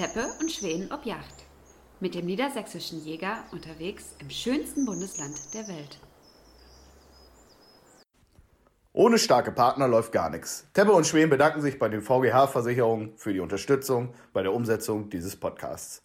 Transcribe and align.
Teppe 0.00 0.28
und 0.40 0.50
Schweden 0.50 0.90
ob 0.92 1.04
Yacht. 1.04 1.44
Mit 2.00 2.14
dem 2.14 2.24
niedersächsischen 2.24 3.04
Jäger 3.04 3.44
unterwegs 3.52 4.16
im 4.18 4.30
schönsten 4.30 4.86
Bundesland 4.86 5.36
der 5.52 5.68
Welt. 5.68 6.00
Ohne 8.94 9.18
starke 9.18 9.52
Partner 9.52 9.88
läuft 9.88 10.12
gar 10.12 10.30
nichts. 10.30 10.66
Teppe 10.72 10.92
und 10.92 11.06
Schweden 11.06 11.28
bedanken 11.28 11.60
sich 11.60 11.78
bei 11.78 11.90
den 11.90 12.00
VGH-Versicherungen 12.00 13.12
für 13.18 13.34
die 13.34 13.40
Unterstützung 13.40 14.14
bei 14.32 14.42
der 14.42 14.54
Umsetzung 14.54 15.10
dieses 15.10 15.36
Podcasts. 15.36 16.02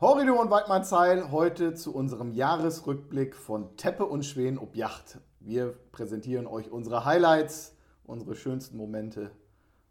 Horrido 0.00 0.40
und 0.40 0.50
Weidmann 0.50 0.84
Zeil 0.84 1.30
heute 1.30 1.74
zu 1.74 1.94
unserem 1.94 2.32
Jahresrückblick 2.32 3.34
von 3.34 3.76
Teppe 3.76 4.06
und 4.06 4.24
Schweden 4.24 4.56
ob 4.56 4.74
Yacht. 4.74 5.18
Wir 5.38 5.74
präsentieren 5.92 6.46
euch 6.46 6.70
unsere 6.70 7.04
Highlights, 7.04 7.76
unsere 8.04 8.36
schönsten 8.36 8.78
Momente, 8.78 9.32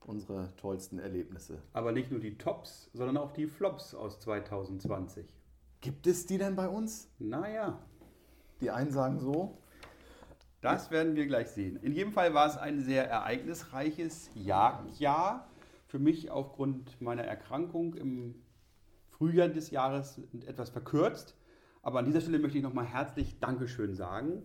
unsere 0.08 0.56
tollsten 0.56 1.00
Erlebnisse. 1.00 1.62
Aber 1.74 1.92
nicht 1.92 2.10
nur 2.10 2.20
die 2.20 2.38
Tops, 2.38 2.90
sondern 2.94 3.18
auch 3.18 3.32
die 3.32 3.46
Flops 3.46 3.94
aus 3.94 4.20
2020. 4.22 5.26
Gibt 5.82 6.08
es 6.08 6.26
die 6.26 6.38
denn 6.38 6.56
bei 6.56 6.68
uns? 6.68 7.10
Naja. 7.20 7.80
Die 8.62 8.72
einen 8.72 8.92
sagen 8.92 9.20
so. 9.20 9.58
Das 10.62 10.90
werden 10.90 11.16
wir 11.16 11.28
gleich 11.28 11.50
sehen. 11.50 11.78
In 11.84 11.94
jedem 11.94 12.14
Fall 12.14 12.34
war 12.34 12.48
es 12.48 12.58
ein 12.58 12.82
sehr 12.82 13.08
ereignisreiches 13.08 14.32
Jagdjahr. 14.34 15.48
Für 15.86 16.00
mich 16.00 16.32
aufgrund 16.32 17.00
meiner 17.02 17.24
Erkrankung 17.24 17.94
im 17.94 18.36
Frühjahr 19.10 19.50
des 19.50 19.70
Jahres 19.72 20.20
etwas 20.46 20.70
verkürzt. 20.70 21.36
Aber 21.84 22.00
an 22.00 22.06
dieser 22.06 22.22
Stelle 22.22 22.40
möchte 22.40 22.58
ich 22.58 22.64
nochmal 22.64 22.86
herzlich 22.86 23.40
Dankeschön 23.40 23.94
sagen. 23.94 24.42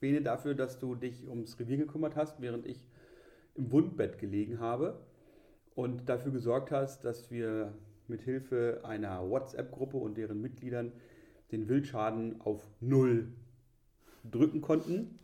Bene, 0.00 0.22
dafür, 0.22 0.54
dass 0.54 0.78
du 0.78 0.94
dich 0.94 1.26
ums 1.28 1.58
Revier 1.58 1.76
gekümmert 1.76 2.16
hast, 2.16 2.40
während 2.40 2.66
ich 2.66 2.84
im 3.54 3.70
Wundbett 3.70 4.18
gelegen 4.18 4.60
habe 4.60 4.98
und 5.74 6.08
dafür 6.08 6.32
gesorgt 6.32 6.70
hast, 6.70 7.04
dass 7.04 7.30
wir 7.30 7.72
mit 8.08 8.22
Hilfe 8.22 8.80
einer 8.84 9.28
WhatsApp-Gruppe 9.28 9.96
und 9.96 10.16
deren 10.16 10.40
Mitgliedern 10.40 10.92
den 11.52 11.68
Wildschaden 11.68 12.40
auf 12.40 12.62
Null 12.80 13.28
drücken 14.30 14.60
konnten. 14.60 15.18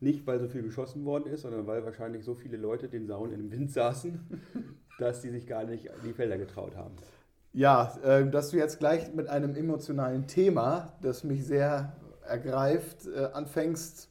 Nicht, 0.00 0.26
weil 0.26 0.40
so 0.40 0.48
viel 0.48 0.62
geschossen 0.62 1.04
worden 1.04 1.26
ist, 1.32 1.42
sondern 1.42 1.66
weil 1.66 1.84
wahrscheinlich 1.84 2.24
so 2.24 2.34
viele 2.34 2.56
Leute 2.56 2.88
den 2.88 3.06
Sauen 3.06 3.32
im 3.32 3.50
Wind 3.50 3.70
saßen, 3.70 4.20
dass 4.98 5.22
sie 5.22 5.30
sich 5.30 5.46
gar 5.46 5.64
nicht 5.64 5.86
in 5.86 6.08
die 6.08 6.12
Felder 6.12 6.36
getraut 6.36 6.76
haben. 6.76 6.94
Ja, 7.52 7.96
äh, 8.02 8.28
dass 8.28 8.50
du 8.50 8.56
jetzt 8.56 8.80
gleich 8.80 9.14
mit 9.14 9.28
einem 9.28 9.54
emotionalen 9.54 10.26
Thema, 10.26 10.92
das 11.02 11.22
mich 11.24 11.46
sehr 11.46 11.96
ergreift, 12.26 13.06
äh, 13.06 13.26
anfängst, 13.32 14.10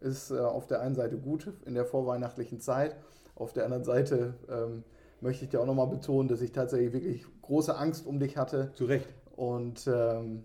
ist 0.00 0.30
äh, 0.30 0.38
auf 0.38 0.66
der 0.66 0.80
einen 0.80 0.94
Seite 0.94 1.18
gut 1.18 1.52
in 1.66 1.74
der 1.74 1.84
vorweihnachtlichen 1.84 2.60
Zeit. 2.60 2.96
Auf 3.34 3.52
der 3.52 3.64
anderen 3.64 3.84
Seite 3.84 4.34
ähm, 4.50 4.84
möchte 5.20 5.44
ich 5.44 5.50
dir 5.50 5.60
auch 5.60 5.66
nochmal 5.66 5.88
betonen, 5.88 6.28
dass 6.28 6.40
ich 6.40 6.52
tatsächlich 6.52 6.92
wirklich 6.92 7.26
große 7.42 7.76
Angst 7.76 8.06
um 8.06 8.18
dich 8.18 8.36
hatte. 8.36 8.72
Zu 8.74 8.86
Recht. 8.86 9.08
Und 9.36 9.86
ähm, 9.86 10.44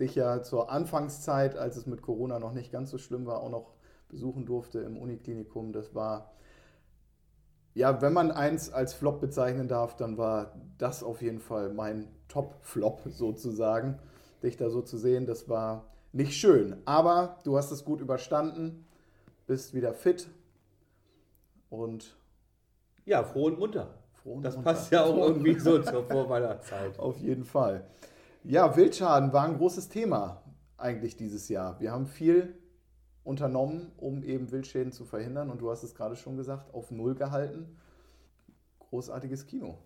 dich 0.00 0.14
ja 0.14 0.42
zur 0.42 0.70
Anfangszeit, 0.70 1.56
als 1.56 1.76
es 1.76 1.86
mit 1.86 2.02
Corona 2.02 2.38
noch 2.38 2.52
nicht 2.52 2.72
ganz 2.72 2.90
so 2.90 2.98
schlimm 2.98 3.26
war, 3.26 3.40
auch 3.40 3.50
noch 3.50 3.74
besuchen 4.08 4.46
durfte 4.46 4.80
im 4.80 4.96
Uniklinikum. 4.96 5.72
Das 5.72 5.94
war 5.94 6.32
ja, 7.76 8.00
wenn 8.00 8.14
man 8.14 8.30
eins 8.30 8.72
als 8.72 8.94
Flop 8.94 9.20
bezeichnen 9.20 9.68
darf, 9.68 9.96
dann 9.96 10.16
war 10.16 10.54
das 10.78 11.02
auf 11.02 11.20
jeden 11.20 11.40
Fall 11.40 11.68
mein 11.74 12.08
Top-Flop 12.26 13.02
sozusagen. 13.10 13.98
Dich 14.42 14.56
da 14.56 14.70
so 14.70 14.80
zu 14.80 14.96
sehen, 14.96 15.26
das 15.26 15.50
war 15.50 15.84
nicht 16.10 16.32
schön. 16.32 16.78
Aber 16.86 17.36
du 17.44 17.58
hast 17.58 17.70
es 17.72 17.84
gut 17.84 18.00
überstanden, 18.00 18.85
bist 19.46 19.74
wieder 19.74 19.94
fit 19.94 20.28
und. 21.70 22.16
Ja, 23.04 23.22
froh 23.22 23.46
und 23.46 23.58
munter. 23.58 23.94
Froh 24.14 24.34
und 24.34 24.42
das 24.42 24.56
munter. 24.56 24.72
passt 24.72 24.92
ja 24.92 25.04
auch 25.04 25.16
irgendwie 25.16 25.58
so 25.58 25.78
zur 25.82 26.04
Vorweihnachtszeit. 26.04 26.98
Auf 26.98 27.18
jeden 27.18 27.44
Fall. 27.44 27.86
Ja, 28.42 28.76
Wildschaden 28.76 29.32
war 29.32 29.44
ein 29.44 29.56
großes 29.56 29.88
Thema 29.88 30.42
eigentlich 30.76 31.16
dieses 31.16 31.48
Jahr. 31.48 31.80
Wir 31.80 31.92
haben 31.92 32.06
viel 32.06 32.54
unternommen, 33.24 33.90
um 33.96 34.22
eben 34.22 34.50
Wildschäden 34.52 34.92
zu 34.92 35.04
verhindern. 35.04 35.50
Und 35.50 35.60
du 35.60 35.70
hast 35.70 35.82
es 35.82 35.94
gerade 35.94 36.16
schon 36.16 36.36
gesagt, 36.36 36.72
auf 36.72 36.90
Null 36.90 37.14
gehalten. 37.14 37.76
Großartiges 38.78 39.46
Kino. 39.46 39.78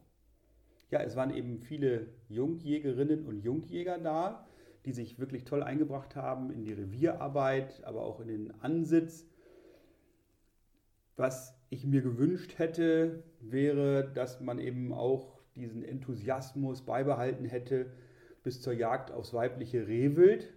Ja, 0.91 1.01
es 1.01 1.17
waren 1.17 1.35
eben 1.35 1.61
viele 1.61 2.09
Jungjägerinnen 2.29 3.25
und 3.25 3.41
Jungjäger 3.41 3.99
da, 3.99 4.45
die 4.85 4.93
sich 4.93 5.19
wirklich 5.19 5.45
toll 5.45 5.63
eingebracht 5.63 6.17
haben 6.17 6.51
in 6.51 6.65
die 6.65 6.73
Revierarbeit, 6.73 7.83
aber 7.85 8.03
auch 8.03 8.21
in 8.21 8.29
den 8.29 8.61
Ansitz. 8.61 9.27
Was 11.21 11.55
ich 11.69 11.85
mir 11.85 12.01
gewünscht 12.01 12.55
hätte, 12.57 13.23
wäre, 13.41 14.11
dass 14.15 14.41
man 14.41 14.59
eben 14.59 14.95
auch 14.95 15.39
diesen 15.55 15.85
Enthusiasmus 15.85 16.81
beibehalten 16.81 17.45
hätte 17.45 17.93
bis 18.43 18.63
zur 18.63 18.73
Jagd 18.73 19.11
aufs 19.11 19.35
weibliche 19.35 19.87
Rehwild. 19.87 20.51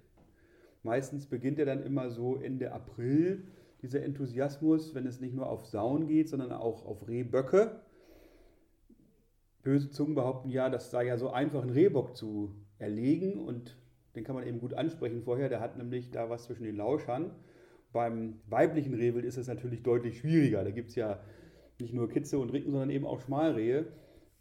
Meistens 0.81 1.25
beginnt 1.25 1.59
er 1.59 1.66
dann 1.66 1.84
immer 1.84 2.12
so 2.12 2.38
Ende 2.38 2.72
April, 2.72 3.44
dieser 3.81 4.03
Enthusiasmus, 4.03 4.96
wenn 4.96 5.06
es 5.06 5.19
nicht 5.19 5.35
nur 5.35 5.50
auf 5.50 5.66
Sauen 5.66 6.07
geht, 6.07 6.29
sondern 6.29 6.53
auch 6.53 6.85
auf 6.85 7.09
Rehböcke. 7.09 7.81
Böse 9.63 9.90
Zungen 9.90 10.16
behaupten 10.16 10.47
ja, 10.47 10.69
das 10.69 10.91
sei 10.91 11.07
ja 11.07 11.18
so 11.18 11.30
einfach, 11.30 11.63
einen 11.63 11.72
Rehbock 11.72 12.16
zu 12.16 12.56
erlegen 12.78 13.38
und 13.38 13.75
den 14.16 14.24
kann 14.24 14.35
man 14.35 14.47
eben 14.47 14.62
gut 14.62 14.75
ansprechen 14.75 15.24
vorher. 15.24 15.50
Der 15.50 15.59
hat 15.59 15.78
nämlich 15.78 16.12
da 16.12 16.30
was 16.30 16.45
zwischen 16.45 16.63
den 16.63 16.78
Lauschern. 16.78 17.31
Beim 17.94 18.40
weiblichen 18.50 18.94
Rehwild 18.94 19.24
ist 19.24 19.38
es 19.38 19.48
natürlich 19.48 19.84
deutlich 19.84 20.20
schwieriger. 20.20 20.64
Da 20.64 20.72
gibt 20.72 20.90
es 20.90 20.96
ja 20.96 21.20
nicht 21.80 21.94
nur 21.94 22.09
Kitze 22.09 22.40
und 22.40 22.50
Ricken, 22.52 22.72
sondern 22.72 22.90
eben 22.90 23.06
auch 23.06 23.22
Schmalrehe. 23.22 23.86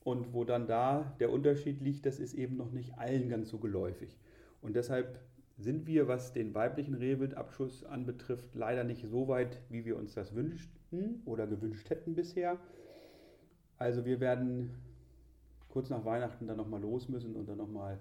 Und 0.05 0.33
wo 0.33 0.45
dann 0.45 0.67
da 0.67 1.15
der 1.21 1.31
Unterschied 1.31 1.81
liegt, 1.81 2.07
das 2.07 2.19
ist 2.19 2.35
eben 2.35 2.57
noch 2.57 2.73
nicht 2.73 2.99
allen 2.99 3.29
ganz 3.29 3.51
so 3.51 3.59
geläufig. 3.59 4.19
Und 4.61 4.75
deshalb 4.75 5.21
sind 5.59 5.87
wir, 5.87 6.09
was 6.09 6.33
den 6.33 6.55
weiblichen 6.55 6.95
Rehwildabschuss 6.95 7.85
anbetrifft, 7.85 8.55
leider 8.55 8.85
nicht 8.85 9.07
so 9.09 9.29
weit, 9.29 9.61
wie 9.69 9.84
wir 9.84 9.97
uns 9.97 10.15
das 10.15 10.34
wünschten 10.34 11.23
oder 11.25 11.47
gewünscht 11.47 11.89
hätten 11.91 12.15
bisher. 12.15 12.59
Also 13.77 14.05
wir 14.05 14.19
werden 14.19 14.71
kurz 15.69 15.91
nach 15.91 16.05
Weihnachten 16.05 16.47
dann 16.47 16.57
nochmal 16.57 16.81
los 16.81 17.09
müssen 17.09 17.37
und 17.37 17.49
dann 17.49 17.59
nochmal 17.59 17.99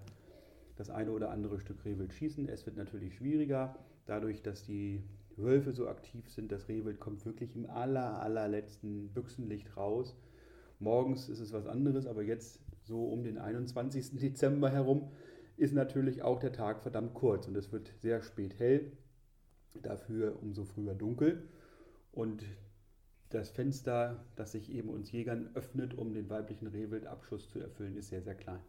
das 0.75 0.89
eine 0.89 1.11
oder 1.11 1.29
andere 1.29 1.59
Stück 1.59 1.85
Rehwild 1.85 2.13
schießen. 2.13 2.47
Es 2.49 2.65
wird 2.65 2.77
natürlich 2.77 3.15
schwieriger, 3.15 3.75
dadurch, 4.05 4.41
dass 4.41 4.63
die 4.63 5.03
Wölfe 5.41 5.71
so 5.71 5.87
aktiv 5.87 6.29
sind. 6.29 6.51
Das 6.51 6.67
Rehwild 6.67 6.99
kommt 6.99 7.25
wirklich 7.25 7.55
im 7.55 7.69
aller, 7.69 8.21
allerletzten 8.21 9.09
Büchsenlicht 9.09 9.75
raus. 9.77 10.15
Morgens 10.79 11.29
ist 11.29 11.39
es 11.39 11.53
was 11.53 11.67
anderes, 11.67 12.07
aber 12.07 12.23
jetzt 12.23 12.59
so 12.83 13.05
um 13.05 13.23
den 13.23 13.37
21. 13.37 14.11
Dezember 14.19 14.69
herum 14.69 15.11
ist 15.57 15.73
natürlich 15.73 16.23
auch 16.23 16.39
der 16.39 16.53
Tag 16.53 16.81
verdammt 16.81 17.13
kurz 17.13 17.47
und 17.47 17.55
es 17.55 17.71
wird 17.71 17.93
sehr 17.99 18.23
spät 18.23 18.57
hell, 18.57 18.91
dafür 19.81 20.41
umso 20.41 20.65
früher 20.65 20.95
dunkel. 20.95 21.43
Und 22.11 22.43
das 23.29 23.49
Fenster, 23.49 24.25
das 24.35 24.51
sich 24.51 24.71
eben 24.71 24.89
uns 24.89 25.11
Jägern 25.11 25.49
öffnet, 25.53 25.97
um 25.97 26.13
den 26.13 26.29
weiblichen 26.29 26.67
Rehwildabschuss 26.67 27.49
zu 27.49 27.59
erfüllen, 27.59 27.95
ist 27.95 28.09
sehr, 28.09 28.21
sehr 28.21 28.35
klein. 28.35 28.59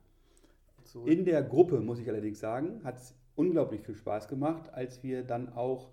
So. 0.84 1.06
In 1.06 1.24
der 1.24 1.42
Gruppe, 1.42 1.80
muss 1.80 1.98
ich 1.98 2.08
allerdings 2.08 2.40
sagen, 2.40 2.82
hat 2.84 2.98
es 2.98 3.14
unglaublich 3.34 3.82
viel 3.82 3.94
Spaß 3.94 4.28
gemacht, 4.28 4.72
als 4.72 5.02
wir 5.02 5.22
dann 5.22 5.52
auch 5.52 5.90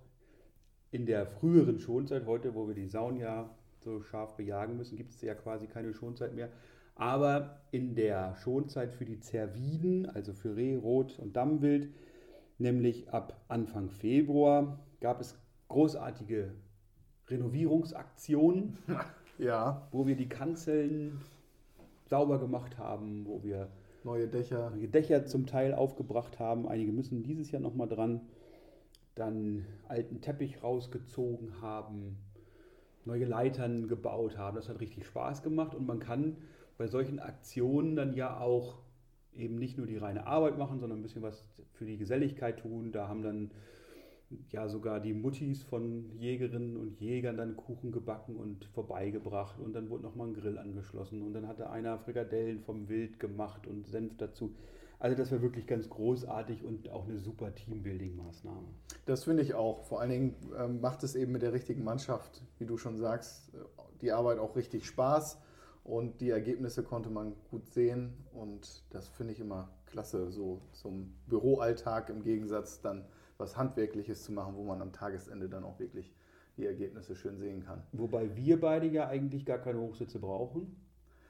in 0.91 1.05
der 1.05 1.25
früheren 1.25 1.79
Schonzeit, 1.79 2.25
heute, 2.25 2.55
wo 2.55 2.67
wir 2.67 2.75
die 2.75 2.87
Sauen 2.87 3.17
ja 3.17 3.49
so 3.79 4.01
scharf 4.01 4.35
bejagen 4.35 4.77
müssen, 4.77 4.97
gibt 4.97 5.13
es 5.13 5.21
ja 5.21 5.35
quasi 5.35 5.67
keine 5.67 5.93
Schonzeit 5.93 6.33
mehr, 6.33 6.49
aber 6.95 7.61
in 7.71 7.95
der 7.95 8.35
Schonzeit 8.35 8.93
für 8.93 9.05
die 9.05 9.19
Zerviden, 9.19 10.05
also 10.07 10.33
für 10.33 10.55
Reh, 10.55 10.75
Rot 10.75 11.17
und 11.19 11.35
Dammwild, 11.35 11.89
nämlich 12.57 13.09
ab 13.09 13.39
Anfang 13.47 13.89
Februar, 13.89 14.79
gab 14.99 15.21
es 15.21 15.37
großartige 15.69 16.51
Renovierungsaktionen, 17.29 18.77
ja. 19.37 19.87
wo 19.91 20.07
wir 20.07 20.15
die 20.15 20.27
Kanzeln 20.27 21.21
sauber 22.07 22.39
gemacht 22.39 22.77
haben, 22.77 23.25
wo 23.25 23.43
wir 23.43 23.69
neue 24.03 24.27
Dächer. 24.27 24.71
neue 24.71 24.87
Dächer 24.87 25.25
zum 25.25 25.45
Teil 25.45 25.73
aufgebracht 25.73 26.39
haben. 26.39 26.67
Einige 26.67 26.91
müssen 26.91 27.23
dieses 27.23 27.51
Jahr 27.51 27.61
nochmal 27.61 27.87
dran. 27.87 28.21
Dann 29.19 29.65
alten 29.89 30.21
Teppich 30.21 30.63
rausgezogen 30.63 31.61
haben, 31.61 32.17
neue 33.03 33.25
Leitern 33.25 33.89
gebaut 33.89 34.37
haben. 34.37 34.55
Das 34.55 34.69
hat 34.69 34.79
richtig 34.79 35.05
Spaß 35.05 35.43
gemacht 35.43 35.75
und 35.75 35.85
man 35.85 35.99
kann 35.99 36.37
bei 36.77 36.87
solchen 36.87 37.19
Aktionen 37.19 37.97
dann 37.97 38.13
ja 38.13 38.39
auch 38.39 38.77
eben 39.35 39.55
nicht 39.55 39.77
nur 39.77 39.87
die 39.87 39.97
reine 39.97 40.25
Arbeit 40.25 40.57
machen, 40.57 40.79
sondern 40.79 40.99
ein 40.99 41.01
bisschen 41.01 41.21
was 41.21 41.43
für 41.73 41.85
die 41.85 41.97
Geselligkeit 41.97 42.59
tun. 42.59 42.93
Da 42.93 43.09
haben 43.09 43.21
dann 43.21 43.51
ja 44.51 44.69
sogar 44.69 45.01
die 45.01 45.13
Muttis 45.13 45.63
von 45.63 46.17
Jägerinnen 46.17 46.77
und 46.77 47.01
Jägern 47.01 47.35
dann 47.35 47.57
Kuchen 47.57 47.91
gebacken 47.91 48.37
und 48.37 48.63
vorbeigebracht 48.63 49.59
und 49.59 49.73
dann 49.73 49.89
wurde 49.89 50.03
nochmal 50.03 50.27
ein 50.27 50.33
Grill 50.33 50.57
angeschlossen 50.57 51.23
und 51.23 51.33
dann 51.33 51.45
hatte 51.45 51.69
einer 51.69 51.97
Frikadellen 51.99 52.61
vom 52.61 52.87
Wild 52.87 53.19
gemacht 53.19 53.67
und 53.67 53.85
Senf 53.85 54.15
dazu. 54.15 54.55
Also 54.99 55.15
das 55.15 55.31
war 55.31 55.41
wirklich 55.41 55.65
ganz 55.65 55.89
großartig 55.89 56.63
und 56.65 56.89
auch 56.89 57.07
eine 57.07 57.17
super 57.17 57.47
Teambuilding-Maßnahme. 57.55 58.67
Das 59.05 59.23
finde 59.23 59.43
ich 59.43 59.53
auch. 59.53 59.85
Vor 59.85 60.01
allen 60.01 60.09
Dingen 60.09 60.35
ähm, 60.57 60.81
macht 60.81 61.03
es 61.03 61.15
eben 61.15 61.31
mit 61.31 61.41
der 61.41 61.53
richtigen 61.53 61.83
Mannschaft, 61.83 62.43
wie 62.57 62.65
du 62.65 62.77
schon 62.77 62.97
sagst, 62.97 63.51
die 64.01 64.11
Arbeit 64.11 64.39
auch 64.39 64.55
richtig 64.55 64.85
Spaß. 64.85 65.39
und 65.83 66.21
die 66.21 66.29
Ergebnisse 66.29 66.83
konnte 66.83 67.09
man 67.09 67.33
gut 67.49 67.65
sehen 67.67 68.13
und 68.33 68.83
das 68.91 69.07
finde 69.07 69.33
ich 69.33 69.39
immer 69.39 69.69
klasse, 69.87 70.31
so 70.31 70.61
zum 70.71 71.15
Büroalltag 71.27 72.09
im 72.09 72.21
Gegensatz 72.21 72.81
dann 72.81 73.05
was 73.37 73.57
Handwerkliches 73.57 74.23
zu 74.23 74.31
machen, 74.31 74.55
wo 74.55 74.63
man 74.63 74.81
am 74.81 74.91
Tagesende 74.91 75.49
dann 75.49 75.63
auch 75.63 75.79
wirklich 75.79 76.13
die 76.57 76.65
Ergebnisse 76.65 77.15
schön 77.15 77.37
sehen 77.37 77.63
kann. 77.63 77.81
Wobei 77.93 78.35
wir 78.35 78.59
beide 78.59 78.87
ja 78.87 79.07
eigentlich 79.07 79.45
gar 79.45 79.57
keine 79.57 79.79
Hochsitze 79.79 80.19
brauchen. 80.19 80.75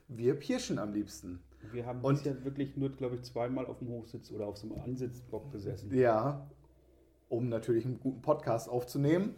Wir 0.08 0.34
pirschen 0.34 0.80
am 0.80 0.92
liebsten. 0.92 1.40
Wir 1.72 1.86
haben 1.86 2.02
Und- 2.02 2.16
bisher 2.16 2.44
wirklich 2.44 2.76
nur, 2.78 2.90
glaube 2.90 3.16
ich, 3.16 3.24
zweimal 3.24 3.66
auf 3.68 3.80
dem 3.80 3.90
Hochsitz 3.90 4.32
oder 4.32 4.48
auf 4.48 4.58
so 4.58 4.68
einem 4.68 4.82
Ansitzbock 4.82 5.52
gesessen. 5.52 5.94
Ja, 5.94 6.48
um 7.28 7.50
natürlich 7.50 7.86
einen 7.86 8.00
guten 8.00 8.22
Podcast 8.22 8.70
aufzunehmen 8.70 9.36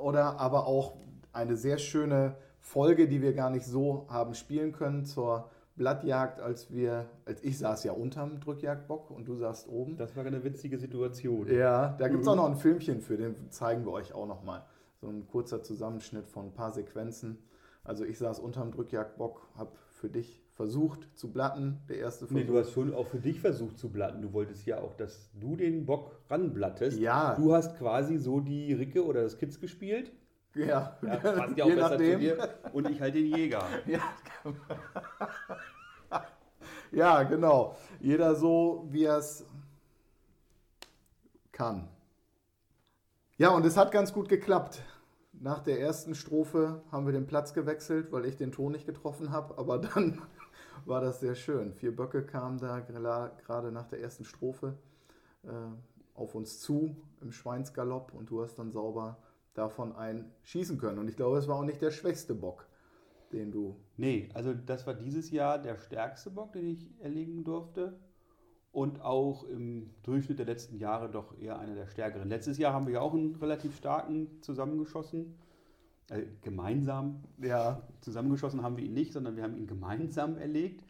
oder 0.00 0.38
aber 0.38 0.66
auch 0.66 0.94
eine 1.32 1.56
sehr 1.56 1.78
schöne 1.78 2.36
Folge, 2.60 3.08
die 3.08 3.20
wir 3.20 3.32
gar 3.32 3.50
nicht 3.50 3.66
so 3.66 4.06
haben 4.08 4.34
spielen 4.34 4.72
können 4.72 5.04
zur 5.04 5.50
Blattjagd, 5.74 6.38
als 6.38 6.70
wir, 6.70 7.06
als 7.24 7.42
ich 7.42 7.58
saß 7.58 7.82
ja 7.84 7.92
unterm 7.92 8.38
Drückjagdbock 8.40 9.10
und 9.10 9.26
du 9.26 9.34
saßt 9.34 9.68
oben. 9.68 9.96
Das 9.96 10.14
war 10.14 10.24
eine 10.24 10.44
witzige 10.44 10.78
Situation. 10.78 11.48
Ja, 11.48 11.96
da 11.98 12.08
gibt 12.08 12.22
es 12.22 12.28
auch 12.28 12.36
noch 12.36 12.46
ein 12.46 12.56
Filmchen 12.56 13.00
für, 13.00 13.16
den 13.16 13.50
zeigen 13.50 13.84
wir 13.84 13.92
euch 13.92 14.12
auch 14.14 14.26
noch 14.26 14.44
mal. 14.44 14.64
So 15.00 15.08
ein 15.08 15.26
kurzer 15.26 15.62
Zusammenschnitt 15.62 16.28
von 16.28 16.46
ein 16.46 16.52
paar 16.52 16.70
Sequenzen. 16.72 17.38
Also 17.82 18.04
ich 18.04 18.18
saß 18.18 18.38
unterm 18.38 18.70
Drückjagdbock, 18.70 19.48
habe 19.56 19.72
für 19.88 20.08
dich 20.08 20.40
versucht 20.54 21.08
zu 21.16 21.32
blatten, 21.32 21.80
der 21.88 21.98
erste 21.98 22.24
Nee, 22.26 22.40
Versuch. 22.44 22.46
du 22.54 22.58
hast 22.58 22.72
schon 22.72 22.94
auch 22.94 23.06
für 23.06 23.18
dich 23.18 23.40
versucht 23.40 23.78
zu 23.78 23.90
blatten. 23.90 24.20
Du 24.22 24.32
wolltest 24.32 24.66
ja 24.66 24.78
auch, 24.80 24.94
dass 24.96 25.30
du 25.40 25.56
den 25.56 25.86
Bock 25.86 26.12
ranblattest. 26.28 26.98
Ja. 26.98 27.34
Du 27.36 27.54
hast 27.54 27.76
quasi 27.78 28.18
so 28.18 28.40
die 28.40 28.72
Ricke 28.74 29.04
oder 29.04 29.22
das 29.22 29.38
Kitz 29.38 29.58
gespielt. 29.60 30.12
ja, 30.54 30.96
Ja, 31.02 31.16
passt 31.16 31.56
ja 31.56 31.64
auch 31.64 31.68
je 31.68 31.74
besser 31.74 31.90
nachdem. 31.90 32.12
zu 32.12 32.18
dir. 32.18 32.48
Und 32.72 32.90
ich 32.90 33.00
halt 33.00 33.14
den 33.14 33.26
Jäger. 33.34 33.64
Ja. 33.86 34.00
ja, 36.90 37.22
genau. 37.22 37.76
Jeder 38.00 38.34
so, 38.34 38.86
wie 38.90 39.04
er 39.04 39.18
es 39.18 39.46
kann. 41.52 41.88
Ja, 43.38 43.50
und 43.50 43.64
es 43.64 43.76
hat 43.76 43.92
ganz 43.92 44.12
gut 44.12 44.28
geklappt. 44.28 44.82
Nach 45.32 45.60
der 45.60 45.80
ersten 45.80 46.14
Strophe 46.14 46.82
haben 46.92 47.06
wir 47.06 47.12
den 47.12 47.26
Platz 47.26 47.54
gewechselt, 47.54 48.12
weil 48.12 48.26
ich 48.26 48.36
den 48.36 48.52
Ton 48.52 48.72
nicht 48.72 48.86
getroffen 48.86 49.32
habe, 49.32 49.58
aber 49.58 49.78
dann 49.78 50.20
war 50.86 51.00
das 51.00 51.20
sehr 51.20 51.34
schön. 51.34 51.72
Vier 51.72 51.94
Böcke 51.94 52.24
kamen 52.24 52.58
da 52.58 52.80
gerade 52.80 53.72
nach 53.72 53.88
der 53.88 54.00
ersten 54.00 54.24
Strophe 54.24 54.74
äh, 55.44 55.48
auf 56.14 56.34
uns 56.34 56.60
zu 56.60 56.96
im 57.20 57.32
Schweinsgalopp 57.32 58.12
und 58.14 58.30
du 58.30 58.42
hast 58.42 58.58
dann 58.58 58.70
sauber 58.70 59.18
davon 59.54 59.94
einen 59.94 60.32
schießen 60.42 60.78
können. 60.78 60.98
Und 60.98 61.08
ich 61.08 61.16
glaube, 61.16 61.38
es 61.38 61.48
war 61.48 61.56
auch 61.56 61.64
nicht 61.64 61.82
der 61.82 61.90
schwächste 61.90 62.34
Bock, 62.34 62.66
den 63.32 63.50
du 63.50 63.76
Nee, 63.96 64.28
also 64.34 64.52
das 64.52 64.86
war 64.86 64.94
dieses 64.94 65.30
Jahr 65.30 65.58
der 65.58 65.76
stärkste 65.76 66.30
Bock, 66.30 66.52
den 66.52 66.66
ich 66.66 66.90
erlegen 67.00 67.44
durfte. 67.44 68.00
Und 68.72 69.02
auch 69.02 69.44
im 69.44 69.90
Durchschnitt 70.02 70.38
der 70.38 70.46
letzten 70.46 70.76
Jahre 70.76 71.10
doch 71.10 71.38
eher 71.38 71.58
einer 71.58 71.74
der 71.74 71.86
stärkeren. 71.86 72.28
Letztes 72.28 72.56
Jahr 72.58 72.72
haben 72.72 72.86
wir 72.86 72.94
ja 72.94 73.00
auch 73.00 73.12
einen 73.12 73.36
relativ 73.36 73.76
starken 73.76 74.40
zusammengeschossen. 74.40 75.38
Äh, 76.10 76.26
gemeinsam 76.42 77.24
Ja, 77.38 77.82
zusammengeschossen 78.00 78.62
haben 78.62 78.76
wir 78.76 78.84
ihn 78.84 78.94
nicht, 78.94 79.12
sondern 79.12 79.36
wir 79.36 79.42
haben 79.42 79.56
ihn 79.56 79.66
gemeinsam 79.66 80.36
erlegt 80.36 80.84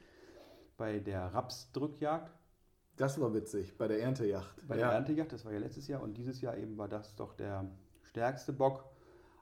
bei 0.77 0.99
der 0.99 1.27
Rapsdrückjagd, 1.35 2.33
das 2.97 3.21
war 3.21 3.33
witzig 3.33 3.77
bei 3.79 3.89
der 3.89 4.03
Erntejacht. 4.03 4.67
bei 4.69 4.77
ja. 4.77 4.89
der 4.89 4.93
Erntejacht. 4.93 5.33
Das 5.33 5.45
war 5.45 5.53
ja 5.53 5.59
letztes 5.59 5.89
Jahr 5.89 6.03
und 6.03 6.17
dieses 6.19 6.41
Jahr 6.41 6.57
eben 6.57 6.77
war 6.77 6.89
das 6.89 7.17
doch 7.17 7.35
der 7.35 7.71
stärkste 8.03 8.53
Bock. 8.53 8.85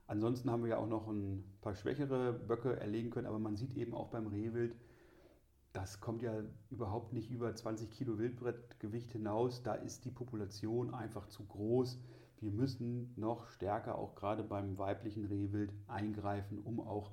Ansonsten 0.06 0.50
haben 0.50 0.62
wir 0.62 0.70
ja 0.70 0.78
auch 0.78 0.86
noch 0.86 1.08
ein 1.08 1.44
paar 1.60 1.74
schwächere 1.74 2.32
Böcke 2.32 2.78
erlegen 2.78 3.10
können, 3.10 3.26
aber 3.26 3.38
man 3.38 3.56
sieht 3.56 3.76
eben 3.76 3.94
auch 3.94 4.08
beim 4.08 4.26
Rehwild, 4.26 4.76
das 5.72 6.00
kommt 6.00 6.22
ja 6.22 6.42
überhaupt 6.70 7.12
nicht 7.12 7.30
über 7.30 7.54
20 7.54 7.90
Kilo 7.90 8.18
Wildbrettgewicht 8.18 9.12
hinaus. 9.12 9.62
Da 9.62 9.74
ist 9.74 10.04
die 10.04 10.10
Population 10.10 10.92
einfach 10.92 11.28
zu 11.28 11.44
groß. 11.44 12.00
Wir 12.40 12.52
müssen 12.52 13.12
noch 13.16 13.48
stärker 13.48 13.98
auch 13.98 14.14
gerade 14.14 14.42
beim 14.42 14.78
weiblichen 14.78 15.26
Rehwild 15.26 15.72
eingreifen, 15.88 16.58
um 16.58 16.80
auch 16.80 17.12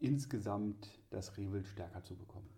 insgesamt 0.00 0.88
das 1.10 1.36
Rehwild 1.36 1.66
stärker 1.68 2.02
zu 2.02 2.16
bekommen. 2.16 2.48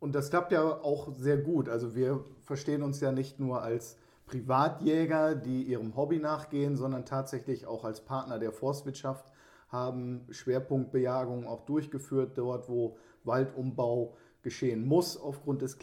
Und 0.00 0.14
das 0.14 0.30
klappt 0.30 0.52
ja 0.52 0.62
auch 0.62 1.16
sehr 1.16 1.38
gut. 1.38 1.68
Also 1.68 1.94
wir 1.94 2.24
verstehen 2.40 2.82
uns 2.82 3.00
ja 3.00 3.12
nicht 3.12 3.40
nur 3.40 3.62
als 3.62 3.96
Privatjäger, 4.26 5.34
die 5.34 5.64
ihrem 5.64 5.96
Hobby 5.96 6.18
nachgehen, 6.18 6.76
sondern 6.76 7.04
tatsächlich 7.04 7.66
auch 7.66 7.84
als 7.84 8.04
Partner 8.04 8.38
der 8.38 8.52
Forstwirtschaft, 8.52 9.32
haben 9.68 10.26
Schwerpunktbejagungen 10.30 11.46
auch 11.46 11.64
durchgeführt, 11.64 12.36
dort 12.36 12.68
wo 12.68 12.96
Waldumbau 13.24 14.14
geschehen 14.42 14.86
muss 14.86 15.16
aufgrund 15.16 15.62
des 15.62 15.78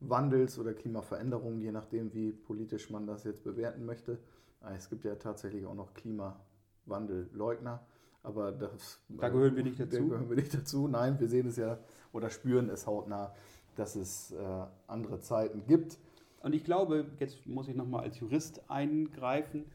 Klimawandels 0.00 0.58
oder 0.58 0.72
Klimaveränderungen, 0.74 1.60
je 1.60 1.72
nachdem, 1.72 2.12
wie 2.14 2.32
politisch 2.32 2.90
man 2.90 3.06
das 3.06 3.24
jetzt 3.24 3.44
bewerten 3.44 3.84
möchte. 3.84 4.18
Ah, 4.62 4.72
Es 4.74 4.88
gibt 4.88 5.04
ja 5.04 5.14
tatsächlich 5.14 5.66
auch 5.66 5.74
noch 5.74 5.92
Klimawandelleugner, 5.94 7.80
aber 8.22 8.52
das, 8.52 8.98
Da 9.08 9.28
gehören 9.28 9.56
wir 9.56 9.62
nicht 9.62 9.78
Da 9.78 9.84
dazu. 9.84 10.08
gehören 10.08 10.28
wir 10.28 10.36
nicht 10.36 10.54
dazu. 10.54 10.88
Nein, 10.88 11.18
wir 11.20 11.28
sehen 11.28 11.46
es 11.46 11.56
ja 11.56 11.78
oder 12.12 12.30
spüren 12.30 12.70
es 12.70 12.86
hautnah, 12.86 13.34
dass 13.76 13.94
es 13.96 14.32
äh, 14.32 14.66
andere 14.86 15.20
Zeiten 15.20 15.64
gibt. 15.66 15.98
Und 16.42 16.54
ich 16.54 16.64
glaube, 16.64 17.06
jetzt 17.18 17.46
muss 17.46 17.68
ich 17.68 17.76
nochmal 17.76 18.02
als 18.04 18.18
Jurist 18.18 18.62
eingreifen, 18.70 19.66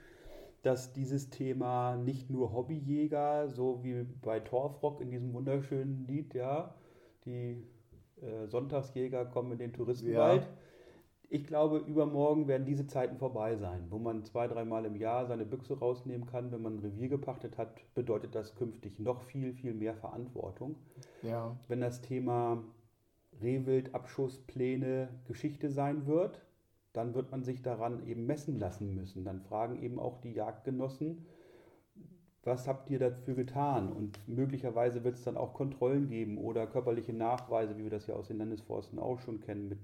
dass 0.63 0.93
dieses 0.93 1.29
Thema 1.29 1.95
nicht 1.95 2.31
nur 2.31 2.51
Hobbyjäger, 2.51 3.49
so 3.49 3.83
wie 3.83 4.03
bei 4.23 4.39
Torfrock 4.39 4.99
in 5.01 5.11
diesem 5.11 5.31
wunderschönen 5.33 6.05
Lied, 6.07 6.33
ja, 6.33 6.73
die 7.25 7.63
äh, 8.21 8.47
Sonntagsjäger 8.47 9.25
kommen 9.25 9.53
in 9.53 9.57
den 9.57 9.73
Touristenwald. 9.73 10.47
Ich 11.29 11.45
glaube, 11.45 11.79
übermorgen 11.79 12.47
werden 12.47 12.65
diese 12.65 12.85
Zeiten 12.85 13.17
vorbei 13.17 13.55
sein, 13.55 13.87
wo 13.89 13.97
man 13.97 14.23
zwei, 14.23 14.47
dreimal 14.47 14.85
im 14.85 14.95
Jahr 14.95 15.25
seine 15.25 15.45
Büchse 15.45 15.77
rausnehmen 15.77 16.27
kann. 16.27 16.51
Wenn 16.51 16.61
man 16.61 16.75
ein 16.75 16.79
Revier 16.79 17.09
gepachtet 17.09 17.57
hat, 17.57 17.81
bedeutet 17.95 18.35
das 18.35 18.55
künftig 18.55 18.99
noch 18.99 19.21
viel, 19.21 19.53
viel 19.53 19.73
mehr 19.73 19.95
Verantwortung. 19.95 20.75
Ja, 21.23 21.57
wenn 21.67 21.81
das 21.81 22.01
Thema 22.01 22.63
Rehwildabschusspläne 23.41 25.09
Geschichte 25.27 25.71
sein 25.71 26.05
wird, 26.05 26.41
dann 26.93 27.13
wird 27.13 27.31
man 27.31 27.43
sich 27.43 27.61
daran 27.61 28.07
eben 28.07 28.25
messen 28.25 28.57
lassen 28.57 28.95
müssen. 28.95 29.25
Dann 29.25 29.41
fragen 29.41 29.81
eben 29.81 29.99
auch 29.99 30.21
die 30.21 30.31
Jagdgenossen, 30.31 31.25
was 32.45 32.67
habt 32.67 32.89
ihr 32.91 32.99
dafür 32.99 33.33
getan? 33.33 33.91
Und 33.91 34.19
möglicherweise 34.27 35.03
wird 35.03 35.15
es 35.15 35.23
dann 35.23 35.35
auch 35.35 35.53
Kontrollen 35.53 36.07
geben 36.07 36.37
oder 36.37 36.67
körperliche 36.67 37.11
Nachweise, 37.11 37.77
wie 37.77 37.83
wir 37.83 37.89
das 37.89 38.07
ja 38.07 38.15
aus 38.15 38.27
den 38.27 38.37
Landesforsten 38.37 38.99
auch 38.99 39.19
schon 39.19 39.41
kennen, 39.41 39.67
mit 39.67 39.79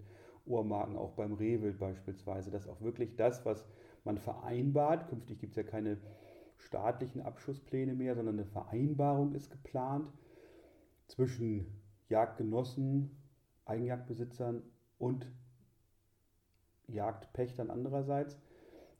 Ohrmarken, 0.45 0.95
auch 0.95 1.13
beim 1.13 1.33
Rehwild 1.33 1.79
beispielsweise, 1.79 2.51
dass 2.51 2.67
auch 2.67 2.81
wirklich 2.81 3.15
das, 3.15 3.45
was 3.45 3.65
man 4.03 4.17
vereinbart, 4.17 5.09
künftig 5.09 5.39
gibt 5.39 5.53
es 5.53 5.57
ja 5.57 5.63
keine 5.63 5.97
staatlichen 6.57 7.21
Abschusspläne 7.21 7.93
mehr, 7.93 8.15
sondern 8.15 8.35
eine 8.35 8.45
Vereinbarung 8.45 9.33
ist 9.33 9.49
geplant 9.49 10.11
zwischen 11.07 11.65
Jagdgenossen, 12.09 13.09
Eigenjagdbesitzern 13.65 14.61
und 14.99 15.27
Jagdpächtern 16.87 17.71
andererseits. 17.71 18.37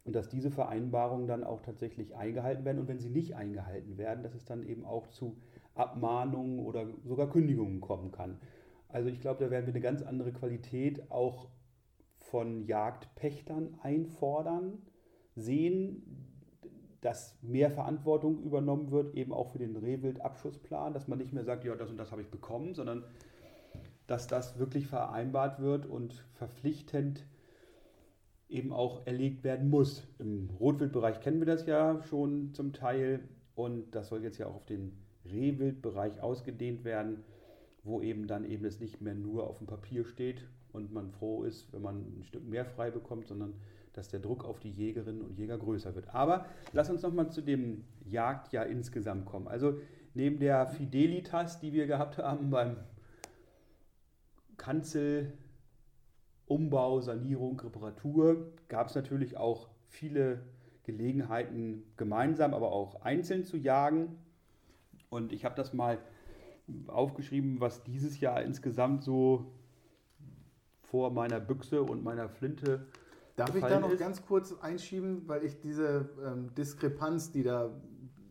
Und 0.03 0.15
dass 0.15 0.29
diese 0.29 0.49
Vereinbarungen 0.49 1.27
dann 1.27 1.43
auch 1.43 1.61
tatsächlich 1.61 2.15
eingehalten 2.15 2.65
werden. 2.65 2.79
Und 2.79 2.87
wenn 2.87 2.99
sie 2.99 3.09
nicht 3.09 3.35
eingehalten 3.35 3.97
werden, 3.97 4.23
dass 4.23 4.33
es 4.33 4.45
dann 4.45 4.63
eben 4.63 4.85
auch 4.85 5.07
zu 5.07 5.37
Abmahnungen 5.75 6.59
oder 6.59 6.87
sogar 7.03 7.29
Kündigungen 7.29 7.81
kommen 7.81 8.11
kann. 8.11 8.39
Also 8.89 9.09
ich 9.09 9.21
glaube, 9.21 9.43
da 9.43 9.51
werden 9.51 9.67
wir 9.67 9.73
eine 9.73 9.81
ganz 9.81 10.01
andere 10.01 10.33
Qualität 10.33 11.11
auch 11.11 11.47
von 12.17 12.65
Jagdpächtern 12.65 13.79
einfordern, 13.81 14.79
sehen, 15.35 16.27
dass 17.01 17.37
mehr 17.41 17.71
Verantwortung 17.71 18.43
übernommen 18.43 18.91
wird, 18.91 19.15
eben 19.15 19.33
auch 19.33 19.49
für 19.49 19.59
den 19.59 19.75
Rehwildabschussplan, 19.75 20.93
dass 20.93 21.07
man 21.07 21.17
nicht 21.17 21.33
mehr 21.33 21.43
sagt, 21.43 21.63
ja, 21.63 21.75
das 21.75 21.89
und 21.89 21.97
das 21.97 22.11
habe 22.11 22.21
ich 22.21 22.29
bekommen, 22.29 22.75
sondern 22.75 23.03
dass 24.07 24.27
das 24.27 24.59
wirklich 24.59 24.87
vereinbart 24.87 25.59
wird 25.59 25.85
und 25.85 26.13
verpflichtend 26.33 27.25
eben 28.51 28.73
auch 28.73 29.05
erlegt 29.07 29.43
werden 29.43 29.69
muss. 29.69 30.03
Im 30.19 30.49
Rotwildbereich 30.59 31.21
kennen 31.21 31.39
wir 31.39 31.45
das 31.45 31.65
ja 31.65 32.01
schon 32.03 32.53
zum 32.53 32.73
Teil 32.73 33.21
und 33.55 33.95
das 33.95 34.09
soll 34.09 34.23
jetzt 34.23 34.37
ja 34.37 34.47
auch 34.47 34.55
auf 34.55 34.65
den 34.65 34.91
Rehwildbereich 35.25 36.21
ausgedehnt 36.21 36.83
werden, 36.83 37.23
wo 37.83 38.01
eben 38.01 38.27
dann 38.27 38.45
eben 38.45 38.65
es 38.65 38.79
nicht 38.79 39.01
mehr 39.01 39.15
nur 39.15 39.47
auf 39.47 39.57
dem 39.59 39.67
Papier 39.67 40.05
steht 40.05 40.47
und 40.73 40.91
man 40.91 41.11
froh 41.11 41.43
ist, 41.43 41.71
wenn 41.73 41.81
man 41.81 42.19
ein 42.19 42.23
Stück 42.23 42.47
mehr 42.47 42.65
frei 42.65 42.91
bekommt, 42.91 43.27
sondern 43.27 43.53
dass 43.93 44.09
der 44.09 44.19
Druck 44.19 44.45
auf 44.45 44.59
die 44.59 44.71
Jägerinnen 44.71 45.21
und 45.21 45.37
Jäger 45.37 45.57
größer 45.57 45.95
wird. 45.95 46.13
Aber 46.13 46.45
lass 46.71 46.89
uns 46.89 47.01
nochmal 47.01 47.29
zu 47.29 47.41
dem 47.41 47.83
Jagdjahr 48.05 48.67
insgesamt 48.67 49.25
kommen. 49.25 49.47
Also 49.47 49.79
neben 50.13 50.39
der 50.39 50.67
Fidelitas, 50.67 51.59
die 51.59 51.73
wir 51.73 51.87
gehabt 51.87 52.17
haben 52.17 52.49
beim 52.49 52.77
Kanzel, 54.57 55.33
Umbau, 56.51 56.99
Sanierung, 56.99 57.59
Reparatur, 57.59 58.51
gab 58.67 58.87
es 58.87 58.95
natürlich 58.95 59.37
auch 59.37 59.69
viele 59.87 60.43
Gelegenheiten, 60.83 61.83
gemeinsam, 61.95 62.53
aber 62.53 62.71
auch 62.71 63.01
einzeln 63.01 63.45
zu 63.45 63.57
jagen. 63.57 64.17
Und 65.09 65.31
ich 65.31 65.45
habe 65.45 65.55
das 65.55 65.73
mal 65.73 65.97
aufgeschrieben, 66.87 67.59
was 67.59 67.83
dieses 67.83 68.19
Jahr 68.19 68.41
insgesamt 68.41 69.03
so 69.03 69.53
vor 70.81 71.11
meiner 71.11 71.39
Büchse 71.39 71.83
und 71.83 72.03
meiner 72.03 72.27
Flinte. 72.27 72.85
Darf 73.37 73.55
ich 73.55 73.63
da 73.63 73.79
noch 73.79 73.91
ist? 73.91 73.99
ganz 73.99 74.25
kurz 74.25 74.53
einschieben, 74.61 75.27
weil 75.27 75.45
ich 75.45 75.61
diese 75.61 76.09
ähm, 76.25 76.53
Diskrepanz, 76.55 77.31
die 77.31 77.43
da, 77.43 77.71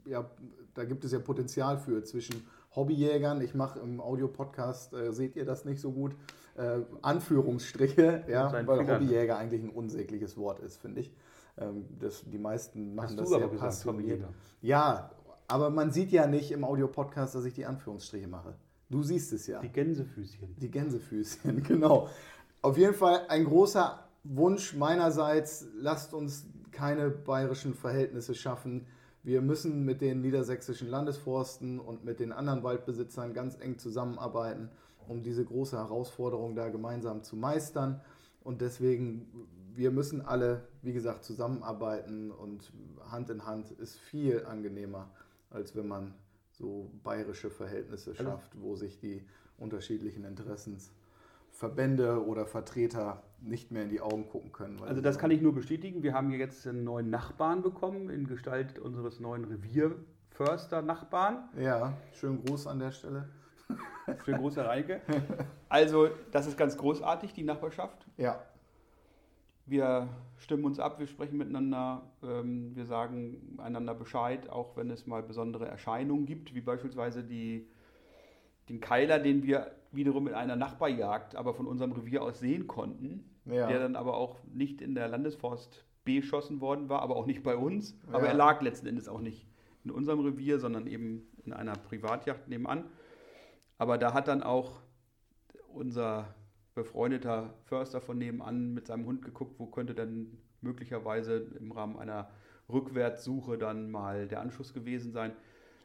ja, 0.05 0.31
da 0.75 0.85
gibt 0.85 1.05
es 1.05 1.13
ja 1.13 1.19
Potenzial 1.21 1.79
für 1.79 2.05
zwischen 2.05 2.47
Hobbyjägern, 2.75 3.41
ich 3.41 3.55
mache 3.55 3.81
im 3.81 4.01
Audiopodcast, 4.01 4.93
äh, 4.93 5.13
seht 5.13 5.37
ihr 5.37 5.45
das 5.45 5.65
nicht 5.65 5.81
so 5.81 5.93
gut, 5.93 6.15
äh, 6.57 6.81
Anführungsstriche, 7.03 8.25
ja, 8.29 8.53
weil 8.53 8.65
Fingern. 8.65 9.01
Hobbyjäger 9.03 9.37
eigentlich 9.39 9.63
ein 9.63 9.71
unsägliches 9.71 10.37
Wort 10.37 10.61
ist, 10.61 10.77
finde 10.77 11.01
ich. 11.01 11.13
Ähm, 11.59 11.87
das, 11.99 12.25
die 12.25 12.39
meisten 12.39 12.95
machen 12.95 13.19
Hast 13.19 13.21
das 13.21 13.29
sehr 13.29 13.49
passioniert. 13.49 14.25
Ja, 14.63 15.11
aber 15.49 15.71
man 15.71 15.91
sieht 15.91 16.13
ja 16.13 16.27
nicht 16.27 16.53
im 16.53 16.65
Audiopodcast, 16.65 17.35
dass 17.35 17.45
ich 17.45 17.55
die 17.55 17.67
Anführungsstriche 17.67 18.29
mache. 18.29 18.55
Du 18.89 19.03
siehst 19.03 19.33
es 19.33 19.47
ja. 19.47 19.61
Die 19.61 19.69
Gänsefüßchen. 19.69 20.57
Die 20.57 20.71
Gänsefüßchen, 20.71 21.63
genau. 21.65 22.09
Auf 22.63 22.77
jeden 22.77 22.95
Fall 22.95 23.23
ein 23.29 23.45
großer 23.45 24.05
Wunsch 24.25 24.75
meinerseits, 24.75 25.67
lasst 25.75 26.13
uns 26.15 26.47
keine 26.71 27.11
bayerischen 27.11 27.75
Verhältnisse 27.75 28.35
schaffen. 28.35 28.87
Wir 29.23 29.43
müssen 29.43 29.85
mit 29.85 30.01
den 30.01 30.23
niedersächsischen 30.23 30.89
Landesforsten 30.89 31.79
und 31.79 32.05
mit 32.05 32.21
den 32.21 32.33
anderen 32.33 32.63
Waldbesitzern 32.63 33.35
ganz 33.35 33.59
eng 33.61 33.79
zusammenarbeiten, 33.79 34.71
um 35.09 35.23
diese 35.23 35.45
große 35.45 35.77
Herausforderung 35.77 36.55
da 36.55 36.71
gemeinsam 36.71 37.23
zu 37.23 37.37
meistern. 37.37 38.01
Und 38.43 38.63
deswegen, 38.63 39.49
wir 39.75 39.91
müssen 39.91 40.23
alle, 40.23 40.67
wie 40.83 40.95
gesagt, 40.95 41.25
zusammenarbeiten 41.25 42.31
und 42.31 42.73
Hand 43.11 43.29
in 43.29 43.45
Hand 43.45 43.71
ist 43.73 43.99
viel 43.99 44.47
angenehmer, 44.47 45.11
als 45.51 45.77
wenn 45.77 45.89
man 45.89 46.15
so 46.53 46.91
bayerische 47.03 47.51
Verhältnisse 47.51 48.11
also 48.11 48.23
schafft, 48.23 48.59
wo 48.59 48.77
sich 48.77 48.99
die 48.99 49.23
unterschiedlichen 49.59 50.25
Interessensverbände 51.61 52.27
oder 52.27 52.47
Vertreter 52.47 53.23
nicht 53.41 53.71
mehr 53.71 53.83
in 53.83 53.91
die 53.91 54.01
Augen 54.01 54.29
gucken 54.29 54.53
können. 54.53 54.81
Also 54.83 55.01
das 55.01 55.19
kann 55.19 55.31
ich 55.31 55.41
nur 55.41 55.55
bestätigen. 55.55 56.03
Wir 56.03 56.15
haben 56.15 56.33
jetzt 56.33 56.67
einen 56.67 56.85
neuen 56.85 57.11
Nachbarn 57.11 57.63
bekommen 57.63 58.11
in 58.11 58.27
Gestalt 58.27 58.79
unseres 58.79 59.21
neuen 59.21 59.45
Revierförster-Nachbarn. 59.45 61.49
Ja, 61.59 61.95
schönen 62.13 62.45
Gruß 62.45 62.67
an 62.67 62.79
der 62.79 62.93
Stelle. 62.93 63.29
Schönen 64.25 64.39
Gruß, 64.39 64.57
Herr 64.57 64.67
Reinke. 64.67 65.01
Also 65.69 66.09
das 66.33 66.49
ist 66.49 66.59
ganz 66.59 66.77
großartig, 66.77 67.33
die 67.33 67.45
Nachbarschaft. 67.45 68.05
Ja. 68.17 68.43
Wir 69.67 70.09
stimmen 70.39 70.65
uns 70.65 70.81
ab, 70.81 70.99
wir 70.99 71.07
sprechen 71.07 71.39
miteinander, 71.39 72.03
ähm, 72.25 72.75
wir 72.75 72.87
sagen 72.87 73.57
einander 73.59 73.95
Bescheid, 73.95 74.51
auch 74.51 74.77
wenn 74.77 74.91
es 74.91 75.07
mal 75.07 75.23
besondere 75.23 75.69
Erscheinungen 75.69 76.27
gibt, 76.27 76.57
wie 76.57 76.61
beispielsweise 76.61 77.23
die, 77.23 77.69
den 78.71 78.81
Keiler, 78.81 79.19
den 79.19 79.43
wir 79.43 79.73
wiederum 79.93 80.29
in 80.29 80.35
einer 80.35 80.57
Nachbarjagd, 80.57 81.35
aber 81.35 81.55
von 81.55 81.67
unserem 81.67 81.93
Revier 81.93 82.23
aus 82.23 82.39
sehen 82.39 82.69
konnten, 82.69 83.25
ja. 83.45 83.67
der 83.67 83.81
dann 83.81 83.97
aber 83.97 84.17
auch 84.17 84.39
nicht 84.45 84.81
in 84.81 84.95
der 84.95 85.09
Landesforst 85.09 85.85
beschossen 86.05 86.61
worden 86.61 86.89
war, 86.89 87.03
aber 87.03 87.17
auch 87.17 87.27
nicht 87.27 87.43
bei 87.43 87.57
uns. 87.57 87.99
Ja. 88.07 88.15
Aber 88.15 88.29
er 88.29 88.35
lag 88.35 88.63
letzten 88.63 88.87
Endes 88.87 89.09
auch 89.09 89.21
nicht 89.21 89.49
in 89.85 89.91
unserem 89.91 90.21
Revier, 90.21 90.59
sondern 90.59 90.87
eben 90.87 91.29
in 91.45 91.53
einer 91.53 91.73
Privatjacht 91.73 92.49
nebenan. 92.49 92.85
Aber 93.77 93.99
da 93.99 94.15
hat 94.15 94.29
dann 94.29 94.43
auch 94.43 94.81
unser 95.73 96.35
befreundeter 96.75 97.55
Förster 97.65 98.01
von 98.01 98.19
nebenan 98.19 98.73
mit 98.73 98.87
seinem 98.87 99.07
Hund 99.07 99.23
geguckt, 99.23 99.59
wo 99.59 99.67
könnte 99.67 99.95
denn 99.95 100.39
möglicherweise 100.61 101.37
im 101.59 101.73
Rahmen 101.73 101.99
einer 101.99 102.31
Rückwärtssuche 102.69 103.59
dann 103.59 103.91
mal 103.91 104.29
der 104.29 104.41
Anschuss 104.41 104.73
gewesen 104.73 105.11
sein. 105.11 105.33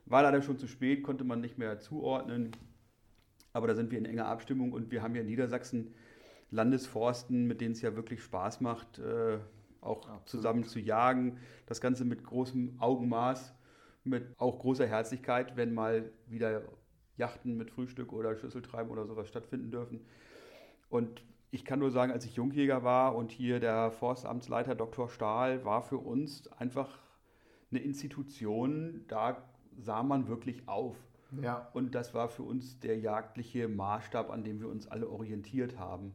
War 0.06 0.22
leider 0.22 0.44
schon 0.44 0.60
zu 0.60 0.68
spät, 0.68 1.02
konnte 1.04 1.24
man 1.24 1.42
nicht 1.42 1.58
mehr 1.58 1.80
zuordnen. 1.80 2.52
Aber 3.56 3.68
da 3.68 3.74
sind 3.74 3.90
wir 3.90 3.98
in 3.98 4.04
enger 4.04 4.26
Abstimmung 4.26 4.74
und 4.74 4.92
wir 4.92 5.02
haben 5.02 5.16
ja 5.16 5.22
in 5.22 5.28
Niedersachsen 5.28 5.94
Landesforsten, 6.52 7.48
mit 7.48 7.62
denen 7.62 7.72
es 7.72 7.82
ja 7.82 7.96
wirklich 7.96 8.22
Spaß 8.22 8.60
macht, 8.60 9.00
äh, 9.00 9.38
auch 9.80 10.00
Absolut. 10.10 10.28
zusammen 10.28 10.64
zu 10.66 10.78
jagen. 10.78 11.38
Das 11.66 11.80
Ganze 11.80 12.04
mit 12.04 12.26
großem 12.26 12.76
Augenmaß, 12.80 13.56
mit 14.04 14.26
auch 14.38 14.60
großer 14.60 14.86
Herzlichkeit, 14.86 15.56
wenn 15.56 15.74
mal 15.74 16.12
wieder 16.28 16.64
Yachten 17.16 17.56
mit 17.56 17.72
Frühstück 17.72 18.12
oder 18.12 18.36
Schüsseltreiben 18.36 18.92
oder 18.92 19.06
sowas 19.06 19.30
stattfinden 19.30 19.72
dürfen. 19.72 20.02
Und 20.90 21.24
ich 21.52 21.64
kann 21.64 21.80
nur 21.80 21.92
sagen, 21.92 22.12
als 22.12 22.26
ich 22.26 22.36
Jungjäger 22.36 22.84
war 22.84 23.16
und 23.16 23.32
hier 23.32 23.62
der 23.62 23.90
Forstamtsleiter 23.90 24.76
Dr. 24.76 25.08
Stahl 25.08 25.64
war 25.64 25.82
für 25.82 26.00
uns 26.00 26.52
einfach 26.52 27.00
eine 27.72 27.80
Institution, 27.80 29.06
da 29.08 29.38
sah 29.78 30.04
man 30.04 30.28
wirklich 30.28 30.68
auf. 30.68 30.98
Ja. 31.42 31.70
Und 31.74 31.96
das 31.96 32.14
war 32.14 32.30
für 32.30 32.44
uns 32.44 32.80
der 32.80 32.98
jagdliche 32.98 33.68
Maßstab, 33.68 34.30
an 34.30 34.44
dem 34.44 34.60
wir 34.60 34.70
uns 34.70 34.88
alle 34.88 35.10
orientiert 35.10 35.78
haben. 35.78 36.14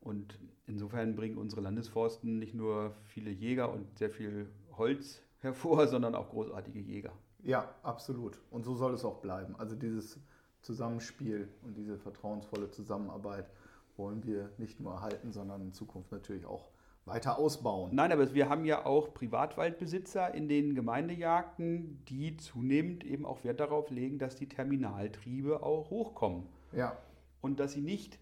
Und 0.00 0.38
insofern 0.66 1.16
bringen 1.16 1.38
unsere 1.38 1.60
Landesforsten 1.60 2.38
nicht 2.38 2.54
nur 2.54 2.94
viele 3.04 3.30
Jäger 3.30 3.72
und 3.72 3.98
sehr 3.98 4.10
viel 4.10 4.48
Holz 4.76 5.22
hervor, 5.40 5.86
sondern 5.86 6.14
auch 6.14 6.30
großartige 6.30 6.80
Jäger. 6.80 7.12
Ja, 7.42 7.74
absolut. 7.82 8.40
Und 8.50 8.64
so 8.64 8.74
soll 8.74 8.94
es 8.94 9.04
auch 9.04 9.20
bleiben. 9.20 9.54
Also 9.56 9.76
dieses 9.76 10.18
Zusammenspiel 10.62 11.48
und 11.62 11.76
diese 11.76 11.98
vertrauensvolle 11.98 12.70
Zusammenarbeit 12.70 13.50
wollen 13.96 14.24
wir 14.24 14.50
nicht 14.58 14.80
nur 14.80 14.92
erhalten, 14.92 15.32
sondern 15.32 15.62
in 15.62 15.72
Zukunft 15.72 16.10
natürlich 16.12 16.46
auch 16.46 16.68
weiter 17.08 17.38
ausbauen. 17.38 17.94
Nein, 17.94 18.12
aber 18.12 18.32
wir 18.34 18.48
haben 18.48 18.64
ja 18.64 18.84
auch 18.86 19.12
Privatwaldbesitzer 19.14 20.34
in 20.34 20.48
den 20.48 20.74
Gemeindejagden, 20.74 22.04
die 22.08 22.36
zunehmend 22.36 23.04
eben 23.04 23.26
auch 23.26 23.44
Wert 23.44 23.60
darauf 23.60 23.90
legen, 23.90 24.18
dass 24.18 24.36
die 24.36 24.48
Terminaltriebe 24.48 25.62
auch 25.62 25.90
hochkommen. 25.90 26.46
Ja. 26.72 26.96
Und 27.40 27.60
dass 27.60 27.72
sie 27.72 27.80
nicht 27.80 28.18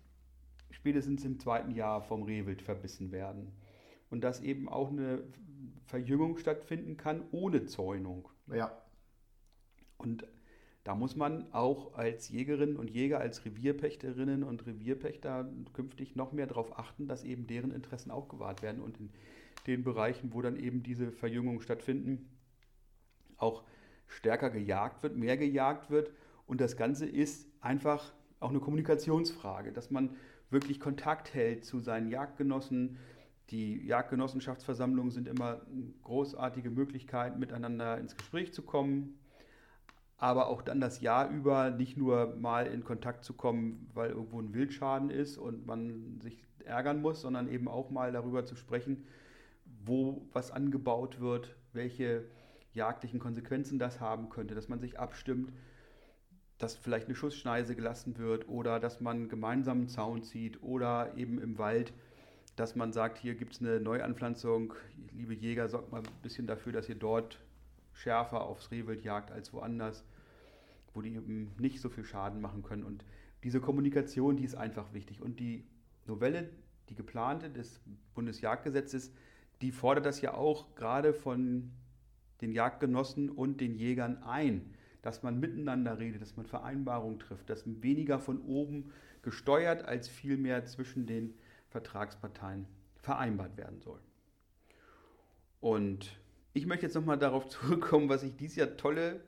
spätestens 0.70 1.24
im 1.24 1.38
zweiten 1.38 1.70
Jahr 1.70 2.02
vom 2.02 2.22
Rehwild 2.22 2.62
verbissen 2.62 3.12
werden. 3.12 3.52
Und 4.10 4.22
dass 4.22 4.40
eben 4.40 4.68
auch 4.68 4.90
eine 4.90 5.22
Verjüngung 5.86 6.36
stattfinden 6.36 6.96
kann 6.96 7.24
ohne 7.32 7.64
Zäunung. 7.64 8.28
Ja. 8.46 8.72
Und 9.96 10.26
da 10.86 10.94
muss 10.94 11.16
man 11.16 11.52
auch 11.52 11.94
als 11.94 12.28
Jägerinnen 12.28 12.76
und 12.76 12.90
Jäger, 12.90 13.18
als 13.18 13.44
Revierpächterinnen 13.44 14.44
und 14.44 14.64
Revierpächter 14.66 15.50
künftig 15.72 16.14
noch 16.14 16.30
mehr 16.30 16.46
darauf 16.46 16.78
achten, 16.78 17.08
dass 17.08 17.24
eben 17.24 17.48
deren 17.48 17.72
Interessen 17.72 18.12
auch 18.12 18.28
gewahrt 18.28 18.62
werden 18.62 18.80
und 18.80 19.00
in 19.00 19.10
den 19.66 19.82
Bereichen, 19.82 20.32
wo 20.32 20.42
dann 20.42 20.54
eben 20.54 20.84
diese 20.84 21.10
Verjüngungen 21.10 21.60
stattfinden, 21.60 22.30
auch 23.36 23.64
stärker 24.06 24.48
gejagt 24.48 25.02
wird, 25.02 25.16
mehr 25.16 25.36
gejagt 25.36 25.90
wird. 25.90 26.12
Und 26.46 26.60
das 26.60 26.76
Ganze 26.76 27.04
ist 27.04 27.48
einfach 27.60 28.12
auch 28.38 28.50
eine 28.50 28.60
Kommunikationsfrage, 28.60 29.72
dass 29.72 29.90
man 29.90 30.14
wirklich 30.50 30.78
Kontakt 30.78 31.34
hält 31.34 31.64
zu 31.64 31.80
seinen 31.80 32.10
Jagdgenossen. 32.12 32.98
Die 33.50 33.84
Jagdgenossenschaftsversammlungen 33.84 35.10
sind 35.10 35.26
immer 35.26 35.62
eine 35.68 35.92
großartige 36.04 36.70
Möglichkeit, 36.70 37.40
miteinander 37.40 37.98
ins 37.98 38.16
Gespräch 38.16 38.54
zu 38.54 38.62
kommen, 38.62 39.18
aber 40.18 40.48
auch 40.48 40.62
dann 40.62 40.80
das 40.80 41.00
Jahr 41.00 41.30
über 41.30 41.70
nicht 41.70 41.96
nur 41.96 42.34
mal 42.36 42.66
in 42.66 42.84
Kontakt 42.84 43.24
zu 43.24 43.34
kommen, 43.34 43.90
weil 43.92 44.10
irgendwo 44.10 44.40
ein 44.40 44.54
Wildschaden 44.54 45.10
ist 45.10 45.36
und 45.36 45.66
man 45.66 46.20
sich 46.20 46.42
ärgern 46.64 47.00
muss, 47.00 47.20
sondern 47.20 47.48
eben 47.48 47.68
auch 47.68 47.90
mal 47.90 48.12
darüber 48.12 48.44
zu 48.44 48.56
sprechen, 48.56 49.06
wo 49.84 50.26
was 50.32 50.50
angebaut 50.50 51.20
wird, 51.20 51.54
welche 51.72 52.24
jagdlichen 52.72 53.20
Konsequenzen 53.20 53.78
das 53.78 54.00
haben 54.00 54.28
könnte, 54.28 54.54
dass 54.54 54.68
man 54.68 54.80
sich 54.80 54.98
abstimmt, 54.98 55.52
dass 56.58 56.74
vielleicht 56.74 57.06
eine 57.06 57.14
Schussschneise 57.14 57.76
gelassen 57.76 58.16
wird 58.18 58.48
oder 58.48 58.80
dass 58.80 59.00
man 59.00 59.28
gemeinsam 59.28 59.78
einen 59.78 59.88
Zaun 59.88 60.22
zieht 60.22 60.62
oder 60.62 61.12
eben 61.16 61.38
im 61.40 61.58
Wald, 61.58 61.92
dass 62.56 62.74
man 62.74 62.92
sagt, 62.92 63.18
hier 63.18 63.34
gibt 63.34 63.52
es 63.52 63.60
eine 63.60 63.80
Neuanpflanzung, 63.80 64.72
liebe 65.12 65.34
Jäger, 65.34 65.68
sorgt 65.68 65.92
mal 65.92 65.98
ein 65.98 66.22
bisschen 66.22 66.46
dafür, 66.46 66.72
dass 66.72 66.88
ihr 66.88 66.94
dort 66.94 67.38
schärfer 67.96 68.42
aufs 68.42 68.70
Rehwild 68.70 69.02
jagt 69.02 69.32
als 69.32 69.52
woanders, 69.52 70.04
wo 70.94 71.02
die 71.02 71.14
eben 71.14 71.52
nicht 71.58 71.80
so 71.80 71.88
viel 71.88 72.04
Schaden 72.04 72.40
machen 72.40 72.62
können. 72.62 72.84
Und 72.84 73.04
diese 73.42 73.60
Kommunikation, 73.60 74.36
die 74.36 74.44
ist 74.44 74.54
einfach 74.54 74.92
wichtig. 74.92 75.22
Und 75.22 75.40
die 75.40 75.66
Novelle, 76.06 76.50
die 76.88 76.94
geplante 76.94 77.50
des 77.50 77.80
Bundesjagdgesetzes, 78.14 79.12
die 79.62 79.72
fordert 79.72 80.06
das 80.06 80.20
ja 80.20 80.34
auch 80.34 80.74
gerade 80.74 81.14
von 81.14 81.72
den 82.42 82.52
Jagdgenossen 82.52 83.30
und 83.30 83.60
den 83.60 83.74
Jägern 83.74 84.22
ein, 84.22 84.74
dass 85.00 85.22
man 85.22 85.40
miteinander 85.40 85.98
redet, 85.98 86.20
dass 86.20 86.36
man 86.36 86.46
Vereinbarungen 86.46 87.18
trifft, 87.18 87.48
dass 87.48 87.64
weniger 87.82 88.18
von 88.18 88.40
oben 88.42 88.92
gesteuert 89.22 89.84
als 89.84 90.08
vielmehr 90.08 90.64
zwischen 90.66 91.06
den 91.06 91.34
Vertragsparteien 91.70 92.66
vereinbart 92.98 93.56
werden 93.56 93.80
soll. 93.80 94.00
Und 95.60 96.20
ich 96.56 96.66
möchte 96.66 96.86
jetzt 96.86 96.94
nochmal 96.94 97.18
darauf 97.18 97.48
zurückkommen, 97.48 98.08
was 98.08 98.22
ich 98.22 98.34
dieses 98.36 98.56
Jahr 98.56 98.76
tolle, 98.76 99.20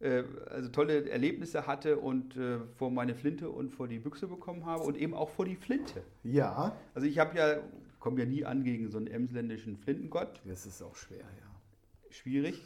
äh, 0.00 0.24
also 0.50 0.68
tolle 0.70 1.08
Erlebnisse 1.08 1.66
hatte 1.66 1.98
und 1.98 2.36
äh, 2.36 2.58
vor 2.76 2.90
meine 2.90 3.14
Flinte 3.14 3.50
und 3.50 3.70
vor 3.70 3.86
die 3.88 3.98
Büchse 3.98 4.26
bekommen 4.26 4.66
habe 4.66 4.82
und 4.82 4.96
eben 4.96 5.14
auch 5.14 5.30
vor 5.30 5.44
die 5.44 5.56
Flinte. 5.56 6.02
Ja. 6.24 6.74
Also 6.94 7.06
ich 7.06 7.18
habe 7.18 7.36
ja, 7.38 7.58
komme 8.00 8.20
ja 8.20 8.26
nie 8.26 8.44
an 8.44 8.64
gegen 8.64 8.90
so 8.90 8.98
einen 8.98 9.06
emsländischen 9.06 9.76
Flintengott. 9.76 10.40
Das 10.44 10.66
ist 10.66 10.82
auch 10.82 10.96
schwer, 10.96 11.18
ja. 11.20 12.10
Schwierig. 12.10 12.60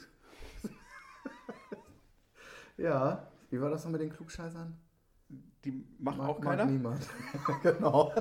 ja, 2.79 3.29
Wie 3.51 3.61
war 3.61 3.71
das 3.71 3.85
noch 3.85 3.93
mit 3.93 4.01
den 4.01 4.11
Klugscheißern? 4.11 4.75
Die 5.65 5.85
macht 5.99 6.19
Mag- 6.19 6.29
auch 6.29 6.39
mag 6.41 6.59
keiner. 6.59 6.65
niemand. 6.67 7.07
genau. 7.63 8.13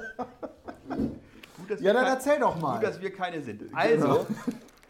Gut, 1.67 1.79
Ja, 1.79 1.93
dann 1.93 2.05
erzähl 2.05 2.39
doch 2.39 2.59
mal. 2.59 2.75
Gut, 2.79 2.87
dass 2.87 3.01
wir 3.01 3.13
keine 3.13 3.41
sind. 3.41 3.63
Also, 3.73 4.25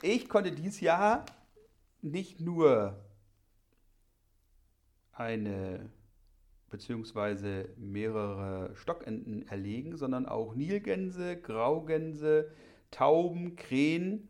ich 0.03 0.27
konnte 0.27 0.51
dieses 0.51 0.81
Jahr 0.81 1.25
nicht 2.01 2.41
nur 2.41 2.99
eine 5.13 5.89
beziehungsweise 6.69 7.69
mehrere 7.77 8.75
Stockenten 8.75 9.47
erlegen, 9.47 9.95
sondern 9.95 10.25
auch 10.25 10.55
Nilgänse, 10.55 11.39
Graugänse, 11.39 12.49
Tauben, 12.91 13.55
Krähen 13.55 14.27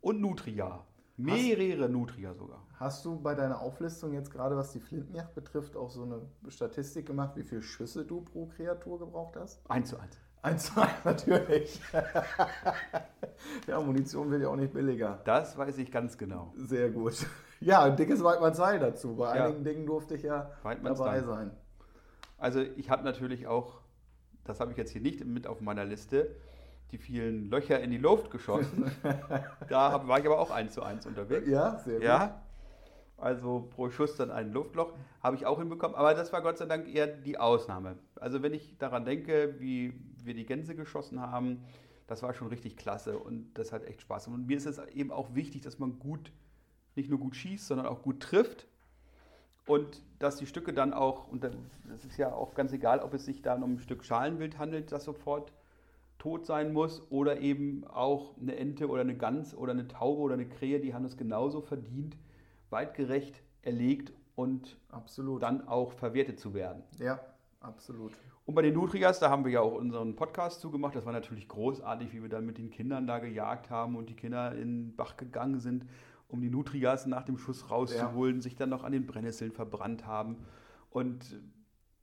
und 0.00 0.20
Nutria. 0.20 0.86
Mehrere 1.16 1.88
Nutria 1.88 2.34
sogar. 2.34 2.66
Hast 2.76 3.04
du 3.04 3.20
bei 3.20 3.34
deiner 3.34 3.60
Auflistung 3.60 4.14
jetzt 4.14 4.30
gerade, 4.30 4.56
was 4.56 4.72
die 4.72 4.80
Flintenjagd 4.80 5.34
betrifft, 5.34 5.76
auch 5.76 5.90
so 5.90 6.02
eine 6.02 6.22
Statistik 6.48 7.06
gemacht, 7.06 7.36
wie 7.36 7.44
viele 7.44 7.62
Schüsse 7.62 8.06
du 8.06 8.22
pro 8.22 8.46
Kreatur 8.46 8.98
gebraucht 8.98 9.36
hast? 9.36 9.60
Eins 9.70 9.90
zu 9.90 9.98
eins. 9.98 10.18
Eins, 10.42 10.64
zwei, 10.66 10.88
natürlich. 11.04 11.80
ja, 13.66 13.80
Munition 13.80 14.30
wird 14.30 14.42
ja 14.42 14.48
auch 14.48 14.56
nicht 14.56 14.72
billiger. 14.72 15.20
Das 15.24 15.56
weiß 15.58 15.78
ich 15.78 15.90
ganz 15.92 16.16
genau. 16.18 16.52
Sehr 16.56 16.90
gut. 16.90 17.14
Ja, 17.62 17.82
ein 17.82 17.94
dickes 17.94 18.24
Weidmannsheil 18.24 18.78
dazu. 18.78 19.16
Bei 19.16 19.36
Ja. 19.36 19.44
einigen 19.44 19.64
Dingen 19.64 19.84
durfte 19.86 20.14
ich 20.14 20.22
ja 20.22 20.50
dabei 20.64 21.20
sein. 21.20 21.50
Also 22.38 22.62
ich 22.62 22.88
habe 22.88 23.04
natürlich 23.04 23.48
auch, 23.48 23.82
das 24.44 24.60
habe 24.60 24.70
ich 24.72 24.78
jetzt 24.78 24.92
hier 24.92 25.02
nicht 25.02 25.22
mit 25.26 25.46
auf 25.46 25.60
meiner 25.60 25.84
Liste, 25.84 26.34
die 26.90 26.96
vielen 26.96 27.50
Löcher 27.50 27.78
in 27.80 27.90
die 27.90 27.98
Luft 27.98 28.30
geschossen. 28.30 28.90
da 29.68 30.08
war 30.08 30.18
ich 30.18 30.24
aber 30.24 30.38
auch 30.38 30.50
eins 30.50 30.72
zu 30.72 30.82
eins 30.82 31.04
unterwegs. 31.04 31.46
Ja, 31.46 31.78
sehr 31.80 31.96
gut. 31.96 32.02
Ja, 32.04 32.40
also 33.18 33.68
pro 33.68 33.90
Schuss 33.90 34.16
dann 34.16 34.30
ein 34.30 34.52
Luftloch, 34.54 34.94
habe 35.22 35.36
ich 35.36 35.44
auch 35.44 35.58
hinbekommen, 35.58 35.94
aber 35.94 36.14
das 36.14 36.32
war 36.32 36.40
Gott 36.40 36.56
sei 36.56 36.64
Dank 36.64 36.88
eher 36.88 37.06
die 37.08 37.36
Ausnahme. 37.36 37.98
Also 38.16 38.42
wenn 38.42 38.54
ich 38.54 38.78
daran 38.78 39.04
denke, 39.04 39.56
wie 39.58 39.92
wir 40.24 40.34
die 40.34 40.46
Gänse 40.46 40.74
geschossen 40.74 41.20
haben, 41.20 41.64
das 42.06 42.22
war 42.22 42.34
schon 42.34 42.48
richtig 42.48 42.76
klasse 42.76 43.18
und 43.18 43.54
das 43.54 43.72
hat 43.72 43.84
echt 43.84 44.02
Spaß. 44.02 44.28
Und 44.28 44.46
mir 44.46 44.56
ist 44.56 44.66
es 44.66 44.78
eben 44.88 45.10
auch 45.12 45.34
wichtig, 45.34 45.62
dass 45.62 45.78
man 45.78 45.98
gut, 45.98 46.32
nicht 46.96 47.08
nur 47.08 47.20
gut 47.20 47.36
schießt, 47.36 47.66
sondern 47.66 47.86
auch 47.86 48.02
gut 48.02 48.20
trifft 48.20 48.66
und 49.66 50.02
dass 50.18 50.36
die 50.36 50.46
Stücke 50.46 50.72
dann 50.72 50.92
auch, 50.92 51.28
und 51.28 51.44
das 51.44 52.04
ist 52.04 52.16
ja 52.16 52.32
auch 52.32 52.54
ganz 52.54 52.72
egal, 52.72 53.00
ob 53.00 53.14
es 53.14 53.24
sich 53.24 53.42
dann 53.42 53.62
um 53.62 53.74
ein 53.74 53.78
Stück 53.78 54.04
Schalenwild 54.04 54.58
handelt, 54.58 54.90
das 54.90 55.04
sofort 55.04 55.52
tot 56.18 56.44
sein 56.44 56.72
muss, 56.72 57.02
oder 57.10 57.40
eben 57.40 57.86
auch 57.86 58.36
eine 58.36 58.56
Ente 58.56 58.88
oder 58.88 59.02
eine 59.02 59.16
Gans 59.16 59.54
oder 59.54 59.72
eine 59.72 59.88
Taube 59.88 60.20
oder 60.20 60.34
eine 60.34 60.48
Krähe, 60.48 60.80
die 60.80 60.92
haben 60.92 61.04
es 61.04 61.16
genauso 61.16 61.60
verdient, 61.60 62.16
weitgerecht 62.68 63.42
erlegt 63.62 64.12
und 64.34 64.76
Absolut. 64.90 65.42
dann 65.42 65.66
auch 65.68 65.92
verwertet 65.92 66.40
zu 66.40 66.52
werden. 66.52 66.82
Ja, 66.98 67.20
absolut. 67.60 68.12
Und 68.50 68.56
bei 68.56 68.62
den 68.62 68.74
Nutrias, 68.74 69.20
da 69.20 69.30
haben 69.30 69.44
wir 69.44 69.52
ja 69.52 69.60
auch 69.60 69.74
unseren 69.74 70.16
Podcast 70.16 70.60
zugemacht. 70.60 70.96
Das 70.96 71.06
war 71.06 71.12
natürlich 71.12 71.46
großartig, 71.46 72.12
wie 72.12 72.20
wir 72.20 72.28
dann 72.28 72.44
mit 72.44 72.58
den 72.58 72.72
Kindern 72.72 73.06
da 73.06 73.20
gejagt 73.20 73.70
haben 73.70 73.94
und 73.94 74.08
die 74.10 74.16
Kinder 74.16 74.52
in 74.56 74.88
den 74.88 74.96
Bach 74.96 75.16
gegangen 75.16 75.60
sind, 75.60 75.86
um 76.26 76.40
die 76.40 76.50
Nutrias 76.50 77.06
nach 77.06 77.22
dem 77.22 77.38
Schuss 77.38 77.70
rauszuholen, 77.70 78.40
sich 78.40 78.56
dann 78.56 78.68
noch 78.68 78.82
an 78.82 78.90
den 78.90 79.06
Brennnesseln 79.06 79.52
verbrannt 79.52 80.04
haben. 80.04 80.36
Und 80.90 81.40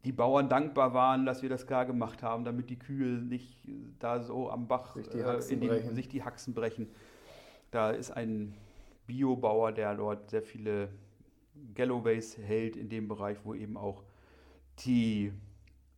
die 0.05 0.13
Bauern 0.13 0.47
dankbar 0.47 0.93
waren, 0.93 1.25
dass 1.25 1.41
wir 1.41 1.49
das 1.49 1.67
gar 1.67 1.85
gemacht 1.85 2.23
haben, 2.23 2.45
damit 2.45 2.69
die 2.69 2.79
Kühe 2.79 3.21
nicht 3.21 3.67
da 3.99 4.21
so 4.21 4.49
am 4.49 4.69
Bach 4.69 4.95
Sich 4.95 5.09
die 5.09 5.17
äh, 5.17 5.25
Haxen 5.25 5.53
in 5.55 5.59
den, 5.59 5.69
brechen. 5.69 5.95
sich 5.95 6.07
die 6.07 6.23
Haxen 6.23 6.53
brechen. 6.53 6.87
Da 7.71 7.91
ist 7.91 8.11
ein 8.11 8.53
Biobauer, 9.05 9.73
der 9.73 9.95
dort 9.95 10.29
sehr 10.29 10.43
viele 10.43 10.87
Galloways 11.75 12.37
hält 12.37 12.77
in 12.77 12.87
dem 12.87 13.09
Bereich, 13.09 13.37
wo 13.43 13.53
eben 13.53 13.75
auch 13.75 14.05
die 14.85 15.33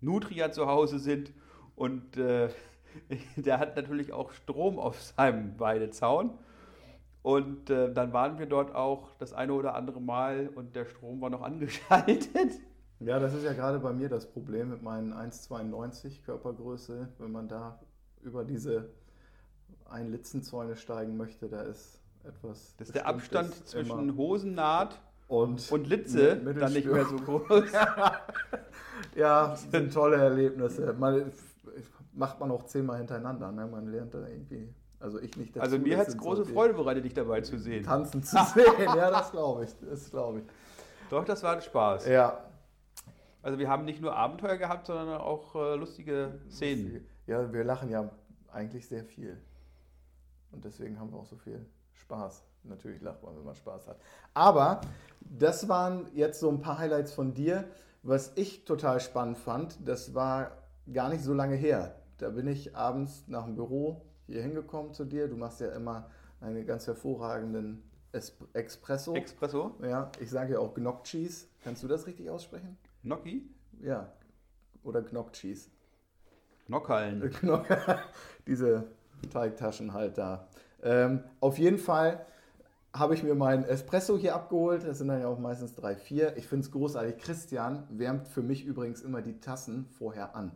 Nutria 0.02 0.52
zu 0.52 0.68
Hause 0.68 1.00
sind. 1.00 1.34
Und 1.76 2.18
äh, 2.18 2.50
der 3.36 3.60
hat 3.60 3.76
natürlich 3.76 4.14
auch 4.14 4.32
Strom 4.32 4.80
auf 4.80 5.02
seinem 5.02 5.60
Weidezaun. 5.60 6.38
Und 7.22 7.70
äh, 7.70 7.94
dann 7.94 8.14
waren 8.14 8.40
wir 8.40 8.46
dort 8.46 8.74
auch 8.74 9.16
das 9.18 9.34
eine 9.34 9.54
oder 9.54 9.76
andere 9.76 10.00
Mal 10.02 10.50
und 10.56 10.76
der 10.76 10.86
Strom 10.86 11.20
war 11.22 11.30
noch 11.30 11.42
angeschaltet. 11.44 12.60
Ja, 13.00 13.20
das 13.20 13.34
ist 13.34 13.44
ja 13.44 13.54
gerade 13.54 13.80
bei 13.80 13.94
mir 13.94 14.10
das 14.10 14.30
Problem 14.30 14.70
mit 14.70 14.82
meinen 14.82 15.14
1,92 15.14 16.22
Körpergröße. 16.24 17.10
Wenn 17.18 17.32
man 17.32 17.48
da 17.48 17.80
über 18.22 18.44
diese 18.44 18.90
Einlitzenzäune 19.90 20.76
steigen 20.76 21.18
möchte, 21.18 21.48
da 21.48 21.62
ist 21.62 22.02
etwas. 22.24 22.76
Das 22.78 22.90
ist 22.90 22.96
der 22.96 23.08
Abstand 23.08 23.54
zwischen 23.68 24.10
immer. 24.10 24.18
Hosennaht 24.18 25.00
und, 25.30 25.72
und 25.72 25.88
Litze 25.88 26.36
Mit- 26.44 26.60
dann 26.60 26.74
nicht 26.74 26.92
mehr 26.92 27.06
so 27.06 27.16
groß. 27.26 27.72
Ja, 29.16 29.56
sind 29.72 29.94
tolle 29.94 30.18
Erlebnisse. 30.18 30.94
Man, 30.94 31.32
macht 32.14 32.40
man 32.40 32.52
auch 32.52 32.66
zehnmal 32.66 32.98
hintereinander. 32.98 33.52
Ne? 33.52 33.66
Man 33.68 33.88
lernt 33.88 34.14
da 34.14 34.28
irgendwie. 34.28 34.74
Also 35.00 35.20
ich 35.22 35.38
nicht 35.38 35.56
dazu. 35.56 35.64
Also 35.64 35.80
mir 35.80 35.98
hat 35.98 36.08
es 36.10 36.18
große 36.18 36.44
so 36.44 36.54
Freude 36.54 36.74
bereitet, 36.74 37.06
dich 37.06 37.14
dabei 37.14 37.40
zu 37.42 37.58
sehen. 37.58 37.84
Tanzen 37.86 38.22
zu 38.24 38.36
sehen. 38.54 38.74
Ja, 38.80 39.10
das 39.10 39.32
glaube 39.32 39.64
ich. 39.64 39.76
Das 39.90 40.10
glaube 40.10 40.40
ich. 40.40 40.46
Doch, 41.10 41.24
das 41.24 41.42
war 41.44 41.54
ein 41.56 41.62
Spaß. 41.62 42.08
Ja. 42.08 42.44
Also 43.42 43.58
wir 43.58 43.70
haben 43.70 43.86
nicht 43.86 44.02
nur 44.02 44.16
Abenteuer 44.16 44.58
gehabt, 44.58 44.88
sondern 44.88 45.22
auch 45.22 45.56
äh, 45.56 45.76
lustige 45.76 46.40
Szenen. 46.50 47.06
Ja, 47.26 47.54
wir 47.54 47.64
lachen 47.64 47.90
ja 47.90 48.10
eigentlich 48.52 48.88
sehr 48.88 49.06
viel. 49.06 49.38
Und 50.52 50.66
deswegen 50.66 51.00
haben 51.00 51.12
wir 51.12 51.20
auch 51.20 51.26
so 51.26 51.38
viel 51.38 51.66
Spaß. 51.94 52.44
Natürlich 52.64 53.02
lacht 53.02 53.24
man, 53.24 53.36
wenn 53.36 53.46
man 53.46 53.56
Spaß 53.56 53.88
hat. 53.88 53.98
Aber 54.34 54.82
das 55.22 55.68
waren 55.70 56.08
jetzt 56.14 56.40
so 56.40 56.50
ein 56.50 56.62
paar 56.62 56.78
Highlights 56.78 57.14
von 57.14 57.34
dir. 57.34 57.66
Was 58.04 58.32
ich 58.36 58.66
total 58.66 59.00
spannend 59.00 59.38
fand, 59.38 59.78
das 59.88 60.14
war 60.14 60.52
gar 60.92 61.10
nicht 61.10 61.24
so 61.24 61.34
lange 61.34 61.56
her. 61.56 61.96
Da 62.18 62.30
bin 62.30 62.48
ich 62.48 62.76
abends 62.76 63.24
nach 63.28 63.46
dem 63.46 63.56
Büro 63.56 64.02
hier 64.28 64.42
hingekommen 64.42 64.94
zu 64.94 65.06
dir. 65.06 65.28
Du 65.28 65.36
machst 65.36 65.60
ja 65.62 65.72
immer 65.72 66.10
einen 66.42 66.66
ganz 66.66 66.88
hervorragenden 66.88 67.84
Es 68.12 68.38
Espresso. 68.54 69.16
Espresso, 69.16 69.76
ja, 69.82 70.12
ich 70.20 70.30
sage 70.30 70.54
ja 70.54 70.60
auch 70.60 70.74
Cheese. 71.04 71.48
Kannst 71.64 71.84
du 71.84 71.88
das 71.88 72.08
richtig 72.08 72.30
aussprechen? 72.30 72.78
Gnocchi, 73.04 73.50
Ja. 73.82 74.12
Oder 74.84 75.02
Gnock 75.02 75.34
Cheese. 75.34 75.70
Knockallen. 76.66 77.32
Diese 78.48 78.86
Teigtaschen 79.32 79.94
halt 79.94 80.18
da. 80.18 80.48
Ähm, 80.82 81.24
auf 81.42 81.58
jeden 81.58 81.78
Fall 81.78 82.26
habe 82.94 83.14
ich 83.14 83.24
mir 83.24 83.36
meinen 83.36 83.64
Espresso 83.66 84.18
hier 84.18 84.36
abgeholt. 84.36 84.84
Das 84.84 84.98
sind 84.98 85.08
dann 85.10 85.22
ja 85.22 85.28
auch 85.28 85.40
meistens 85.40 85.76
drei, 85.76 85.96
vier. 85.96 86.36
Ich 86.38 86.48
finde 86.48 86.66
es 86.66 86.72
großartig. 86.72 87.18
Christian 87.18 87.88
wärmt 87.92 88.28
für 88.28 88.42
mich 88.42 88.66
übrigens 88.66 89.02
immer 89.02 89.22
die 89.22 89.40
Tassen 89.40 89.86
vorher 89.98 90.36
an, 90.36 90.52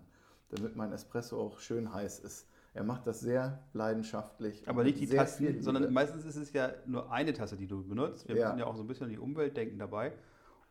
damit 0.50 0.76
mein 0.76 0.92
Espresso 0.92 1.40
auch 1.40 1.60
schön 1.60 1.94
heiß 1.94 2.20
ist. 2.20 2.48
Er 2.76 2.84
macht 2.84 3.06
das 3.06 3.20
sehr 3.20 3.60
leidenschaftlich. 3.74 4.68
Aber 4.68 4.84
nicht 4.84 5.00
die 5.00 5.06
Tassen, 5.08 5.62
sondern 5.62 5.94
meistens 5.94 6.26
ist 6.26 6.38
es 6.38 6.52
ja 6.54 6.72
nur 6.88 7.12
eine 7.12 7.34
Tasse, 7.34 7.56
die 7.56 7.68
du 7.68 7.84
benutzt. 7.88 8.28
Wir 8.28 8.36
Ja. 8.36 8.48
müssen 8.48 8.60
ja 8.60 8.66
auch 8.66 8.76
so 8.76 8.82
ein 8.84 8.88
bisschen 8.88 9.06
an 9.06 9.12
die 9.12 9.20
Umwelt 9.20 9.56
denken 9.56 9.78
dabei. 9.78 10.12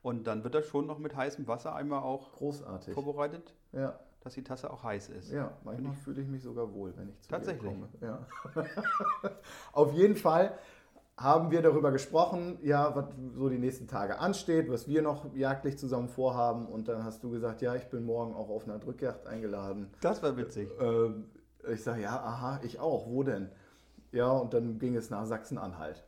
Und 0.03 0.27
dann 0.27 0.42
wird 0.42 0.57
das 0.57 0.66
schon 0.66 0.87
noch 0.87 0.98
mit 0.98 1.14
heißem 1.14 1.46
Wasser 1.46 1.77
einmal 1.77 2.03
auch 2.03 2.33
großartig. 2.33 2.92
vorbereitet, 2.92 3.55
Ja, 3.70 4.01
dass 4.18 4.35
die 4.35 4.42
Tasse 4.42 4.68
auch 4.68 4.83
heiß 4.83 5.11
ist. 5.11 5.31
ja, 5.31 5.57
manchmal 5.62 5.94
fühle 5.94 6.22
ich 6.22 6.27
mich 6.29 6.42
sogar 6.42 6.72
wohl, 6.75 6.92
wenn 6.96 7.09
ich 7.09 7.20
zu 7.20 7.29
Tatsächlich. 7.29 7.62
dir 7.62 7.68
komme. 7.68 7.88
Ja. 8.01 8.27
Auf 9.72 9.92
jeden 9.92 10.16
Fall 10.16 10.59
haben 11.16 11.51
wir 11.51 11.62
darüber 11.62 11.92
gesprochen, 11.92 12.59
ja, 12.62 12.94
was 12.96 13.05
so 13.35 13.48
die 13.48 13.59
nächsten 13.59 13.87
Tage 13.87 14.18
ansteht, 14.18 14.70
was 14.70 14.88
wir 14.88 15.03
noch 15.03 15.35
jagdlich 15.35 15.79
zusammen 15.79 16.09
vorhaben. 16.09 16.66
Und 16.66 16.88
dann 16.88 17.05
hast 17.05 17.22
du 17.22 17.31
gesagt, 17.31 17.61
ja, 17.62 17.75
ich 17.75 17.88
bin 17.88 18.05
morgen 18.05 18.35
auch 18.35 18.48
auf 18.48 18.64
einer 18.64 18.79
Drückjagd 18.79 19.27
eingeladen. 19.27 19.90
Das 20.01 20.22
war 20.22 20.37
witzig. 20.37 20.70
Ähm, 20.81 21.25
ich 21.70 21.83
sage, 21.83 22.03
ja, 22.03 22.16
aha, 22.16 22.61
ich 22.62 22.81
auch. 22.81 23.07
Wo 23.07 23.22
denn? 23.22 23.51
Ja, 24.11 24.31
und 24.31 24.55
dann 24.55 24.79
ging 24.79 24.96
es 24.96 25.11
nach 25.11 25.27
Sachsen-Anhalt. 25.27 26.05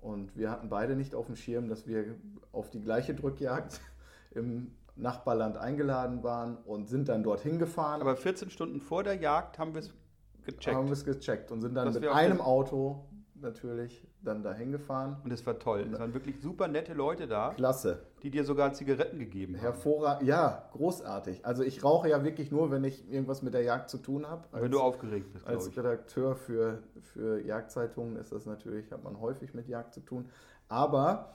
Und 0.00 0.36
wir 0.36 0.50
hatten 0.50 0.70
beide 0.70 0.96
nicht 0.96 1.14
auf 1.14 1.26
dem 1.26 1.36
Schirm, 1.36 1.68
dass 1.68 1.86
wir 1.86 2.16
auf 2.52 2.70
die 2.70 2.80
gleiche 2.80 3.14
Drückjagd 3.14 3.80
im 4.30 4.72
Nachbarland 4.96 5.58
eingeladen 5.58 6.22
waren 6.22 6.56
und 6.64 6.88
sind 6.88 7.08
dann 7.08 7.22
dorthin 7.22 7.58
gefahren. 7.58 8.00
Aber 8.00 8.16
14 8.16 8.50
Stunden 8.50 8.80
vor 8.80 9.02
der 9.02 9.14
Jagd 9.14 9.58
haben 9.58 9.74
wir 9.74 9.80
es 9.80 9.92
gecheckt. 10.44 10.74
Haben 10.74 10.86
wir 10.86 10.92
es 10.94 11.04
gecheckt 11.04 11.50
und 11.50 11.60
sind 11.60 11.74
dann 11.74 11.86
Dass 11.86 12.00
mit 12.00 12.08
einem 12.08 12.40
Auto 12.40 13.04
natürlich 13.42 14.06
dann 14.22 14.42
dahin 14.42 14.72
gefahren. 14.72 15.16
Und 15.24 15.32
es 15.32 15.44
war 15.46 15.58
toll. 15.58 15.88
Es 15.92 15.98
waren 15.98 16.14
wirklich 16.14 16.40
super 16.40 16.68
nette 16.68 16.94
Leute 16.94 17.26
da, 17.26 17.54
Klasse. 17.54 18.02
die 18.22 18.30
dir 18.30 18.44
sogar 18.44 18.72
Zigaretten 18.72 19.18
gegeben 19.18 19.54
haben. 19.54 19.62
Hervorragend. 19.62 20.28
Ja, 20.28 20.68
großartig. 20.72 21.44
Also 21.44 21.62
ich 21.62 21.82
rauche 21.82 22.08
ja 22.08 22.24
wirklich 22.24 22.50
nur, 22.50 22.70
wenn 22.70 22.84
ich 22.84 23.10
irgendwas 23.10 23.42
mit 23.42 23.54
der 23.54 23.62
Jagd 23.62 23.90
zu 23.90 23.98
tun 23.98 24.28
habe. 24.28 24.44
Wenn 24.52 24.70
du 24.70 24.80
aufgeregt 24.80 25.32
bist, 25.32 25.46
Als 25.46 25.66
ich. 25.66 25.76
Redakteur 25.76 26.36
für, 26.36 26.82
für 27.02 27.40
Jagdzeitungen 27.40 28.16
ist 28.16 28.32
das 28.32 28.46
natürlich, 28.46 28.90
hat 28.92 29.02
man 29.04 29.20
häufig 29.20 29.54
mit 29.54 29.68
Jagd 29.68 29.94
zu 29.94 30.00
tun. 30.00 30.28
Aber 30.68 31.34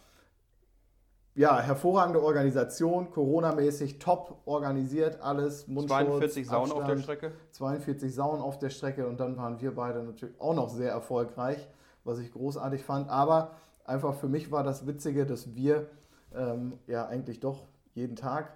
ja, 1.37 1.59
hervorragende 1.59 2.23
Organisation, 2.23 3.11
Corona-mäßig 3.11 3.99
top 3.99 4.37
organisiert, 4.45 5.21
alles. 5.21 5.67
Mundschutz, 5.67 5.89
42 5.89 6.47
Saunen 6.47 6.71
auf 6.71 6.77
der 6.77 6.95
Abstand, 6.95 7.03
Strecke. 7.03 7.31
42 7.51 8.15
Saunen 8.15 8.41
auf 8.41 8.57
der 8.57 8.69
Strecke 8.69 9.05
und 9.05 9.19
dann 9.19 9.35
waren 9.35 9.59
wir 9.59 9.75
beide 9.75 10.01
natürlich 10.01 10.39
auch 10.39 10.55
noch 10.55 10.69
sehr 10.69 10.91
erfolgreich, 10.91 11.67
was 12.05 12.19
ich 12.19 12.31
großartig 12.31 12.83
fand. 12.83 13.09
Aber 13.09 13.51
einfach 13.83 14.15
für 14.15 14.29
mich 14.29 14.51
war 14.51 14.63
das 14.63 14.87
Witzige, 14.87 15.25
dass 15.25 15.55
wir 15.55 15.89
ähm, 16.33 16.79
ja 16.87 17.05
eigentlich 17.07 17.41
doch 17.41 17.67
jeden 17.93 18.15
Tag 18.15 18.49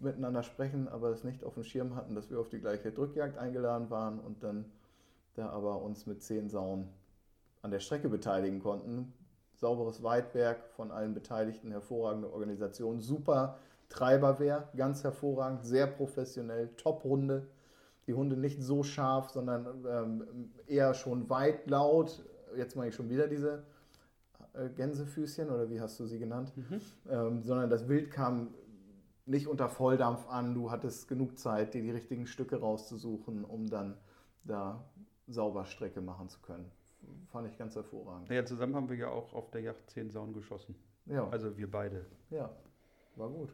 miteinander 0.00 0.42
sprechen, 0.42 0.88
aber 0.88 1.10
es 1.10 1.24
nicht 1.24 1.44
auf 1.44 1.54
dem 1.54 1.64
Schirm 1.64 1.94
hatten, 1.94 2.14
dass 2.14 2.30
wir 2.30 2.40
auf 2.40 2.48
die 2.48 2.60
gleiche 2.60 2.90
Drückjagd 2.92 3.38
eingeladen 3.38 3.90
waren 3.90 4.18
und 4.18 4.42
dann 4.42 4.66
da 5.34 5.50
aber 5.50 5.82
uns 5.82 6.06
mit 6.06 6.22
zehn 6.22 6.48
Sauen 6.48 6.88
an 7.62 7.70
der 7.70 7.80
Strecke 7.80 8.08
beteiligen 8.08 8.60
konnten. 8.60 9.12
Sauberes 9.54 10.02
Weitwerk 10.02 10.68
von 10.76 10.90
allen 10.90 11.14
Beteiligten, 11.14 11.70
hervorragende 11.70 12.32
Organisation, 12.32 13.00
super 13.00 13.58
Treiberwehr, 13.88 14.68
ganz 14.76 15.04
hervorragend, 15.04 15.64
sehr 15.64 15.86
professionell, 15.86 16.68
Top-Runde. 16.76 17.46
Die 18.06 18.14
Hunde 18.14 18.36
nicht 18.36 18.62
so 18.62 18.82
scharf, 18.82 19.30
sondern 19.30 19.84
ähm, 19.88 20.50
eher 20.66 20.94
schon 20.94 21.28
weit 21.30 21.68
laut. 21.68 22.24
Jetzt 22.56 22.76
mache 22.76 22.88
ich 22.88 22.94
schon 22.94 23.08
wieder 23.08 23.28
diese 23.28 23.64
äh, 24.54 24.68
Gänsefüßchen 24.70 25.50
oder 25.50 25.70
wie 25.70 25.80
hast 25.80 25.98
du 26.00 26.06
sie 26.06 26.18
genannt? 26.18 26.52
Mhm. 26.56 26.80
Ähm, 27.10 27.42
sondern 27.42 27.70
das 27.70 27.88
Wild 27.88 28.10
kam 28.10 28.54
nicht 29.26 29.48
unter 29.48 29.68
Volldampf 29.68 30.28
an. 30.28 30.54
Du 30.54 30.70
hattest 30.70 31.08
genug 31.08 31.38
Zeit, 31.38 31.74
dir 31.74 31.82
die 31.82 31.90
richtigen 31.90 32.26
Stücke 32.26 32.60
rauszusuchen, 32.60 33.44
um 33.44 33.68
dann 33.68 33.96
da 34.44 34.84
sauber 35.26 35.66
Strecke 35.66 36.00
machen 36.00 36.28
zu 36.28 36.40
können. 36.40 36.70
Fand 37.30 37.48
ich 37.48 37.58
ganz 37.58 37.74
hervorragend. 37.74 38.28
Ja, 38.30 38.44
zusammen 38.44 38.74
haben 38.74 38.88
wir 38.88 38.96
ja 38.96 39.08
auch 39.08 39.34
auf 39.34 39.50
der 39.50 39.60
Yacht 39.60 39.90
10 39.90 40.10
Sauen 40.10 40.32
geschossen. 40.32 40.74
Ja. 41.06 41.28
Also 41.28 41.56
wir 41.56 41.70
beide. 41.70 42.06
Ja, 42.30 42.50
war 43.16 43.28
gut. 43.28 43.50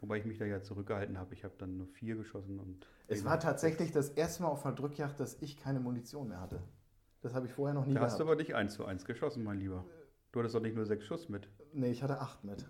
Wobei 0.00 0.18
ich 0.18 0.24
mich 0.24 0.38
da 0.38 0.46
ja 0.46 0.62
zurückgehalten 0.62 1.18
habe. 1.18 1.34
Ich 1.34 1.44
habe 1.44 1.54
dann 1.58 1.76
nur 1.76 1.86
vier 1.86 2.16
geschossen 2.16 2.58
und. 2.58 2.86
Es 3.06 3.24
war 3.24 3.38
tatsächlich 3.38 3.92
das 3.92 4.10
erste 4.10 4.44
Mal 4.44 4.48
auf 4.48 4.64
einer 4.64 4.74
Drückjacht, 4.74 5.18
dass 5.18 5.40
ich 5.42 5.56
keine 5.56 5.80
Munition 5.80 6.28
mehr 6.28 6.40
hatte. 6.40 6.62
Das 7.22 7.34
habe 7.34 7.46
ich 7.46 7.52
vorher 7.52 7.74
noch 7.74 7.86
nie 7.86 7.94
da 7.94 8.00
gehabt. 8.00 8.10
Da 8.10 8.12
hast 8.12 8.20
du 8.20 8.24
aber 8.24 8.36
nicht 8.36 8.54
eins 8.54 8.74
zu 8.74 8.84
eins 8.84 9.04
geschossen, 9.04 9.44
mein 9.44 9.58
Lieber. 9.58 9.84
Du 10.32 10.40
hattest 10.40 10.54
doch 10.54 10.60
nicht 10.60 10.76
nur 10.76 10.86
sechs 10.86 11.04
Schuss 11.04 11.28
mit. 11.28 11.48
Nee, 11.72 11.90
ich 11.90 12.02
hatte 12.02 12.20
acht 12.20 12.44
mit. 12.44 12.68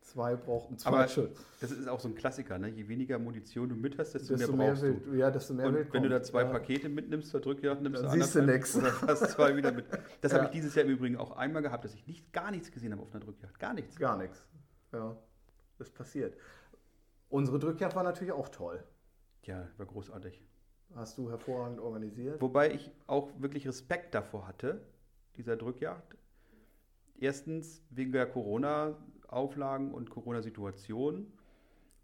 Zwei 0.00 0.34
brauchten 0.34 0.76
zwei 0.76 0.90
Aber 0.90 1.08
Schuss. 1.08 1.30
Das 1.60 1.70
ist 1.70 1.88
auch 1.88 2.00
so 2.00 2.08
ein 2.08 2.16
Klassiker, 2.16 2.58
ne? 2.58 2.68
Je 2.68 2.88
weniger 2.88 3.18
Munition 3.18 3.68
du 3.68 3.76
mit 3.76 3.96
hast, 3.96 4.12
desto, 4.12 4.34
desto 4.34 4.56
mehr 4.56 4.70
brauchst 4.70 4.82
mehr 4.82 4.92
du. 4.94 5.14
Ja, 5.14 5.30
desto 5.30 5.54
mehr 5.54 5.66
Und 5.66 5.74
wenn 5.74 5.88
kommt. 5.88 6.04
du 6.04 6.08
da 6.08 6.22
zwei 6.22 6.42
ja. 6.42 6.48
Pakete 6.50 6.88
mitnimmst 6.88 7.30
zur 7.30 7.40
Drückjagd, 7.40 7.80
nimmst 7.80 8.02
Dann 8.02 8.10
du 8.10 8.20
siehst 8.20 8.34
du 8.34 8.42
nichts. 8.42 8.76
Oder 8.76 8.90
fast 8.90 9.30
zwei 9.30 9.54
wieder 9.56 9.70
mit. 9.70 9.86
Das 10.20 10.32
ja. 10.32 10.38
habe 10.38 10.46
ich 10.46 10.50
dieses 10.50 10.74
Jahr 10.74 10.84
im 10.84 10.90
Übrigen 10.90 11.16
auch 11.16 11.36
einmal 11.36 11.62
gehabt, 11.62 11.84
dass 11.84 11.94
ich 11.94 12.06
nicht, 12.08 12.32
gar 12.32 12.50
nichts 12.50 12.72
gesehen 12.72 12.92
habe 12.92 13.02
auf 13.02 13.12
einer 13.12 13.24
Drückjagd. 13.24 13.58
Gar 13.60 13.74
nichts. 13.74 13.96
Gar 13.96 14.18
nichts. 14.18 14.44
Ja, 14.92 15.16
das 15.78 15.90
passiert. 15.90 16.36
Unsere 17.28 17.60
Drückjagd 17.60 17.94
war 17.94 18.02
natürlich 18.02 18.32
auch 18.32 18.48
toll. 18.48 18.82
Ja, 19.44 19.68
war 19.76 19.86
großartig. 19.86 20.42
Hast 20.94 21.18
du 21.18 21.30
hervorragend 21.30 21.80
organisiert. 21.80 22.40
Wobei 22.40 22.72
ich 22.72 22.90
auch 23.06 23.30
wirklich 23.38 23.66
Respekt 23.66 24.14
davor 24.14 24.46
hatte, 24.48 24.80
dieser 25.36 25.56
Drückjagd. 25.56 26.16
Erstens 27.18 27.82
wegen 27.90 28.12
der 28.12 28.26
Corona-Auflagen 28.26 29.92
und 29.94 30.10
Corona-Situation. 30.10 31.32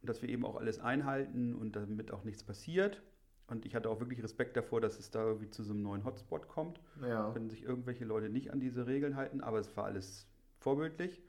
dass 0.03 0.23
wir 0.23 0.29
eben 0.29 0.45
auch 0.45 0.57
alles 0.57 0.79
einhalten 0.79 1.55
und 1.55 1.75
damit 1.75 2.13
auch 2.13 2.23
nichts 2.23 2.45
passiert. 2.45 3.03
Und 3.49 3.65
ich 3.65 3.75
hatte 3.75 3.89
auch 3.91 4.01
wirklich 4.01 4.23
Respekt 4.23 4.57
davor, 4.57 4.81
dass 4.81 4.99
es 4.99 5.11
da 5.11 5.25
irgendwie 5.25 5.51
zu 5.51 5.63
so 5.63 5.73
einem 5.73 5.83
neuen 5.83 6.05
Hotspot 6.05 6.49
kommt. 6.49 6.81
Ja. 7.01 7.35
Wenn 7.35 7.49
sich 7.49 7.63
irgendwelche 7.63 8.05
Leute 8.05 8.29
nicht 8.29 8.53
an 8.53 8.61
diese 8.61 8.87
Regeln 8.87 9.17
halten, 9.17 9.41
aber 9.41 9.59
es 9.59 9.77
war 9.77 9.85
alles 9.85 10.29
vorbildlich. 10.59 11.23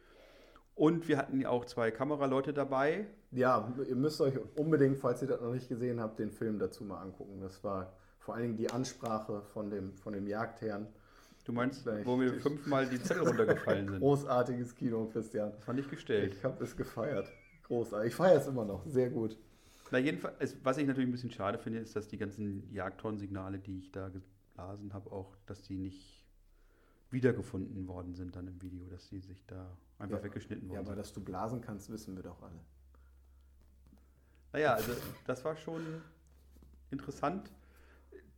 Und 0.78 1.08
wir 1.08 1.18
hatten 1.18 1.42
ja 1.42 1.50
auch 1.50 1.66
zwei 1.66 1.90
Kameraleute 1.90 2.54
dabei. 2.54 3.08
Ja, 3.32 3.74
ihr 3.90 3.96
müsst 3.96 4.22
euch 4.22 4.36
unbedingt, 4.56 5.00
falls 5.00 5.24
ihr 5.24 5.28
das 5.28 5.42
noch 5.42 5.52
nicht 5.52 5.68
gesehen 5.68 6.00
habt, 6.00 6.20
den 6.20 6.30
Film 6.30 6.60
dazu 6.60 6.84
mal 6.84 7.02
angucken. 7.02 7.42
Das 7.42 7.64
war 7.64 7.94
vor 8.20 8.36
allen 8.36 8.44
Dingen 8.44 8.58
die 8.58 8.70
Ansprache 8.70 9.42
von 9.54 9.72
dem, 9.72 9.98
von 9.98 10.14
dem 10.14 10.28
Jagdherrn. 10.28 10.88
Du 11.46 11.52
meinst, 11.52 11.84
wo 12.06 12.16
mir 12.16 12.34
fünfmal 12.34 12.88
die 12.88 13.02
Zettel 13.02 13.24
runtergefallen 13.28 13.88
sind? 13.88 14.00
Großartiges 14.02 14.76
Kino, 14.76 15.10
Christian. 15.12 15.52
Das 15.52 15.64
fand 15.64 15.80
ich 15.80 15.90
gestellt. 15.90 16.36
Ich 16.38 16.44
habe 16.44 16.64
es 16.64 16.78
gefeiert. 16.78 17.28
Großartig. 17.64 18.10
Ich 18.10 18.16
feiere 18.16 18.38
es 18.38 18.48
immer 18.48 18.66
noch. 18.66 18.86
Sehr 18.86 19.10
gut. 19.10 19.36
Na, 19.90 19.98
jedenfalls, 19.98 20.58
was 20.64 20.78
ich 20.78 20.86
natürlich 20.86 21.10
ein 21.10 21.14
bisschen 21.14 21.32
schade 21.32 21.58
finde, 21.58 21.80
ist, 21.80 21.96
dass 21.96 22.08
die 22.08 22.18
ganzen 22.18 22.72
Jagdhornsignale, 22.72 23.58
die 23.58 23.80
ich 23.80 23.92
da 23.92 24.10
geblasen 24.10 24.94
habe, 24.94 25.12
auch, 25.12 25.36
dass 25.48 25.64
die 25.64 25.78
nicht 25.78 26.17
wiedergefunden 27.12 27.88
worden 27.88 28.14
sind 28.14 28.36
dann 28.36 28.48
im 28.48 28.62
Video, 28.62 28.86
dass 28.88 29.10
die 29.10 29.20
sich 29.20 29.46
da 29.46 29.78
einfach 29.98 30.18
ja, 30.18 30.24
weggeschnitten 30.24 30.68
wurden. 30.68 30.76
Ja, 30.76 30.82
aber 30.82 30.96
dass 30.96 31.14
du 31.14 31.24
blasen 31.24 31.62
kannst, 31.62 31.90
wissen 31.90 32.16
wir 32.16 32.24
doch 32.24 32.42
alle. 32.42 32.60
Naja, 34.54 34.74
also 34.74 34.92
das 35.26 35.44
war 35.46 35.56
schon 35.56 36.02
interessant. 36.92 37.52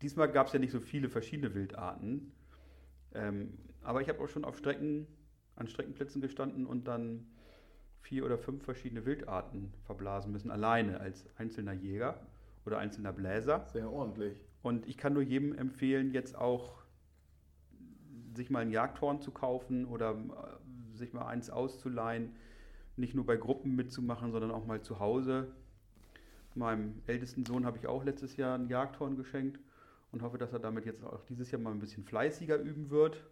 Diesmal 0.01 0.31
gab 0.31 0.47
es 0.47 0.53
ja 0.53 0.59
nicht 0.59 0.71
so 0.71 0.79
viele 0.79 1.09
verschiedene 1.09 1.53
Wildarten. 1.53 2.31
Ähm, 3.13 3.57
aber 3.81 4.01
ich 4.01 4.09
habe 4.09 4.19
auch 4.21 4.27
schon 4.27 4.45
auf 4.45 4.57
Strecken, 4.57 5.07
an 5.55 5.67
Streckenplätzen 5.67 6.21
gestanden 6.21 6.65
und 6.65 6.87
dann 6.87 7.27
vier 8.01 8.25
oder 8.25 8.37
fünf 8.37 8.63
verschiedene 8.63 9.05
Wildarten 9.05 9.73
verblasen 9.83 10.31
müssen, 10.31 10.51
alleine 10.51 10.99
als 10.99 11.25
einzelner 11.37 11.73
Jäger 11.73 12.19
oder 12.65 12.77
einzelner 12.77 13.11
Bläser. 13.11 13.65
Sehr 13.71 13.91
ordentlich. 13.91 14.39
Und 14.61 14.87
ich 14.87 14.97
kann 14.97 15.13
nur 15.13 15.23
jedem 15.23 15.53
empfehlen, 15.53 16.11
jetzt 16.11 16.35
auch 16.35 16.78
sich 18.33 18.49
mal 18.49 18.59
ein 18.59 18.71
Jagdhorn 18.71 19.21
zu 19.21 19.31
kaufen 19.31 19.85
oder 19.85 20.11
äh, 20.11 20.97
sich 20.97 21.13
mal 21.13 21.25
eins 21.25 21.49
auszuleihen, 21.49 22.35
nicht 22.95 23.15
nur 23.15 23.25
bei 23.25 23.37
Gruppen 23.37 23.75
mitzumachen, 23.75 24.31
sondern 24.31 24.51
auch 24.51 24.65
mal 24.65 24.81
zu 24.81 24.99
Hause. 24.99 25.51
Meinem 26.55 27.01
ältesten 27.07 27.45
Sohn 27.45 27.65
habe 27.65 27.77
ich 27.77 27.87
auch 27.87 28.03
letztes 28.03 28.35
Jahr 28.35 28.57
ein 28.57 28.67
Jagdhorn 28.67 29.15
geschenkt 29.15 29.59
und 30.11 30.21
hoffe, 30.21 30.37
dass 30.37 30.51
er 30.51 30.59
damit 30.59 30.85
jetzt 30.85 31.03
auch 31.03 31.23
dieses 31.25 31.51
Jahr 31.51 31.61
mal 31.61 31.71
ein 31.71 31.79
bisschen 31.79 32.03
fleißiger 32.03 32.57
üben 32.57 32.89
wird, 32.89 33.23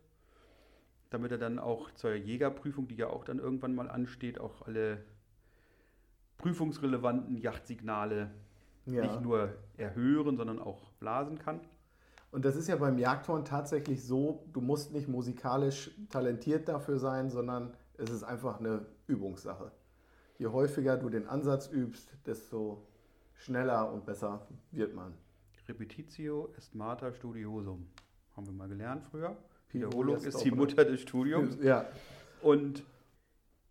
damit 1.09 1.31
er 1.31 1.37
dann 1.37 1.59
auch 1.59 1.91
zur 1.91 2.13
Jägerprüfung, 2.13 2.87
die 2.87 2.95
ja 2.95 3.07
auch 3.07 3.23
dann 3.23 3.39
irgendwann 3.39 3.75
mal 3.75 3.89
ansteht, 3.89 4.39
auch 4.39 4.61
alle 4.67 5.03
prüfungsrelevanten 6.37 7.37
Jagdsignale 7.37 8.31
ja. 8.85 9.01
nicht 9.01 9.21
nur 9.21 9.53
erhören, 9.75 10.37
sondern 10.37 10.59
auch 10.59 10.91
blasen 10.93 11.39
kann. 11.39 11.61
Und 12.31 12.45
das 12.45 12.55
ist 12.55 12.67
ja 12.67 12.75
beim 12.75 12.97
Jagdhorn 12.97 13.45
tatsächlich 13.45 14.03
so, 14.03 14.45
du 14.51 14.61
musst 14.61 14.91
nicht 14.91 15.07
musikalisch 15.07 15.91
talentiert 16.09 16.67
dafür 16.67 16.99
sein, 16.99 17.29
sondern 17.29 17.75
es 17.97 18.09
ist 18.09 18.23
einfach 18.23 18.59
eine 18.59 18.85
Übungssache. 19.07 19.71
Je 20.37 20.47
häufiger 20.47 20.97
du 20.97 21.09
den 21.09 21.27
Ansatz 21.27 21.67
übst, 21.71 22.15
desto 22.25 22.85
schneller 23.33 23.91
und 23.91 24.05
besser 24.05 24.47
wird 24.71 24.93
man. 24.93 25.13
Repetitio 25.67 26.53
est 26.57 26.75
mater 26.75 27.13
studiosum. 27.13 27.87
Haben 28.35 28.45
wir 28.45 28.53
mal 28.53 28.69
gelernt 28.69 29.03
früher. 29.09 29.35
Wiederholung 29.69 30.17
ist 30.17 30.43
die 30.43 30.51
Mutter 30.51 30.85
des 30.85 31.01
Studiums. 31.01 31.57
Ja. 31.61 31.89
Und 32.41 32.83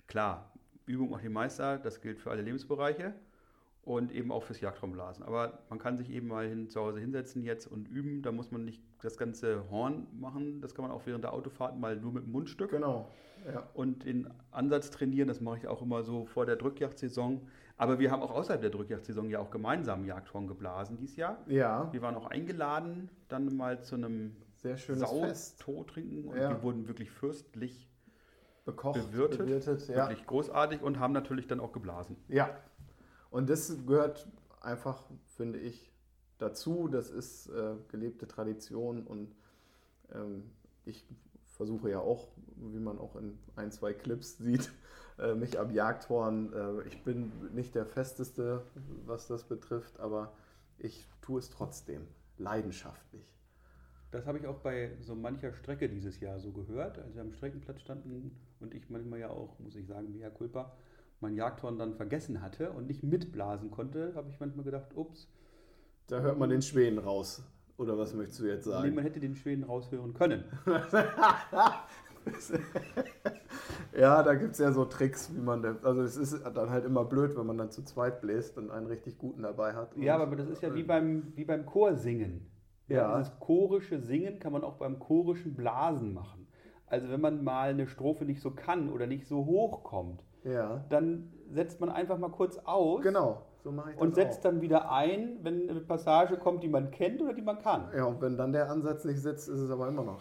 klar, 0.07 0.53
Übung 0.87 1.11
macht 1.11 1.25
den 1.25 1.33
Meister, 1.33 1.79
das 1.79 2.01
gilt 2.01 2.19
für 2.19 2.31
alle 2.31 2.43
Lebensbereiche 2.43 3.15
und 3.87 4.11
eben 4.11 4.33
auch 4.33 4.43
fürs 4.43 4.61
Jagdraumblasen. 4.61 5.25
Aber 5.25 5.61
man 5.71 5.79
kann 5.79 5.97
sich 5.97 6.11
eben 6.11 6.27
mal 6.27 6.49
hin, 6.49 6.69
zu 6.69 6.81
Hause 6.81 6.99
hinsetzen 6.99 7.45
jetzt 7.45 7.67
und 7.69 7.89
üben. 7.89 8.21
Da 8.21 8.33
muss 8.33 8.51
man 8.51 8.65
nicht 8.65 8.83
das 9.01 9.17
ganze 9.17 9.71
Horn 9.71 10.09
machen. 10.13 10.61
Das 10.61 10.75
kann 10.75 10.83
man 10.83 10.91
auch 10.91 11.07
während 11.07 11.23
der 11.23 11.33
Autofahrt 11.33 11.79
mal 11.79 11.95
nur 11.97 12.13
mit 12.13 12.25
dem 12.25 12.33
Mundstück. 12.33 12.73
Genau. 12.73 13.09
Ja. 13.47 13.71
Und 13.75 14.05
den 14.05 14.29
Ansatz 14.51 14.91
trainieren, 14.91 15.29
das 15.29 15.41
mache 15.41 15.59
ich 15.59 15.69
auch 15.69 15.83
immer 15.83 16.03
so 16.03 16.25
vor 16.25 16.47
der 16.47 16.57
Drückjagdsaison. 16.57 17.47
Aber 17.77 18.01
wir 18.01 18.11
haben 18.11 18.23
auch 18.23 18.33
außerhalb 18.33 18.61
der 18.61 18.71
Drückjagdsaison 18.71 19.31
ja 19.31 19.39
auch 19.39 19.51
gemeinsam 19.51 20.05
Jagdhorn 20.05 20.49
geblasen 20.49 20.97
dieses 20.97 21.15
Jahr. 21.15 21.45
Ja. 21.47 21.89
Wir 21.93 22.03
waren 22.03 22.17
auch 22.17 22.27
eingeladen, 22.27 23.09
dann 23.29 23.57
mal 23.57 23.85
zu 23.85 23.95
einem 23.95 24.35
sehr 24.57 24.79
schönes 24.79 25.09
Fest. 25.09 25.65
trinken 25.87 26.25
und 26.25 26.37
ja. 26.37 26.51
wir 26.51 26.63
wurden 26.65 26.89
wirklich 26.89 27.13
fürstlich 27.13 27.89
bekocht, 28.65 29.13
bewirtet. 29.13 29.39
bewirtet 29.39 29.89
ja. 29.89 30.09
Wirklich 30.09 30.27
großartig 30.27 30.83
und 30.83 30.99
haben 30.99 31.13
natürlich 31.13 31.47
dann 31.47 31.61
auch 31.61 31.71
geblasen. 31.71 32.17
Ja, 32.27 32.51
und 33.37 33.51
das 33.51 33.71
gehört 33.87 34.27
einfach, 34.63 35.05
finde 35.37 35.59
ich, 35.59 35.93
dazu. 36.39 36.89
Das 36.89 37.11
ist 37.11 37.49
äh, 37.49 37.75
gelebte 37.89 38.27
Tradition 38.27 39.07
und 39.07 39.37
ähm, 40.11 40.51
ich 40.87 41.07
versuche 41.45 41.91
ja 41.91 41.99
auch, 41.99 42.29
wie 42.57 42.79
man 42.79 42.99
auch 42.99 43.15
in 43.15 43.39
ein, 43.55 43.71
zwei 43.73 43.93
Clips 43.93 44.39
sieht, 44.39 44.73
äh, 45.19 45.35
mich 45.35 45.59
am 45.59 45.71
Jagdhorn. 45.71 46.55
Äh, 46.55 46.89
ich 46.89 47.05
bin 47.05 47.31
nicht 47.53 47.75
der 47.75 47.85
Festeste, 47.85 48.63
was 49.05 49.27
das 49.27 49.45
betrifft, 49.45 50.01
aber 50.01 50.33
ich 50.79 51.07
tue 51.21 51.39
es 51.39 51.51
trotzdem 51.51 52.09
leidenschaftlich. 52.39 53.37
Das 54.13 54.25
habe 54.25 54.39
ich 54.39 54.47
auch 54.47 54.61
bei 54.61 54.97
so 55.03 55.15
mancher 55.15 55.53
Strecke 55.53 55.91
dieses 55.91 56.21
Jahr 56.21 56.39
so 56.39 56.53
gehört, 56.53 56.99
als 56.99 57.15
wir 57.15 57.21
am 57.21 57.35
Streckenplatz 57.35 57.83
standen 57.83 58.35
und 58.61 58.73
ich 58.73 58.89
manchmal 58.89 59.19
ja 59.19 59.29
auch, 59.29 59.59
muss 59.59 59.77
ich 59.77 59.87
sagen, 59.87 60.11
mea 60.11 60.31
culpa, 60.31 60.73
mein 61.21 61.35
Jagdhorn 61.35 61.79
dann 61.79 61.95
vergessen 61.95 62.43
hatte 62.43 62.71
und 62.73 62.87
nicht 62.87 63.03
mitblasen 63.03 63.71
konnte, 63.71 64.13
habe 64.15 64.29
ich 64.31 64.39
manchmal 64.41 64.65
gedacht, 64.65 64.95
ups. 64.95 65.31
Da 66.09 66.21
hört 66.21 66.39
man 66.39 66.51
den 66.51 66.63
Schweden 66.63 66.99
raus. 66.99 67.43
Oder 67.79 67.99
was 67.99 68.15
möchtest 68.15 68.41
du 68.41 68.47
jetzt 68.47 68.65
sagen? 68.65 68.89
Nee, 68.89 68.95
man 68.95 69.05
hätte 69.05 69.21
den 69.21 69.35
Schweden 69.35 69.65
raushören 69.65 70.15
können. 70.15 70.45
ja, 73.97 74.23
da 74.23 74.35
gibt 74.35 74.53
es 74.53 74.59
ja 74.59 74.73
so 74.73 74.87
Tricks, 74.87 75.35
wie 75.35 75.41
man. 75.41 75.65
Also, 75.83 76.01
es 76.03 76.17
ist 76.17 76.43
dann 76.43 76.71
halt 76.71 76.87
immer 76.87 77.05
blöd, 77.05 77.37
wenn 77.37 77.47
man 77.47 77.59
dann 77.59 77.71
zu 77.71 77.85
zweit 77.85 78.23
bläst 78.23 78.57
und 78.57 78.71
einen 78.71 78.87
richtig 78.87 79.19
guten 79.19 79.43
dabei 79.43 79.75
hat. 79.75 79.95
Ja, 79.97 80.17
aber 80.17 80.37
das 80.37 80.49
ist 80.49 80.63
ja 80.63 80.75
wie 80.75 80.85
beim, 80.85 81.33
wie 81.37 81.45
beim 81.45 81.67
Chorsingen. 81.67 82.47
Ja. 82.89 82.97
ja. 82.97 83.19
Dieses 83.19 83.39
chorische 83.41 84.01
Singen 84.01 84.39
kann 84.39 84.53
man 84.53 84.65
auch 84.65 84.77
beim 84.77 84.99
chorischen 84.99 85.55
Blasen 85.55 86.15
machen. 86.15 86.47
Also 86.87 87.11
wenn 87.11 87.21
man 87.21 87.43
mal 87.43 87.71
eine 87.71 87.89
Strophe 87.89 88.25
nicht 88.25 88.41
so 88.41 88.53
kann 88.53 88.91
oder 88.91 89.07
nicht 89.07 89.27
so 89.27 89.45
hoch 89.45 89.83
kommt, 89.83 90.23
Ja. 90.45 90.85
dann 90.89 91.33
setzt 91.51 91.81
man 91.81 91.91
einfach 91.91 92.19
mal 92.19 92.31
kurz 92.31 92.59
aus 92.59 93.03
Genau, 93.03 93.43
so 93.65 93.73
mache 93.73 93.91
ich 93.91 93.97
das 93.97 94.03
und 94.05 94.15
setzt 94.15 94.39
auch. 94.41 94.43
dann 94.51 94.61
wieder 94.61 94.91
ein, 94.91 95.39
wenn 95.43 95.69
eine 95.69 95.81
Passage 95.81 96.37
kommt, 96.37 96.63
die 96.63 96.69
man 96.69 96.91
kennt 96.91 97.21
oder 97.23 97.35
die 97.35 97.43
man 97.43 97.59
kann. 97.61 97.89
Ja, 97.97 98.05
und 98.05 98.21
wenn 98.21 98.37
dann 98.37 98.53
der 98.53 98.71
Ansatz 98.71 99.05
nicht 99.05 99.21
sitzt, 99.21 99.49
ist 99.49 99.59
es 99.59 99.71
aber 99.71 99.89
immer 99.89 100.05
noch 100.05 100.21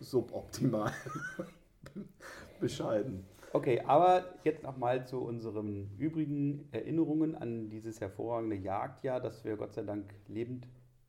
suboptimal. 0.00 0.90
Bescheiden. 2.60 3.24
Okay, 3.52 3.80
aber 3.86 4.24
jetzt 4.44 4.62
nochmal 4.62 5.06
zu 5.06 5.18
unseren 5.20 5.90
übrigen 5.98 6.68
Erinnerungen 6.72 7.34
an 7.34 7.70
dieses 7.70 8.00
hervorragende 8.00 8.56
Jagdjahr, 8.56 9.20
das 9.20 9.44
wir 9.44 9.56
Gott 9.56 9.72
sei 9.72 9.82
Dank 9.82 10.12
lebend 10.26 10.68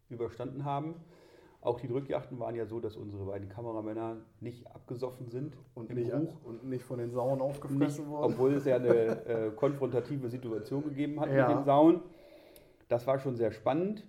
überstanden 0.09 0.63
haben. 0.63 0.95
Auch 1.61 1.79
die 1.81 1.87
Drückjachten 1.89 2.39
waren 2.39 2.55
ja 2.55 2.65
so, 2.65 2.79
dass 2.79 2.95
unsere 2.95 3.25
beiden 3.25 3.49
Kameramänner 3.49 4.15
nicht 4.39 4.65
abgesoffen 4.67 5.29
sind 5.29 5.57
Und 5.75 5.89
im 5.89 5.97
nicht, 5.97 6.11
Buch. 6.11 6.35
und 6.45 6.63
nicht 6.69 6.85
von 6.85 6.99
den 6.99 7.11
Sauen 7.11 7.39
Nicht, 7.39 7.41
aufgefressen 7.49 8.09
worden. 8.09 8.33
obwohl 8.33 8.53
es 8.53 8.65
ja 8.65 8.77
eine 8.77 8.89
äh, 9.25 9.51
konfrontative 9.51 10.29
Situation 10.29 10.83
gegeben 10.83 11.19
hat 11.19 11.29
Ja. 11.33 11.47
mit 11.49 11.57
den 11.57 11.63
Sauen. 11.65 12.01
Das 12.87 13.05
war 13.07 13.19
schon 13.19 13.35
sehr 13.35 13.51
spannend, 13.51 14.07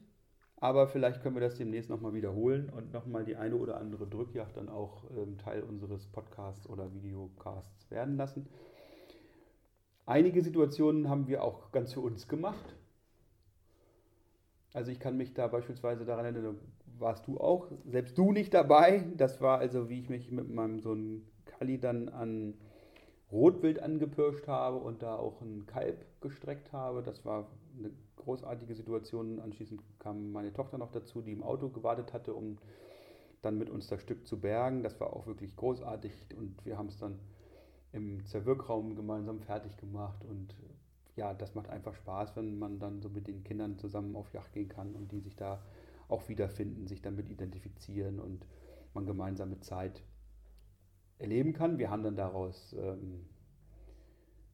aber 0.58 0.86
vielleicht 0.86 1.22
können 1.22 1.34
wir 1.34 1.40
das 1.40 1.56
demnächst 1.56 1.90
nochmal 1.90 2.14
wiederholen 2.14 2.70
und 2.70 2.92
nochmal 2.92 3.24
die 3.24 3.34
eine 3.36 3.56
oder 3.56 3.78
andere 3.78 4.06
Drückjacht 4.06 4.56
dann 4.56 4.68
auch 4.68 5.02
ähm, 5.16 5.36
Teil 5.36 5.62
unseres 5.64 6.06
Podcasts 6.06 6.68
oder 6.68 6.92
Videocasts 6.94 7.90
werden 7.90 8.16
lassen. 8.16 8.46
Einige 10.06 10.40
Situationen 10.42 11.08
haben 11.08 11.26
wir 11.26 11.42
auch 11.42 11.72
ganz 11.72 11.92
für 11.94 12.00
uns 12.00 12.28
gemacht. 12.28 12.74
Also 14.72 14.92
ich 14.92 15.00
kann 15.00 15.16
mich 15.16 15.34
da 15.34 15.48
beispielsweise 15.48 16.04
daran 16.04 16.24
erinnern, 16.26 16.58
warst 17.00 17.26
du 17.26 17.38
auch, 17.38 17.68
selbst 17.86 18.16
du 18.18 18.32
nicht 18.32 18.54
dabei. 18.54 19.04
Das 19.16 19.40
war 19.40 19.58
also, 19.58 19.88
wie 19.88 20.00
ich 20.00 20.08
mich 20.08 20.30
mit 20.30 20.50
meinem 20.50 20.80
Sohn 20.80 21.22
Kali 21.46 21.78
dann 21.78 22.08
an 22.08 22.54
Rotwild 23.32 23.80
angepirscht 23.80 24.48
habe 24.48 24.78
und 24.78 25.02
da 25.02 25.16
auch 25.16 25.40
ein 25.40 25.66
Kalb 25.66 26.04
gestreckt 26.20 26.72
habe. 26.72 27.02
Das 27.02 27.24
war 27.24 27.46
eine 27.78 27.90
großartige 28.16 28.74
Situation. 28.74 29.40
Anschließend 29.40 29.82
kam 29.98 30.32
meine 30.32 30.52
Tochter 30.52 30.78
noch 30.78 30.90
dazu, 30.90 31.22
die 31.22 31.32
im 31.32 31.42
Auto 31.42 31.68
gewartet 31.68 32.12
hatte, 32.12 32.34
um 32.34 32.58
dann 33.42 33.56
mit 33.56 33.70
uns 33.70 33.86
das 33.86 34.02
Stück 34.02 34.26
zu 34.26 34.40
bergen. 34.40 34.82
Das 34.82 35.00
war 35.00 35.14
auch 35.14 35.26
wirklich 35.26 35.56
großartig 35.56 36.12
und 36.36 36.64
wir 36.64 36.76
haben 36.76 36.88
es 36.88 36.98
dann 36.98 37.18
im 37.92 38.24
Zerwirkraum 38.26 38.94
gemeinsam 38.94 39.40
fertig 39.40 39.76
gemacht 39.76 40.24
und 40.24 40.54
ja, 41.16 41.34
das 41.34 41.54
macht 41.54 41.68
einfach 41.68 41.94
Spaß, 41.94 42.36
wenn 42.36 42.58
man 42.58 42.78
dann 42.78 43.02
so 43.02 43.08
mit 43.08 43.26
den 43.26 43.42
Kindern 43.42 43.78
zusammen 43.78 44.14
auf 44.16 44.32
Yacht 44.32 44.52
gehen 44.52 44.68
kann 44.68 44.94
und 44.94 45.10
die 45.12 45.20
sich 45.20 45.36
da 45.36 45.60
auch 46.10 46.28
wiederfinden, 46.28 46.86
sich 46.86 47.02
damit 47.02 47.28
identifizieren 47.28 48.20
und 48.20 48.46
man 48.94 49.06
gemeinsame 49.06 49.60
Zeit 49.60 50.02
erleben 51.18 51.52
kann. 51.52 51.78
Wir 51.78 51.90
haben 51.90 52.02
dann 52.02 52.16
daraus 52.16 52.74
ähm, 52.78 53.26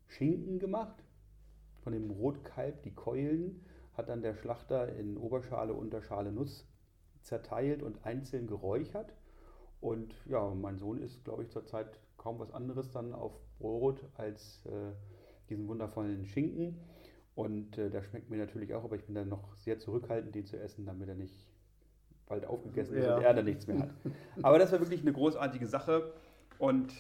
Schinken 0.06 0.58
gemacht 0.58 1.02
von 1.82 1.92
dem 1.92 2.10
Rotkalb, 2.10 2.82
die 2.82 2.94
Keulen, 2.94 3.64
hat 3.94 4.08
dann 4.08 4.22
der 4.22 4.34
Schlachter 4.34 4.94
in 4.94 5.16
Oberschale, 5.16 5.72
Unterschale, 5.72 6.32
Nuss 6.32 6.66
zerteilt 7.22 7.82
und 7.82 8.04
einzeln 8.04 8.46
geräuchert. 8.46 9.14
Und 9.80 10.14
ja, 10.26 10.52
mein 10.54 10.78
Sohn 10.78 10.98
isst, 10.98 11.24
glaube 11.24 11.44
ich, 11.44 11.50
zurzeit 11.50 12.00
kaum 12.16 12.38
was 12.38 12.52
anderes 12.52 12.90
dann 12.90 13.12
auf 13.12 13.32
Brot 13.58 14.04
als 14.16 14.64
äh, 14.66 14.92
diesen 15.48 15.68
wundervollen 15.68 16.26
Schinken. 16.26 16.80
Und 17.36 17.76
äh, 17.76 17.90
der 17.90 18.02
schmeckt 18.02 18.30
mir 18.30 18.38
natürlich 18.38 18.74
auch, 18.74 18.82
aber 18.82 18.96
ich 18.96 19.04
bin 19.04 19.14
dann 19.14 19.28
noch 19.28 19.54
sehr 19.56 19.78
zurückhaltend, 19.78 20.34
den 20.34 20.46
zu 20.46 20.58
essen, 20.58 20.86
damit 20.86 21.06
er 21.08 21.14
nicht 21.14 21.46
bald 22.26 22.46
aufgegessen 22.46 22.96
ist 22.96 23.04
Ja. 23.04 23.16
und 23.18 23.22
er 23.22 23.34
dann 23.34 23.44
nichts 23.44 23.66
mehr 23.66 23.78
hat. 23.78 23.90
Aber 24.42 24.58
das 24.58 24.72
war 24.72 24.80
wirklich 24.80 25.02
eine 25.02 25.12
großartige 25.12 25.66
Sache. 25.66 26.12
Und 26.58 26.92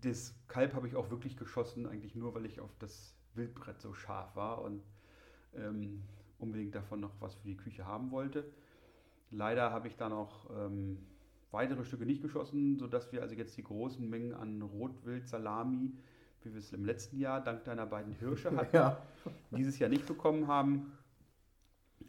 das 0.00 0.34
Kalb 0.48 0.72
habe 0.74 0.88
ich 0.88 0.96
auch 0.96 1.10
wirklich 1.10 1.36
geschossen, 1.36 1.86
eigentlich 1.86 2.14
nur, 2.14 2.34
weil 2.34 2.46
ich 2.46 2.60
auf 2.60 2.74
das 2.78 3.14
Wildbrett 3.34 3.78
so 3.82 3.92
scharf 3.92 4.34
war 4.34 4.62
und 4.62 4.82
ähm, 5.54 6.02
unbedingt 6.38 6.74
davon 6.74 7.00
noch 7.00 7.20
was 7.20 7.34
für 7.34 7.46
die 7.46 7.56
Küche 7.56 7.84
haben 7.84 8.10
wollte. 8.10 8.44
Leider 9.30 9.70
habe 9.70 9.88
ich 9.88 9.96
da 9.96 10.08
noch 10.08 10.48
ähm, 10.56 10.96
weitere 11.50 11.84
Stücke 11.84 12.06
nicht 12.06 12.22
geschossen, 12.22 12.78
sodass 12.78 13.12
wir 13.12 13.20
also 13.20 13.34
jetzt 13.34 13.54
die 13.58 13.64
großen 13.64 14.08
Mengen 14.08 14.32
an 14.32 14.62
Rotwild, 14.62 15.28
Salami, 15.28 15.92
wie 16.44 16.52
wir 16.52 16.58
es 16.60 16.72
im 16.72 16.84
letzten 16.84 17.18
Jahr 17.18 17.42
dank 17.42 17.64
deiner 17.64 17.86
beiden 17.86 18.12
Hirsche 18.14 18.50
hatten, 18.56 18.74
Ja, 18.76 19.02
dieses 19.50 19.78
Jahr 19.78 19.90
nicht 19.90 20.06
bekommen 20.06 20.46
haben. 20.46 20.92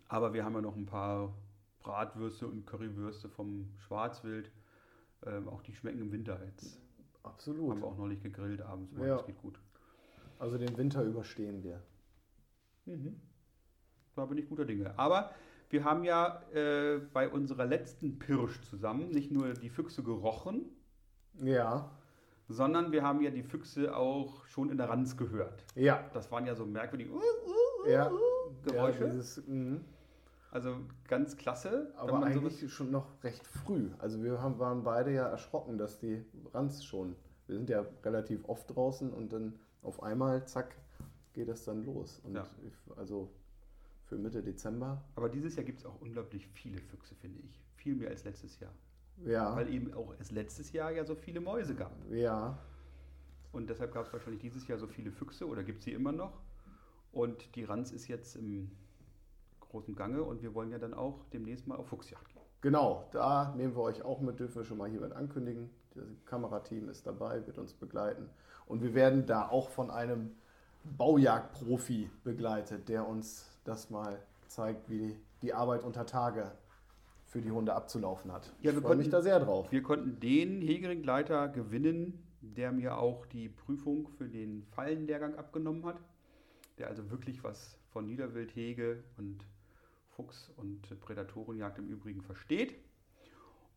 Aber 0.08 0.34
wir 0.34 0.46
haben 0.46 0.54
ja 0.54 0.62
noch 0.62 0.76
ein 0.76 0.86
paar 0.86 1.34
Bratwürste 1.80 2.48
und 2.48 2.66
Currywürste 2.66 3.30
vom 3.30 3.70
Schwarzwild. 3.80 4.52
Ähm, 5.26 5.48
auch 5.50 5.62
die 5.62 5.74
schmecken 5.74 6.00
im 6.02 6.12
Winter 6.12 6.40
jetzt. 6.46 6.80
absolut. 7.24 7.72
Haben 7.72 7.82
wir 7.82 7.88
auch 7.88 7.98
neulich 7.98 8.22
gegrillt 8.22 8.62
abends. 8.62 8.94
aber 8.96 9.08
Ja. 9.08 9.16
Das 9.18 9.26
geht 9.26 9.38
gut. 9.42 9.60
Also 10.38 10.58
den 10.58 10.78
Winter 10.78 11.04
überstehen 11.04 11.64
wir. 11.64 11.82
Mhm. 12.86 13.20
Da 14.16 14.26
bin 14.26 14.38
ich 14.38 14.48
guter 14.48 14.66
Dinge. 14.66 14.98
Aber 15.00 15.32
wir 15.70 15.84
haben 15.84 16.04
ja 16.04 16.42
äh, 16.54 17.00
bei 17.14 17.28
unserer 17.30 17.66
letzten 17.66 18.20
Pirsch 18.20 18.62
zusammen 18.62 19.10
nicht 19.10 19.32
nur 19.32 19.54
die 19.54 19.70
Füchse 19.70 20.04
gerochen, 20.04 20.66
Ja, 21.42 21.90
sondern 22.48 22.92
wir 22.92 23.04
haben 23.04 23.22
ja 23.22 23.32
die 23.32 23.44
Füchse 23.44 23.96
auch 23.96 24.46
schon 24.46 24.70
in 24.70 24.78
der 24.78 24.90
Ranz 24.90 25.18
gehört. 25.18 25.64
ja, 25.76 26.10
Das 26.14 26.32
waren 26.32 26.46
ja 26.46 26.56
so 26.56 26.66
merkwürdige 26.66 27.12
ja. 27.88 28.12
Geräusche. 28.64 29.06
Ja, 29.06 29.10
dieses, 29.10 29.46
mhm. 29.48 29.82
Also 30.52 30.78
ganz 31.08 31.36
klasse. 31.36 31.92
Aber 31.98 32.24
eigentlich 32.24 32.72
schon 32.72 32.90
noch 32.90 33.08
recht 33.24 33.46
früh. 33.46 33.90
Also 34.00 34.24
wir 34.24 34.42
haben, 34.42 34.58
waren 34.58 34.84
beide 34.84 35.12
ja 35.12 35.28
erschrocken, 35.28 35.78
dass 35.78 36.00
die 36.00 36.24
Ranz 36.54 36.84
schon. 36.84 37.16
Wir 37.48 37.56
sind 37.58 37.70
ja 37.70 37.86
relativ 38.04 38.46
oft 38.46 38.74
draußen 38.74 39.12
und 39.12 39.34
dann 39.34 39.60
auf 39.82 40.02
einmal, 40.02 40.48
zack, 40.48 40.76
geht 41.34 41.50
das 41.50 41.66
dann 41.66 41.84
los. 41.86 42.22
Und 42.24 42.36
Ja. 42.36 42.48
ich, 42.66 42.74
also 42.98 43.30
für 44.06 44.18
Mitte 44.18 44.42
Dezember, 44.42 45.04
Aber 45.16 45.30
dieses 45.30 45.56
Jahr 45.56 45.66
gibt 45.66 45.80
es 45.80 45.86
auch 45.86 46.00
unglaublich 46.00 46.48
viele 46.48 46.80
Füchse, 46.80 47.16
finde 47.16 47.42
ich. 47.42 47.60
Viel 47.76 47.96
mehr 47.96 48.10
als 48.10 48.24
letztes 48.24 48.60
Jahr. 48.60 48.72
Ja, 49.24 49.56
Weil 49.56 49.70
eben 49.74 49.94
auch 49.94 50.14
es 50.20 50.32
letztes 50.32 50.72
Jahr 50.74 50.92
ja 50.92 51.06
so 51.06 51.16
viele 51.16 51.40
Mäuse 51.42 51.76
gab. 51.76 51.92
ja, 52.12 52.58
Und 53.52 53.70
deshalb 53.70 53.94
gab 53.94 54.06
es 54.06 54.14
wahrscheinlich 54.14 54.42
dieses 54.42 54.68
Jahr 54.68 54.78
so 54.78 54.88
viele 54.88 55.12
Füchse 55.12 55.48
oder 55.48 55.64
gibt 55.64 55.80
es 55.80 55.86
sie 55.86 55.94
immer 55.94 56.12
noch. 56.12 56.42
Und 57.12 57.56
die 57.56 57.64
Ranz 57.64 57.92
ist 57.92 58.08
jetzt 58.08 58.36
im 58.36 58.70
großen 59.62 59.96
Gange 59.96 60.24
und 60.24 60.42
wir 60.42 60.54
wollen 60.54 60.70
ja 60.72 60.78
dann 60.78 60.94
auch 60.94 61.24
demnächst 61.32 61.66
mal 61.68 61.76
auf 61.78 61.88
Fuchsjagd 61.88 62.28
gehen. 62.30 62.42
genau. 62.62 63.08
Da 63.14 63.54
nehmen 63.56 63.76
wir 63.76 63.82
euch 63.84 64.04
auch 64.04 64.20
mit, 64.20 64.40
dürfen 64.40 64.56
wir 64.56 64.66
schon 64.66 64.78
mal 64.78 64.90
hiermit 64.90 65.14
ankündigen. 65.14 65.70
Das 65.94 66.04
Kamerateam 66.26 66.90
ist 66.90 67.08
dabei, 67.08 67.46
wird 67.48 67.58
uns 67.58 67.74
begleiten. 67.74 68.30
Und 68.66 68.82
wir 68.82 68.94
werden 68.94 69.26
da 69.26 69.48
auch 69.48 69.70
von 69.70 69.90
einem 69.92 70.32
Baujagdprofi 70.98 72.10
begleitet, 72.24 72.90
der 72.90 73.08
uns 73.08 73.50
das 73.64 73.90
mal 73.90 74.20
zeigt, 74.48 74.90
wie 74.90 75.00
die, 75.00 75.20
die 75.42 75.54
Arbeit 75.54 75.84
unter 75.84 76.06
Tage 76.06 76.52
für 77.36 77.42
die 77.42 77.52
Hunde 77.52 77.74
abzulaufen 77.74 78.32
hat. 78.32 78.46
Ja, 78.62 78.70
ich 78.72 78.78
wir 78.78 78.82
freue 78.82 78.96
mich 78.96 79.08
konnten- 79.08 79.12
da 79.12 79.22
sehr 79.22 79.40
drauf. 79.42 79.70
Wir 79.70 79.84
konnten 79.84 80.22
den 80.22 80.62
Hegeringleiter 80.62 81.50
gewinnen, 81.50 82.26
der 82.40 82.72
mir 82.72 82.98
auch 82.98 83.26
die 83.26 83.50
Prüfung 83.50 84.08
für 84.08 84.30
den 84.30 84.64
Fallenlehrgang 84.72 85.36
abgenommen 85.36 85.86
hat. 85.86 85.98
Der 86.78 86.88
also 86.88 87.12
wirklich 87.12 87.44
was 87.44 87.78
von 87.92 88.06
Niederwildhege 88.06 89.04
und 89.18 89.40
Fuchs- 90.12 90.50
und 90.56 90.98
Prädatorenjagd 91.02 91.78
im 91.78 91.90
Übrigen 91.90 92.22
versteht. 92.22 92.76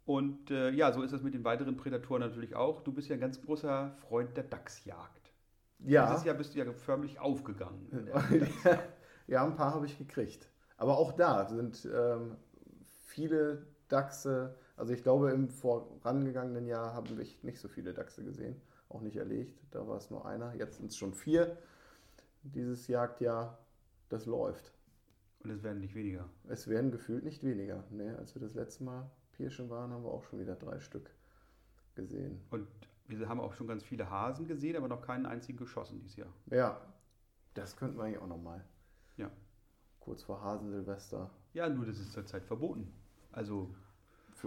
Und 0.05 0.53
äh, 0.53 0.71
ja, 0.71 0.93
so 0.93 1.03
ist 1.03 1.11
es 1.13 1.23
mit 1.25 1.35
den 1.35 1.43
weiteren 1.43 1.77
Prädatoren 1.77 2.23
natürlich 2.23 2.55
auch. 2.55 2.83
Du 2.83 2.93
bist 2.93 3.09
ja 3.09 3.15
ein 3.15 3.21
ganz 3.21 3.43
großer 3.43 3.97
Freund 4.09 4.37
der 4.37 4.45
Dachsjagd. 4.45 5.33
Ja, 5.81 6.07
Dieses 6.13 6.25
Jahr 6.25 6.37
bist 6.37 6.55
du 6.55 6.61
ja 6.61 6.73
förmlich 6.73 7.19
aufgegangen. 7.19 8.09
ja, 9.27 9.45
ein 9.45 9.57
paar 9.57 9.75
habe 9.75 9.87
ich 9.87 9.99
gekriegt. 9.99 10.49
Aber 10.77 10.97
auch 10.97 11.11
da 11.13 11.45
sind 11.49 11.89
ähm, 11.93 12.37
viele 13.19 13.67
Dachse, 13.89 14.55
also 14.77 14.93
ich 14.93 15.03
glaube 15.03 15.33
im 15.33 15.49
vorangegangenen 15.49 16.67
Jahr 16.67 16.95
haben 16.95 17.09
wir 17.09 17.27
nicht 17.43 17.59
so 17.59 17.67
viele 17.67 17.93
Dachse 17.93 18.23
gesehen, 18.23 18.55
auch 18.89 19.01
nicht 19.01 19.17
erlegt, 19.17 19.59
da 19.73 19.87
war 19.89 19.97
es 19.97 20.09
nur 20.09 20.25
einer, 20.25 20.55
jetzt 20.55 20.77
sind 20.77 20.93
es 20.93 20.97
schon 20.97 21.15
vier. 21.15 21.59
Dieses 22.45 22.87
Jagdjahr, 22.87 23.59
das 24.09 24.27
läuft. 24.27 24.73
Und 25.41 25.51
es 25.51 25.65
werden 25.65 25.81
nicht 25.81 25.97
weniger. 25.97 26.29
Es 26.47 26.69
werden 26.69 26.93
gefühlt 26.93 27.25
nicht 27.25 27.43
weniger. 27.43 27.83
Ne, 27.91 28.17
als 28.19 28.37
wir 28.37 28.41
das 28.41 28.55
letzte 28.55 28.85
Mal 28.85 29.11
Pirschen 29.33 29.69
waren, 29.69 29.91
haben 29.93 30.05
wir 30.05 30.13
auch 30.13 30.25
schon 30.25 30.39
wieder 30.39 30.55
drei 30.55 30.79
Stück 30.79 31.11
gesehen. 31.97 32.41
Und 32.51 32.69
wir 33.09 33.29
haben 33.29 33.41
auch 33.41 33.55
schon 33.55 33.67
ganz 33.67 33.83
viele 33.83 34.09
Hasen 34.09 34.47
gesehen, 34.47 34.77
aber 34.77 34.87
noch 34.87 35.03
keinen 35.03 35.27
einzigen 35.27 35.59
geschossen 35.59 35.99
dieses 35.99 36.17
Jahr. 36.17 36.33
Ja, 36.51 36.81
das 37.55 37.77
könnten 37.77 37.99
wir 37.99 38.05
eigentlich 38.05 38.23
auch 38.23 38.29
nochmal. 38.29 38.65
Ja. 39.17 39.29
Kurz 39.99 40.23
vor 40.23 40.41
Hasensilvester. 40.41 41.31
Ja, 41.53 41.69
nur 41.69 41.85
das 41.85 41.99
ist 41.99 42.13
zurzeit 42.13 42.45
verboten. 42.45 42.93
Also 43.33 43.75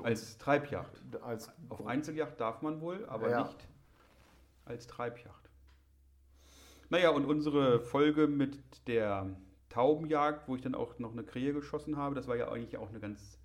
als 0.04 0.38
Treibjagd. 0.38 1.02
uns 1.04 1.16
als 1.24 1.52
Auf 1.70 1.86
Einzeljacht 1.86 2.40
darf 2.40 2.62
man 2.62 2.82
wohl, 2.82 3.06
aber 3.08 3.30
Ja. 3.30 3.44
nicht 3.44 3.68
als 4.66 4.88
Treibjacht. 4.88 5.50
Naja, 6.90 7.10
und 7.10 7.26
unsere 7.26 7.80
Folge 7.80 8.28
mit 8.28 8.60
der 8.88 9.36
Taubenjagd, 9.70 10.48
wo 10.48 10.56
ich 10.56 10.62
dann 10.62 10.76
auch 10.76 11.00
noch 11.00 11.12
eine 11.14 11.24
Krähe 11.24 11.54
geschossen 11.54 11.96
habe, 11.98 12.16
das 12.16 12.28
war 12.28 12.36
ja 12.36 12.50
eigentlich 12.52 12.78
auch 12.78 12.90
eine 12.90 13.00
ganz 13.00 13.40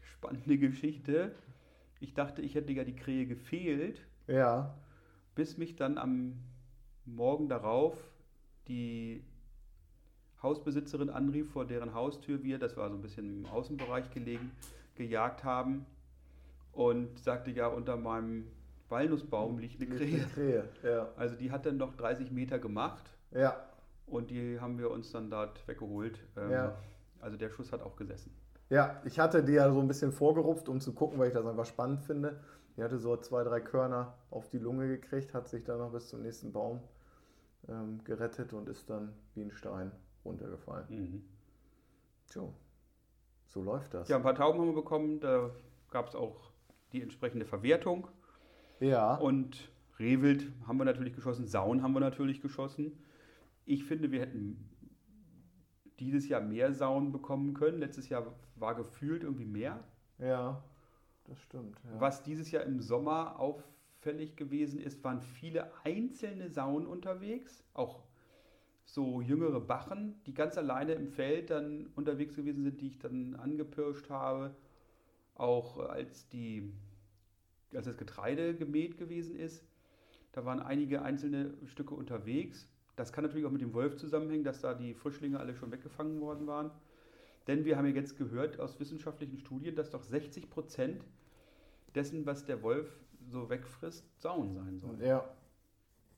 spannende 0.00 0.58
Geschichte. 0.58 1.34
Ich 2.00 2.12
dachte, 2.14 2.42
ich 2.42 2.54
hätte 2.54 2.72
ja 2.72 2.84
die 2.84 2.96
Krähe 2.96 3.26
gefehlt, 3.26 4.06
Ja. 4.26 4.74
bis 5.34 5.56
mich 5.56 5.76
dann 5.76 5.96
am 5.98 6.38
Morgen 7.06 7.48
darauf 7.48 7.96
die 8.68 9.24
Hausbesitzerin 10.44 11.10
anrief, 11.10 11.50
vor 11.50 11.64
deren 11.64 11.94
Haustür 11.94 12.44
wir, 12.44 12.58
das 12.58 12.76
war 12.76 12.88
so 12.90 12.94
ein 12.94 13.02
bisschen 13.02 13.44
im 13.44 13.46
Außenbereich 13.46 14.10
gelegen, 14.10 14.52
gejagt 14.94 15.42
haben 15.42 15.86
und 16.72 17.18
sagte, 17.18 17.50
ja, 17.50 17.66
unter 17.66 17.96
meinem 17.96 18.46
Walnussbaum 18.88 19.58
liegt 19.58 19.80
eine 19.80 19.90
Krähe. 19.96 20.14
Eine 20.16 20.26
Krähe, 20.26 20.68
ja. 20.84 21.08
Also 21.16 21.34
die 21.34 21.50
hat 21.50 21.66
dann 21.66 21.78
noch 21.78 21.94
30 21.96 22.30
Meter 22.30 22.58
gemacht 22.60 23.04
Ja, 23.32 23.56
und 24.06 24.30
die 24.30 24.60
haben 24.60 24.78
wir 24.78 24.90
uns 24.90 25.10
dann 25.10 25.30
dort 25.30 25.66
weggeholt. 25.66 26.20
Ähm, 26.36 26.50
Ja. 26.50 26.76
Also 27.20 27.36
der 27.38 27.50
Schuss 27.50 27.72
hat 27.72 27.82
auch 27.82 27.96
gesessen. 27.96 28.32
Ja, 28.68 29.00
ich 29.04 29.18
hatte 29.18 29.42
die 29.42 29.52
ja 29.52 29.72
so 29.72 29.80
ein 29.80 29.88
bisschen 29.88 30.12
vorgerupft, 30.12 30.68
um 30.68 30.80
zu 30.80 30.92
gucken, 30.92 31.18
weil 31.18 31.28
ich 31.28 31.34
das 31.34 31.46
einfach 31.46 31.64
spannend 31.64 32.02
finde. 32.02 32.38
Die 32.76 32.82
hatte 32.82 32.98
so 32.98 33.16
zwei, 33.16 33.44
drei 33.44 33.60
Körner 33.60 34.14
auf 34.30 34.48
die 34.50 34.58
Lunge 34.58 34.88
gekriegt, 34.88 35.32
hat 35.32 35.48
sich 35.48 35.64
dann 35.64 35.78
noch 35.78 35.92
bis 35.92 36.08
zum 36.08 36.22
nächsten 36.22 36.52
Baum 36.52 36.80
ähm, 37.68 38.02
gerettet 38.04 38.52
und 38.52 38.68
ist 38.68 38.90
dann 38.90 39.14
wie 39.34 39.42
ein 39.42 39.50
Stein 39.52 39.92
runtergefallen. 40.24 40.86
Mhm. 40.88 41.24
Tjo, 42.30 42.52
so 43.48 43.62
läuft 43.62 43.94
das. 43.94 44.08
Ja, 44.08 44.16
ein 44.16 44.22
paar 44.22 44.34
Tauben 44.34 44.58
haben 44.60 44.68
wir 44.68 44.74
bekommen, 44.74 45.20
da 45.20 45.50
gab 45.90 46.08
es 46.08 46.14
auch 46.14 46.50
die 46.92 47.02
entsprechende 47.02 47.46
Verwertung. 47.46 48.08
Ja, 48.80 49.14
Und 49.16 49.70
Rehwild 49.98 50.50
haben 50.66 50.78
wir 50.78 50.84
natürlich 50.84 51.14
geschossen, 51.14 51.46
Sauen 51.46 51.82
haben 51.82 51.92
wir 51.92 52.00
natürlich 52.00 52.40
geschossen. 52.40 52.98
Ich 53.64 53.84
finde, 53.84 54.10
wir 54.10 54.20
hätten 54.20 54.68
dieses 56.00 56.28
Jahr 56.28 56.40
mehr 56.40 56.72
Sauen 56.74 57.12
bekommen 57.12 57.54
können. 57.54 57.78
Letztes 57.78 58.08
Jahr 58.08 58.34
war 58.56 58.74
gefühlt 58.74 59.22
irgendwie 59.22 59.46
mehr. 59.46 59.82
ja, 60.18 60.62
das 61.24 61.40
stimmt. 61.40 61.80
Ja. 61.84 62.00
Was 62.00 62.22
dieses 62.22 62.50
Jahr 62.50 62.64
im 62.64 62.80
Sommer 62.82 63.38
auffällig 63.40 64.36
gewesen 64.36 64.78
ist, 64.78 65.02
waren 65.04 65.22
viele 65.22 65.70
einzelne 65.84 66.50
Sauen 66.50 66.86
unterwegs, 66.86 67.64
auch 67.72 68.02
so 68.84 69.20
jüngere 69.20 69.60
Bachen, 69.60 70.22
die 70.26 70.34
ganz 70.34 70.58
alleine 70.58 70.92
im 70.92 71.08
Feld 71.08 71.50
dann 71.50 71.86
unterwegs 71.96 72.36
gewesen 72.36 72.62
sind, 72.62 72.80
die 72.80 72.88
ich 72.88 72.98
dann 72.98 73.34
angepirscht 73.34 74.10
habe. 74.10 74.54
Auch 75.34 75.78
als, 75.78 76.28
die, 76.28 76.72
als 77.74 77.86
das 77.86 77.96
Getreide 77.96 78.54
gemäht 78.54 78.98
gewesen 78.98 79.36
ist, 79.36 79.64
da 80.32 80.44
waren 80.44 80.60
einige 80.60 81.02
einzelne 81.02 81.54
Stücke 81.66 81.94
unterwegs. 81.94 82.68
Das 82.96 83.12
kann 83.12 83.24
natürlich 83.24 83.46
auch 83.46 83.50
mit 83.50 83.62
dem 83.62 83.72
Wolf 83.72 83.96
zusammenhängen, 83.96 84.44
dass 84.44 84.60
da 84.60 84.74
die 84.74 84.94
Frischlinge 84.94 85.40
alle 85.40 85.54
schon 85.54 85.72
weggefangen 85.72 86.20
worden 86.20 86.46
waren. 86.46 86.70
Denn 87.46 87.64
wir 87.64 87.76
haben 87.76 87.86
ja 87.86 87.92
jetzt 87.92 88.16
gehört 88.16 88.60
aus 88.60 88.78
wissenschaftlichen 88.80 89.38
Studien, 89.38 89.74
dass 89.74 89.90
doch 89.90 90.02
60 90.02 90.50
Prozent 90.50 91.04
dessen, 91.94 92.26
was 92.26 92.44
der 92.44 92.62
Wolf 92.62 92.88
so 93.28 93.48
wegfrisst, 93.48 94.04
Sauen 94.20 94.52
sein 94.52 94.78
soll. 94.78 95.00
Ja, 95.02 95.28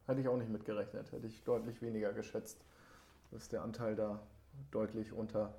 hätte 0.07 0.21
ich 0.21 0.29
auch 0.29 0.37
nicht 0.37 0.51
mitgerechnet. 0.51 1.11
Hätte 1.12 1.27
ich 1.27 1.42
deutlich 1.45 1.81
weniger 1.83 2.12
geschätzt, 2.12 2.64
dass 3.31 3.49
der 3.49 3.62
Anteil 3.62 3.97
da 3.97 4.21
deutlich 4.71 5.12
unter 5.12 5.55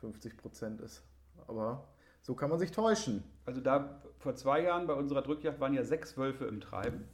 50 0.00 0.36
Prozent 0.36 0.80
ist. 0.80 1.02
Aber 1.46 1.84
so 2.20 2.34
kann 2.34 2.50
man 2.50 2.58
sich 2.58 2.70
täuschen. 2.70 3.22
Also 3.46 3.60
da 3.60 4.00
vor 4.18 4.34
zwei 4.34 4.62
Jahren 4.62 4.86
bei 4.86 4.94
unserer 4.94 5.22
Drückjagd 5.22 5.60
waren 5.60 5.74
ja 5.74 5.84
sechs 5.84 6.16
Wölfe 6.16 6.44
im 6.46 6.60
Treiben. 6.60 7.04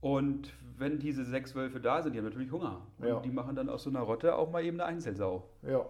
Und 0.00 0.52
wenn 0.78 0.98
diese 0.98 1.24
sechs 1.24 1.54
Wölfe 1.54 1.80
da 1.80 2.02
sind, 2.02 2.12
die 2.14 2.18
haben 2.18 2.24
natürlich 2.24 2.50
Hunger. 2.50 2.82
Und 2.98 3.06
Ja. 3.06 3.20
die 3.20 3.30
machen 3.30 3.54
dann 3.54 3.68
aus 3.68 3.84
so 3.84 3.90
einer 3.90 4.00
Rotte 4.00 4.34
auch 4.34 4.50
mal 4.50 4.64
eben 4.64 4.80
eine 4.80 4.88
Einzelsau. 4.88 5.48
Ja, 5.62 5.86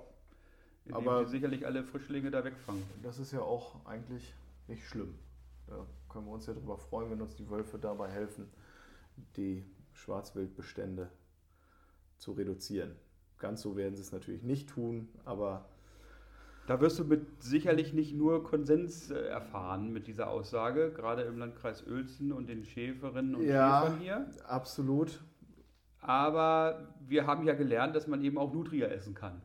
Indem 0.84 0.96
Aber- 1.08 1.24
sie 1.24 1.30
sicherlich 1.30 1.64
alle 1.64 1.84
Frischlinge 1.84 2.32
da 2.32 2.42
wegfangen. 2.44 2.82
das 3.04 3.18
ist 3.20 3.30
ja 3.30 3.40
auch 3.40 3.76
eigentlich 3.86 4.34
nicht 4.66 4.84
schlimm. 4.84 5.14
Da 5.68 5.86
können 6.08 6.26
wir 6.26 6.32
uns 6.32 6.46
ja 6.46 6.54
darüber 6.54 6.76
freuen, 6.76 7.08
wenn 7.12 7.22
uns 7.22 7.36
die 7.36 7.48
Wölfe 7.48 7.78
dabei 7.78 8.10
helfen, 8.10 8.50
die 9.36 9.64
Schwarzwildbestände 9.92 11.10
zu 12.18 12.32
reduzieren. 12.32 12.96
Ganz 13.38 13.62
so 13.62 13.76
werden 13.76 13.96
sie 13.96 14.02
es 14.02 14.12
natürlich 14.12 14.42
nicht 14.42 14.68
tun, 14.70 15.08
aber 15.24 15.68
Da 16.68 16.80
wirst 16.80 16.98
du 17.00 17.04
mit 17.04 17.42
sicherlich 17.42 17.92
nicht 17.92 18.14
nur 18.14 18.44
Konsens 18.44 19.10
äh, 19.10 19.18
erfahren 19.26 19.92
mit 19.92 20.06
dieser 20.06 20.30
Aussage, 20.30 20.92
gerade 20.92 21.22
im 21.22 21.36
Landkreis 21.38 21.84
Uelzen 21.86 22.30
und 22.32 22.48
den 22.48 22.64
Schäferinnen 22.64 23.34
und 23.34 23.42
Ja. 23.44 23.82
Schäfern 23.82 23.98
hier. 24.00 24.26
absolut. 24.46 25.20
Aber 26.00 26.94
wir 27.06 27.26
haben 27.26 27.44
ja 27.44 27.54
gelernt, 27.54 27.94
dass 27.96 28.06
man 28.06 28.22
eben 28.22 28.38
auch 28.38 28.52
Nutria 28.52 28.86
essen 28.88 29.14
kann. 29.14 29.42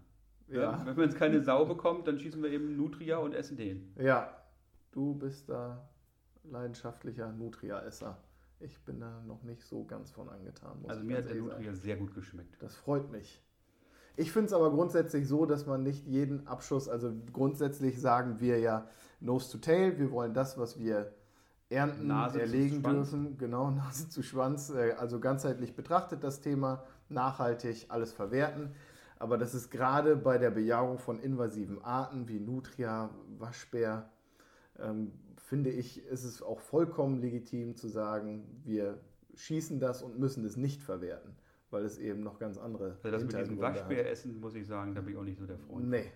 Ja, 0.48 0.80
Wenn 0.86 0.96
man 0.96 1.06
jetzt 1.06 1.18
keine 1.18 1.42
Sau 1.44 1.66
bekommt, 1.66 2.08
dann 2.08 2.20
schießen 2.20 2.42
wir 2.42 2.50
eben 2.52 2.78
Nutria 2.78 3.18
und 3.18 3.34
essen 3.34 3.58
den. 3.58 3.94
ja. 3.98 4.34
du 4.92 5.14
bist 5.16 5.50
da 5.50 5.88
leidenschaftlicher 6.44 7.32
Nutria-Esser. 7.34 8.18
Ich 8.60 8.84
bin 8.86 9.00
da 9.00 9.22
noch 9.28 9.44
nicht 9.44 9.64
so 9.64 9.84
ganz 9.84 10.12
von 10.12 10.30
angetan. 10.30 10.84
Also 10.88 11.04
mir 11.04 11.18
hat 11.18 11.30
der. 11.30 11.36
Nutria 11.36 11.74
sehr 11.74 11.96
gut 11.98 12.14
geschmeckt. 12.16 12.62
Das 12.62 12.76
freut 12.76 13.12
mich. 13.12 13.42
Ich 14.16 14.32
finde 14.32 14.48
es 14.48 14.54
aber 14.54 14.72
grundsätzlich 14.72 15.28
so, 15.28 15.46
dass 15.46 15.68
man 15.68 15.84
nicht 15.84 16.08
jeden 16.08 16.48
Abschuss, 16.48 16.90
also 16.90 17.14
grundsätzlich 17.32 18.02
sagen 18.02 18.40
wir 18.40 18.60
ja 18.60 18.88
Nose 19.20 19.52
to 19.52 19.58
Tail, 19.60 20.00
wir 20.00 20.12
wollen 20.12 20.34
das, 20.34 20.58
was 20.58 20.80
wir 20.80 21.14
ernten, 21.70 22.08
Nase 22.08 22.42
erlegen 22.42 22.82
dürfen. 22.82 23.38
Genau, 23.38 23.70
Nase 23.72 24.10
zu 24.10 24.24
Schwanz. 24.24 24.72
äh, 24.72 24.94
Also 24.94 25.20
ganzheitlich 25.20 25.76
betrachtet 25.76 26.24
das 26.24 26.42
Thema, 26.42 26.84
nachhaltig 27.10 27.86
alles 27.90 28.12
verwerten. 28.12 28.74
Aber 29.20 29.38
das 29.38 29.54
ist 29.54 29.70
gerade 29.70 30.16
bei 30.16 30.40
der 30.40 30.52
Bejagung 30.52 30.98
von 30.98 31.20
invasiven 31.20 31.84
Arten 31.84 32.28
wie 32.28 32.40
Nutria, 32.40 33.10
Waschbär, 33.38 34.10
ähm, 34.80 35.12
finde 35.48 35.70
ich, 35.70 36.06
ist 36.06 36.26
es 36.26 36.42
auch 36.42 36.60
vollkommen 36.60 37.22
legitim 37.22 37.78
zu 37.78 37.88
sagen, 37.88 38.62
wir 38.66 39.00
schießen 39.36 39.80
das 39.80 40.04
und 40.04 40.20
müssen 40.20 40.44
es 40.44 40.58
nicht 40.58 40.82
verwerten, 40.82 41.38
weil 41.70 41.86
es 41.86 41.98
eben 41.98 42.22
noch 42.22 42.38
ganz 42.38 42.58
andere 42.58 42.98
Also 43.02 43.12
das 43.12 43.24
mit 43.24 43.32
diesem 43.32 43.40
Hintergründe 43.40 43.66
hat. 43.68 43.76
Waschbär 43.76 44.12
essen, 44.12 44.40
muss 44.42 44.56
ich 44.56 44.68
sagen, 44.68 44.94
da 44.94 45.00
bin 45.00 45.14
ich 45.14 45.18
auch 45.18 45.24
nicht 45.24 45.40
so 45.40 45.46
der 45.46 45.58
Freund. 45.58 45.88
Nee. 45.88 46.12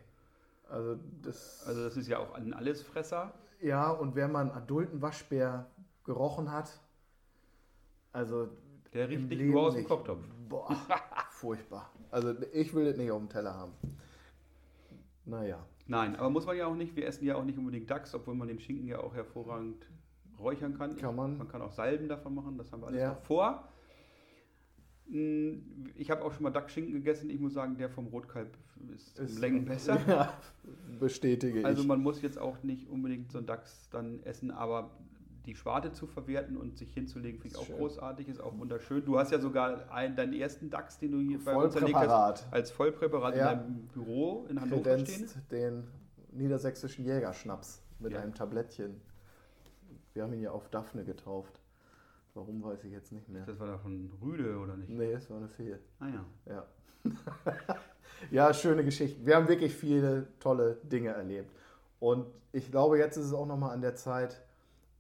Also 0.68 0.98
das. 1.22 1.64
Also 1.66 1.84
das 1.86 1.96
ist 1.96 2.08
ja 2.10 2.20
auch 2.20 2.34
ein 2.34 2.54
Allesfresser. 2.54 3.34
ja, 3.62 3.90
und 3.90 4.16
wer 4.16 4.28
mal 4.28 4.42
einen 4.42 4.52
adulten 4.52 5.02
Waschbär 5.02 5.66
gerochen 6.04 6.52
hat, 6.52 6.82
also 8.12 8.50
Der 8.94 9.08
riecht 9.08 9.30
nicht 9.30 9.42
nur 9.44 9.62
aus 9.62 9.76
dem. 9.76 9.86
Kochtopf. 9.86 10.26
Boah, 10.50 10.76
furchtbar. 11.32 11.90
Also 12.10 12.36
ich 12.52 12.74
will 12.74 12.84
das 12.86 12.98
nicht 12.98 13.12
auf 13.12 13.20
dem 13.20 13.30
Teller 13.30 13.54
haben. 13.54 13.72
Naja. 15.24 15.66
Nein, 15.92 16.16
aber 16.16 16.30
muss 16.30 16.46
man 16.46 16.56
ja 16.58 16.68
auch 16.68 16.76
nicht. 16.76 16.96
Wir 16.96 17.06
essen 17.06 17.26
ja 17.26 17.36
auch 17.36 17.44
nicht 17.44 17.58
unbedingt 17.58 17.90
Dachs, 17.92 18.16
obwohl 18.16 18.34
man 18.34 18.48
den 18.48 18.60
Schinken 18.60 18.88
ja 18.88 19.00
auch 19.00 19.14
hervorragend 19.14 19.86
räuchern 20.40 20.78
kann. 20.78 20.96
Kann 20.96 21.16
man. 21.18 21.38
Man 21.38 21.48
kann 21.50 21.62
auch 21.62 21.72
Salben 21.72 22.08
davon 22.08 22.34
machen, 22.34 22.58
das 22.58 22.72
haben 22.72 22.82
wir 22.82 22.88
alles 22.88 23.02
Ja. 23.02 23.10
noch 23.10 23.22
vor. 23.24 23.68
Mm, 25.08 25.90
Ich 25.96 26.10
habe 26.10 26.24
auch 26.24 26.32
schon 26.32 26.44
mal 26.44 26.50
Dachsschinken 26.52 26.94
gegessen. 26.94 27.30
Ich 27.30 27.40
muss 27.40 27.54
sagen, 27.54 27.78
der 27.78 27.90
vom 27.90 28.08
Rotkalb 28.08 28.58
ist, 28.96 29.20
Ist- 29.20 29.36
um 29.36 29.42
Längen 29.42 29.66
besser. 29.66 30.00
Ja, 30.08 30.34
bestätige 31.00 31.66
Also 31.66 31.82
ich. 31.82 31.88
man 31.88 32.02
muss 32.02 32.22
jetzt 32.22 32.40
auch 32.40 32.64
nicht 32.64 32.90
unbedingt 32.90 33.32
so 33.32 33.38
einen 33.40 33.48
Dachs 33.48 33.90
dann 33.90 34.24
essen, 34.24 34.50
aber 34.52 34.92
die 35.46 35.56
Schwarte 35.56 35.92
zu 35.92 36.08
verwerten 36.08 36.58
und 36.58 36.78
sich 36.78 36.94
hinzulegen, 36.94 37.40
finde 37.42 37.56
ich 37.56 37.62
auch 37.62 37.66
schön. 37.66 37.78
großartig, 37.78 38.28
ist 38.28 38.40
auch 38.42 38.58
wunderschön. 38.58 39.04
Du 39.06 39.18
hast 39.18 39.32
ja 39.32 39.40
sogar 39.40 39.92
einen, 39.92 40.16
deinen 40.16 40.34
ersten 40.34 40.70
Dachs, 40.70 41.00
den 41.00 41.12
du 41.12 41.20
hier 41.20 41.44
bei 41.44 41.56
uns 41.56 41.76
erlegt 41.76 41.96
hast, 41.96 42.52
als 42.52 42.72
Vollpräparat 42.72 43.36
Ja. 43.36 43.52
in 43.52 43.58
deinem 43.60 43.88
Büro 43.88 44.46
in 44.50 44.60
Hannover 44.62 44.98
stehen. 45.00 45.06
Kredenzt 45.06 45.38
den 45.52 45.88
niedersächsischen 46.32 47.06
Jägerschnaps 47.06 47.82
mit 48.00 48.14
Ja. 48.14 48.20
einem 48.20 48.34
Tablettchen. 48.34 49.02
Wir 50.14 50.24
haben 50.24 50.34
ihn 50.34 50.42
ja 50.42 50.52
auf 50.52 50.70
Daphne 50.70 51.04
getauft. 51.06 51.60
Warum 52.34 52.64
weiß 52.64 52.84
ich 52.86 52.92
jetzt 52.92 53.12
nicht 53.12 53.28
mehr. 53.28 53.46
Das 53.46 53.60
war 53.60 53.68
doch 53.68 53.82
von 53.82 54.10
Rüde, 54.22 54.58
oder 54.58 54.78
nicht? 54.78 54.90
Nee, 54.90 55.12
es 55.14 55.30
war 55.30 55.38
eine 55.38 55.50
Fee. 55.50 55.76
Ah 56.00 56.08
ja. 56.08 56.26
Ja. 56.46 56.66
ja, 58.32 58.54
schöne 58.54 58.84
Geschichten. 58.86 59.26
Wir 59.26 59.36
haben 59.36 59.48
wirklich 59.48 59.74
viele 59.76 60.28
tolle 60.40 60.76
Dinge 60.84 61.10
erlebt. 61.10 61.52
Und 62.00 62.26
ich 62.52 62.72
glaube, 62.72 62.98
jetzt 62.98 63.18
ist 63.18 63.26
es 63.26 63.34
auch 63.34 63.46
nochmal 63.46 63.72
an 63.72 63.82
der 63.82 63.96
Zeit, 63.96 64.42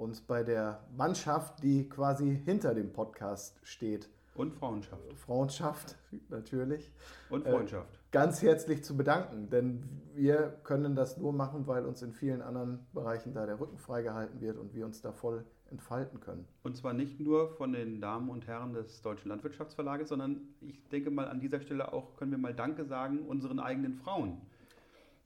uns 0.02 0.22
bei 0.22 0.44
der 0.44 0.84
Mannschaft, 0.98 1.62
die 1.64 1.88
quasi 1.88 2.42
hinter 2.44 2.74
dem 2.74 2.92
Podcast 2.92 3.60
steht, 3.64 4.10
Und 4.36 4.54
Frauenschaft. 4.54 5.14
Frauenschaft 5.14 5.96
natürlich, 6.30 6.92
Und 7.30 7.46
Äh, 7.46 7.52
Freundschaft. 7.52 8.00
ganz 8.12 8.42
herzlich 8.42 8.84
zu 8.84 8.98
bedanken. 8.98 9.50
Denn 9.50 9.84
wir 10.16 10.58
können 10.64 10.96
das 10.96 11.18
nur 11.18 11.34
machen, 11.34 11.68
weil 11.68 11.86
uns 11.86 12.02
in 12.02 12.14
vielen 12.14 12.42
anderen 12.42 12.80
Bereichen 12.94 13.34
da 13.34 13.46
der 13.46 13.60
Rücken 13.60 13.78
freigehalten 13.78 14.42
wird 14.42 14.58
und 14.58 14.74
wir 14.74 14.86
uns 14.86 15.02
da 15.02 15.12
voll 15.12 15.46
entfalten 15.70 16.20
können. 16.20 16.46
Und 16.64 16.76
zwar 16.76 16.94
nicht 16.94 17.20
nur 17.20 17.50
von 17.56 17.72
den 17.72 18.02
Damen 18.02 18.30
und 18.30 18.48
Herren 18.48 18.74
des 18.74 19.02
Deutschen 19.02 19.30
Landwirtschaftsverlages, 19.30 20.10
sondern 20.10 20.42
ich 20.62 20.84
denke 20.90 21.12
mal 21.12 21.28
an 21.30 21.40
dieser 21.40 21.62
Stelle 21.62 21.94
auch 21.94 22.16
können 22.18 22.32
wir 22.32 22.38
mal 22.38 22.54
Danke 22.54 22.84
sagen 22.86 23.20
unseren 23.28 23.60
eigenen 23.60 23.94
Frauen, 23.94 24.42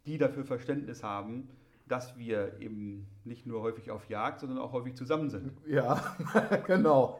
die 0.06 0.18
dafür 0.20 0.44
Verständnis 0.46 1.02
haben, 1.04 1.50
dass 1.88 2.18
wir 2.18 2.60
eben 2.60 3.08
nicht 3.24 3.46
nur 3.46 3.62
häufig 3.62 3.92
auf 3.92 4.10
Jagd, 4.10 4.40
sondern 4.40 4.58
auch 4.60 4.72
häufig 4.72 4.96
zusammen 4.96 5.30
sind. 5.30 5.52
Ja, 5.68 6.16
genau. 6.68 7.20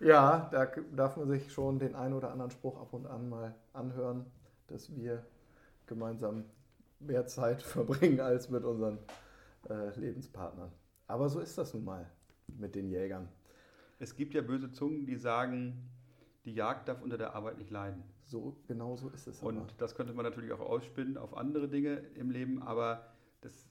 Ja, 0.00 0.48
da 0.52 0.66
darf 0.94 1.16
man 1.16 1.28
sich 1.28 1.52
schon 1.52 1.78
den 1.78 1.94
einen 1.94 2.14
oder 2.14 2.30
anderen 2.30 2.50
Spruch 2.50 2.80
ab 2.80 2.92
und 2.92 3.06
an 3.06 3.28
mal 3.28 3.54
anhören, 3.72 4.26
dass 4.68 4.94
wir 4.94 5.24
gemeinsam 5.86 6.44
mehr 7.00 7.26
Zeit 7.26 7.62
verbringen 7.74 8.20
als 8.20 8.48
mit 8.48 8.64
unseren 8.64 8.98
äh, 9.68 9.98
Lebenspartnern. 9.98 10.70
Aber 11.06 11.28
so 11.28 11.40
ist 11.40 11.58
das 11.58 11.74
nun 11.74 11.84
mal 11.84 12.08
mit 12.46 12.74
den 12.74 12.88
Jägern. 12.88 13.28
Es 13.98 14.14
gibt 14.14 14.34
ja 14.34 14.42
böse 14.42 14.70
Zungen, 14.70 15.06
die 15.06 15.16
sagen, 15.16 15.90
die 16.44 16.54
Jagd 16.54 16.88
darf 16.88 17.02
unter 17.02 17.18
der 17.18 17.34
Arbeit 17.34 17.58
nicht 17.58 17.70
leiden. 17.70 18.04
So, 18.24 18.56
genau 18.68 18.96
so 18.96 19.08
ist 19.08 19.26
es. 19.26 19.42
Und 19.42 19.58
aber. 19.58 19.66
das 19.78 19.94
könnte 19.94 20.12
man 20.12 20.24
natürlich 20.24 20.52
auch 20.52 20.60
ausspinnen 20.60 21.16
auf 21.16 21.36
andere 21.36 21.68
Dinge 21.68 21.96
im 22.14 22.30
Leben, 22.30 22.62
aber 22.62 23.06
das, 23.40 23.68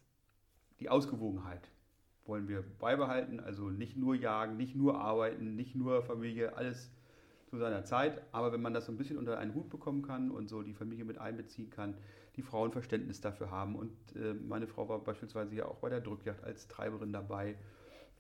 die 0.80 0.89
Ausgewogenheit 0.89 1.70
wollen 2.26 2.47
wir 2.47 2.63
beibehalten. 2.80 3.39
Also 3.39 3.70
nicht 3.70 3.97
nur 3.97 4.15
jagen, 4.15 4.57
nicht 4.57 4.76
nur 4.76 4.99
arbeiten, 4.99 5.55
nicht 5.55 5.76
nur 5.76 6.03
Familie, 6.03 6.55
alles 6.55 6.91
zu 7.47 7.57
seiner 7.57 7.84
Zeit. 7.86 8.22
Aber 8.32 8.51
wenn 8.51 8.61
man 8.61 8.74
das 8.74 8.86
so 8.86 8.91
ein 8.91 8.97
bisschen 8.97 9.18
unter 9.18 9.38
einen 9.38 9.55
Hut 9.55 9.70
bekommen 9.70 10.01
kann 10.01 10.32
und 10.32 10.49
so 10.49 10.61
die 10.61 10.74
Familie 10.74 11.05
mit 11.05 11.18
einbeziehen 11.18 11.70
kann, 11.70 11.95
die 12.36 12.41
Frauen 12.41 12.72
Verständnis 12.72 13.22
dafür 13.22 13.49
haben. 13.49 13.76
Und 13.76 13.91
äh, 14.15 14.34
meine 14.34 14.68
Frau 14.68 14.88
war 14.89 14.99
beispielsweise 14.99 15.55
ja 15.55 15.65
auch 15.65 15.78
bei 15.78 15.89
der 15.89 16.01
Drückjagd 16.01 16.43
als 16.43 16.68
Treiberin 16.68 17.11
dabei 17.11 17.55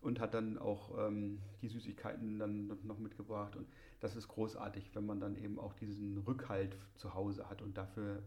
und 0.01 0.19
hat 0.19 0.33
dann 0.33 0.57
auch 0.57 1.07
ähm, 1.07 1.39
die 1.61 1.67
Süßigkeiten 1.67 2.39
dann 2.39 2.67
noch 2.83 2.97
mitgebracht. 2.97 3.55
Und 3.55 3.67
das 3.99 4.15
ist 4.15 4.27
großartig, 4.27 4.91
wenn 4.95 5.05
man 5.05 5.19
dann 5.19 5.35
eben 5.35 5.59
auch 5.59 5.73
diesen 5.73 6.17
Rückhalt 6.19 6.75
zu 6.95 7.13
Hause 7.13 7.49
hat. 7.49 7.61
Und 7.61 7.77
dafür 7.77 8.23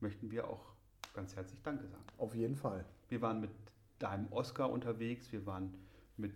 möchten 0.00 0.30
wir 0.30 0.48
auch 0.48 0.74
ganz 1.20 1.36
herzlich 1.36 1.60
Danke 1.62 1.86
sagen. 1.86 2.02
Auf 2.16 2.34
jeden 2.34 2.56
Fall. 2.56 2.82
Wir 3.10 3.20
waren 3.20 3.40
mit 3.42 3.50
deinem 3.98 4.26
Oscar 4.32 4.70
unterwegs, 4.70 5.30
wir 5.32 5.44
waren 5.44 5.74
mit 6.16 6.32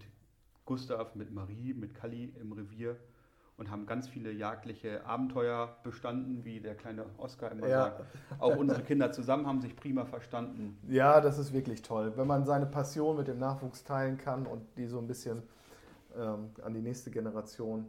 Gustav, 0.67 1.15
mit 1.15 1.33
Marie, 1.33 1.73
mit 1.73 1.95
Kalli 1.95 2.35
im 2.39 2.53
Revier 2.53 2.97
und 3.57 3.71
haben 3.71 3.87
ganz 3.87 4.09
viele 4.09 4.31
jagdliche 4.31 5.07
Abenteuer 5.07 5.75
bestanden, 5.85 6.45
wie 6.45 6.61
der 6.61 6.75
kleine 6.75 7.07
Oscar 7.17 7.51
immer 7.53 7.67
Ja. 7.67 7.85
sagt. 7.85 8.03
Auch 8.39 8.57
unsere 8.57 8.83
Kinder 8.83 9.11
zusammen 9.11 9.47
haben 9.47 9.63
sich 9.63 9.75
prima 9.75 10.05
verstanden. 10.05 10.77
Ja, 10.87 11.23
das 11.23 11.39
ist 11.39 11.55
wirklich 11.55 11.81
toll. 11.81 12.13
Wenn 12.17 12.27
man 12.27 12.45
seine 12.45 12.67
Passion 12.67 13.17
mit 13.17 13.27
dem 13.27 13.39
Nachwuchs 13.39 13.85
teilen 13.85 14.19
kann 14.19 14.47
und 14.47 14.67
die 14.77 14.87
so 14.87 14.99
ein 14.99 15.07
bisschen 15.07 15.43
ähm, 16.15 16.51
an 16.63 16.75
die 16.75 16.83
nächste 16.83 17.11
Generation 17.11 17.87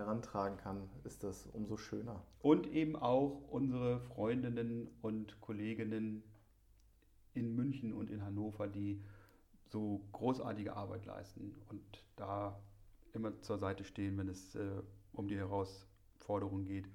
herantragen 0.00 0.56
kann, 0.56 0.88
ist 1.04 1.22
das 1.22 1.46
umso 1.46 1.76
schöner. 1.76 2.22
Und 2.40 2.66
eben 2.66 2.96
auch 2.96 3.42
unsere 3.50 4.00
Freundinnen 4.00 4.88
und 5.02 5.40
Kolleginnen 5.40 6.22
in 7.34 7.54
München 7.54 7.92
und 7.92 8.10
in 8.10 8.24
Hannover, 8.24 8.66
die 8.66 9.02
so 9.68 10.00
großartige 10.12 10.74
Arbeit 10.76 11.06
leisten 11.06 11.54
und 11.68 12.04
da 12.16 12.60
immer 13.12 13.40
zur 13.42 13.58
Seite 13.58 13.84
stehen, 13.84 14.18
wenn 14.18 14.28
es 14.28 14.54
äh, 14.54 14.82
um 15.12 15.28
die 15.28 15.38
Herausforderungen 15.38 16.64
geht. 16.64 16.88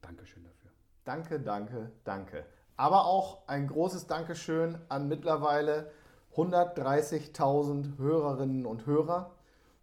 Dankeschön 0.00 0.44
dafür. 0.44 0.70
Danke, 1.04 1.40
danke, 1.40 1.92
danke. 2.04 2.46
Aber 2.76 3.06
auch 3.06 3.46
ein 3.48 3.66
großes 3.66 4.06
Dankeschön 4.06 4.78
an 4.88 5.08
mittlerweile 5.08 5.90
130.000 6.34 7.96
Hörerinnen 7.96 8.66
und 8.66 8.84
Hörer, 8.86 9.35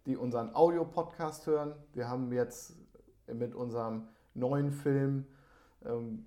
die 0.06 0.16
unseren 0.16 0.54
Audiopodcast 0.54 1.46
hören. 1.46 1.74
Wir 1.92 2.08
haben 2.08 2.32
jetzt 2.32 2.76
mit 3.32 3.54
unserem 3.54 4.08
neuen 4.34 4.70
Film 4.70 5.26
ähm, 5.84 6.26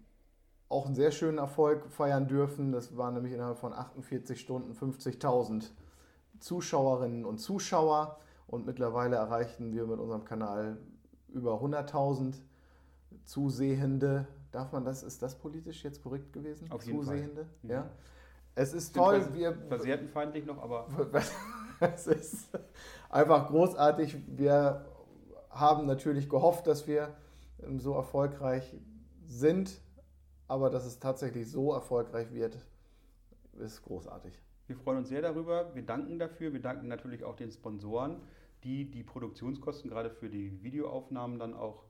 auch 0.69 0.85
einen 0.85 0.95
sehr 0.95 1.11
schönen 1.11 1.37
Erfolg 1.37 1.89
feiern 1.91 2.27
dürfen. 2.27 2.71
Das 2.71 2.97
waren 2.97 3.13
nämlich 3.13 3.33
innerhalb 3.33 3.57
von 3.57 3.73
48 3.73 4.39
Stunden 4.39 4.73
50.000 4.73 5.69
Zuschauerinnen 6.39 7.25
und 7.25 7.37
Zuschauer. 7.37 8.19
Und 8.47 8.65
mittlerweile 8.65 9.17
erreichten 9.17 9.71
wir 9.73 9.85
mit 9.85 9.99
unserem 9.99 10.25
Kanal 10.25 10.77
über 11.29 11.61
100.000 11.61 12.35
Zusehende. 13.25 14.27
Darf 14.51 14.71
man 14.71 14.85
das, 14.85 15.03
ist 15.03 15.21
das 15.21 15.35
politisch 15.37 15.83
jetzt 15.83 16.01
korrekt 16.01 16.33
gewesen? 16.33 16.71
Auf 16.71 16.83
jeden 16.83 17.03
Fall. 17.03 17.15
Zusehende, 17.15 17.45
Mhm. 17.61 17.69
ja. 17.69 17.89
Es 18.55 18.73
ist 18.73 18.95
toll, 18.95 19.23
wir, 19.33 19.53
Versehrtenfeindlich 19.67 20.45
noch, 20.45 20.61
aber 20.63 20.87
es 21.93 22.07
ist 22.07 22.49
einfach 23.09 23.47
großartig. 23.47 24.17
Wir 24.27 24.85
haben 25.49 25.85
natürlich 25.85 26.29
gehofft, 26.29 26.67
dass 26.67 26.87
wir 26.87 27.15
ähm, 27.63 27.79
so 27.79 27.93
erfolgreich 27.93 28.75
sind, 29.27 29.81
aber 30.47 30.69
dass 30.69 30.85
es 30.85 30.99
tatsächlich 30.99 31.49
so 31.51 31.73
erfolgreich 31.73 32.31
wird, 32.33 32.57
ist 33.59 33.81
großartig. 33.83 34.39
wir 34.67 34.75
freuen 34.75 34.99
uns 34.99 35.09
sehr 35.09 35.21
darüber. 35.21 35.73
Wir 35.75 35.83
danken 35.83 36.19
dafür. 36.19 36.53
Wir 36.53 36.61
danken 36.61 36.87
natürlich 36.87 37.23
auch 37.23 37.35
den 37.35 37.51
Sponsoren, 37.51 38.21
die 38.63 38.89
die 38.89 39.03
Produktionskosten 39.03 39.89
gerade 39.89 40.09
für 40.09 40.29
die 40.29 40.63
Videoaufnahmen 40.63 41.39
dann 41.39 41.53
auch 41.53 41.83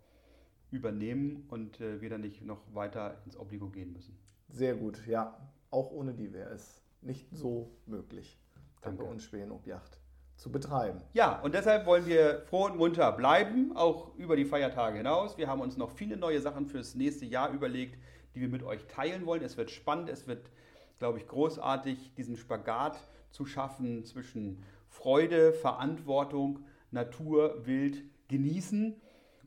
übernehmen 0.71 1.45
und 1.49 1.79
äh, 1.79 2.01
wir 2.01 2.09
dann 2.09 2.21
nicht 2.21 2.41
noch 2.41 2.61
weiter 2.73 3.21
ins 3.25 3.37
Obligo 3.37 3.69
gehen 3.69 3.93
müssen. 3.93 4.17
Sehr 4.49 4.75
gut, 4.75 5.05
ja. 5.07 5.37
Auch 5.69 5.91
ohne 5.91 6.13
die 6.13 6.33
wäre 6.33 6.49
es 6.51 6.81
nicht 7.01 7.27
so 7.31 7.71
möglich, 7.85 8.39
Danke. 8.81 9.03
bei 9.03 9.09
uns 9.09 9.23
schweren 9.23 9.51
Objacht 9.51 9.99
zu 10.37 10.51
betreiben. 10.51 11.01
Ja, 11.13 11.39
und 11.41 11.55
deshalb 11.55 11.85
wollen 11.85 12.05
wir 12.05 12.43
froh 12.45 12.65
und 12.65 12.77
munter 12.77 13.11
bleiben, 13.11 13.75
auch 13.75 14.15
über 14.17 14.35
die 14.35 14.45
Feiertage 14.45 14.97
hinaus. 14.97 15.37
Wir 15.37 15.47
haben 15.47 15.61
uns 15.61 15.77
noch 15.77 15.91
viele 15.91 16.15
neue 16.15 16.39
Sachen 16.39 16.67
fürs 16.67 16.95
nächste 16.95 17.25
Jahr 17.25 17.51
überlegt, 17.51 17.97
die 18.35 18.41
wir 18.41 18.49
mit 18.49 18.63
euch 18.63 18.85
teilen 18.85 19.25
wollen. 19.25 19.41
Es 19.41 19.57
wird 19.57 19.71
spannend, 19.71 20.09
es 20.09 20.27
wird, 20.27 20.51
glaube 20.99 21.17
ich, 21.17 21.27
großartig, 21.27 22.13
diesen 22.15 22.37
Spagat 22.37 22.99
zu 23.31 23.45
schaffen 23.45 24.05
zwischen 24.05 24.63
Freude, 24.89 25.53
Verantwortung, 25.53 26.65
Natur, 26.91 27.65
Wild, 27.65 28.03
Genießen. 28.27 28.95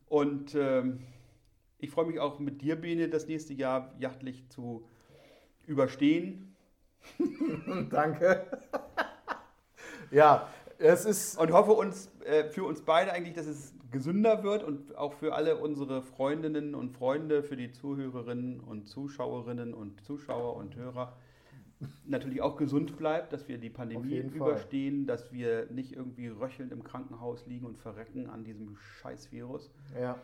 Und 0.08 0.56
ähm, 0.56 1.06
ich 1.78 1.90
freue 1.90 2.06
mich 2.06 2.18
auch 2.18 2.40
mit 2.40 2.62
dir, 2.62 2.76
Bene, 2.76 3.08
das 3.08 3.26
nächste 3.26 3.54
Jahr 3.54 3.94
jachtlich 4.00 4.48
zu 4.48 4.84
überstehen. 5.66 6.56
Danke. 7.90 8.46
Ja, 10.10 10.48
es 10.78 11.04
ist 11.04 11.38
Und 11.38 11.52
hoffe 11.52 11.72
uns, 11.72 12.10
äh, 12.24 12.44
für 12.44 12.64
uns 12.64 12.82
beide 12.82 13.12
eigentlich, 13.12 13.34
dass 13.34 13.46
es 13.46 13.74
gesünder 13.90 14.42
wird 14.42 14.62
und 14.62 14.96
auch 14.96 15.12
für 15.14 15.34
alle 15.34 15.56
unsere 15.56 16.02
Freundinnen 16.02 16.74
und 16.74 16.90
Freunde, 16.90 17.42
für 17.42 17.56
die 17.56 17.72
Zuhörerinnen 17.72 18.60
und 18.60 18.88
Zuschauerinnen 18.88 19.74
und 19.74 20.02
Zuschauer 20.04 20.56
und 20.56 20.76
Hörer 20.76 21.16
natürlich 22.06 22.42
auch 22.42 22.56
gesund 22.56 22.96
bleibt, 22.96 23.32
dass 23.32 23.48
wir 23.48 23.58
die 23.58 23.70
Pandemie 23.70 24.08
jeden 24.08 24.30
Fall. 24.30 24.50
überstehen, 24.50 25.06
dass 25.06 25.32
wir 25.32 25.66
nicht 25.70 25.92
irgendwie 25.92 26.28
röchelnd 26.28 26.72
im 26.72 26.84
Krankenhaus 26.84 27.46
liegen 27.46 27.66
und 27.66 27.78
verrecken 27.78 28.28
an 28.28 28.44
diesem 28.44 28.76
Scheißvirus 28.76 29.70
ja, 29.98 30.20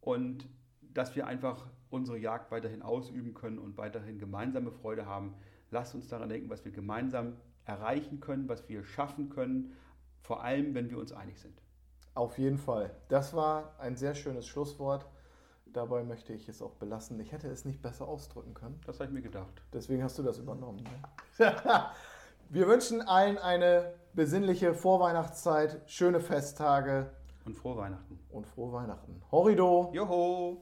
und 0.00 0.48
dass 0.92 1.16
wir 1.16 1.26
einfach 1.26 1.66
unsere 1.88 2.18
Jagd 2.18 2.50
weiterhin 2.50 2.82
ausüben 2.82 3.34
können 3.34 3.58
und 3.58 3.76
weiterhin 3.76 4.18
gemeinsame 4.18 4.70
Freude 4.70 5.06
haben. 5.06 5.34
Lasst 5.70 5.94
uns 5.94 6.08
daran 6.08 6.28
denken, 6.28 6.50
was 6.50 6.64
wir 6.64 6.72
gemeinsam 6.72 7.34
erreichen 7.64 8.20
können, 8.20 8.48
was 8.48 8.68
wir 8.68 8.84
schaffen 8.84 9.28
können, 9.30 9.76
vor 10.22 10.42
allem 10.42 10.74
wenn 10.74 10.90
wir 10.90 10.98
uns 10.98 11.12
einig 11.12 11.38
sind. 11.40 11.60
auf 12.14 12.38
jeden 12.38 12.58
Fall. 12.58 12.90
Das 13.08 13.34
war 13.34 13.74
ein 13.78 13.96
sehr 13.96 14.14
schönes 14.14 14.46
Schlusswort. 14.46 15.06
Dabei 15.66 16.02
möchte 16.02 16.32
ich 16.32 16.48
es 16.48 16.60
auch 16.62 16.74
belassen. 16.74 17.20
Ich 17.20 17.30
hätte 17.32 17.48
es 17.48 17.64
nicht 17.64 17.80
besser 17.80 18.08
ausdrücken 18.08 18.54
können. 18.54 18.80
Das 18.86 18.96
habe 18.98 19.04
ich 19.06 19.12
mir 19.12 19.22
gedacht. 19.22 19.62
Deswegen 19.72 20.02
hast 20.02 20.18
du 20.18 20.22
das 20.24 20.38
übernommen. 20.38 20.82
Ne? 21.38 21.54
Wir 22.48 22.66
wünschen 22.66 23.00
allen 23.02 23.38
eine 23.38 23.94
besinnliche 24.12 24.74
Vorweihnachtszeit, 24.74 25.80
schöne 25.86 26.18
Festtage 26.18 27.08
Und 27.46 27.54
frohe 27.56 27.76
Weihnachten. 27.76 28.18
und 28.30 28.44
frohe 28.48 28.72
Weihnachten. 28.72 29.22
Horrido! 29.30 29.92
Joho! 29.94 30.60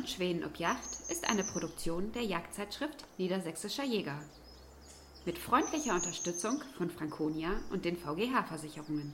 Und 0.00 0.08
Schweden 0.08 0.44
ob 0.44 0.56
Yacht 0.56 0.88
ist 1.10 1.28
eine 1.28 1.44
Produktion 1.44 2.10
der 2.12 2.22
Jagdzeitschrift 2.22 3.06
Niedersächsischer 3.18 3.84
Jäger. 3.84 4.18
Mit 5.26 5.36
freundlicher 5.36 5.94
Unterstützung 5.94 6.62
von 6.78 6.88
Franconia 6.88 7.50
und 7.70 7.84
den 7.84 7.98
VGH-Versicherungen. 7.98 9.12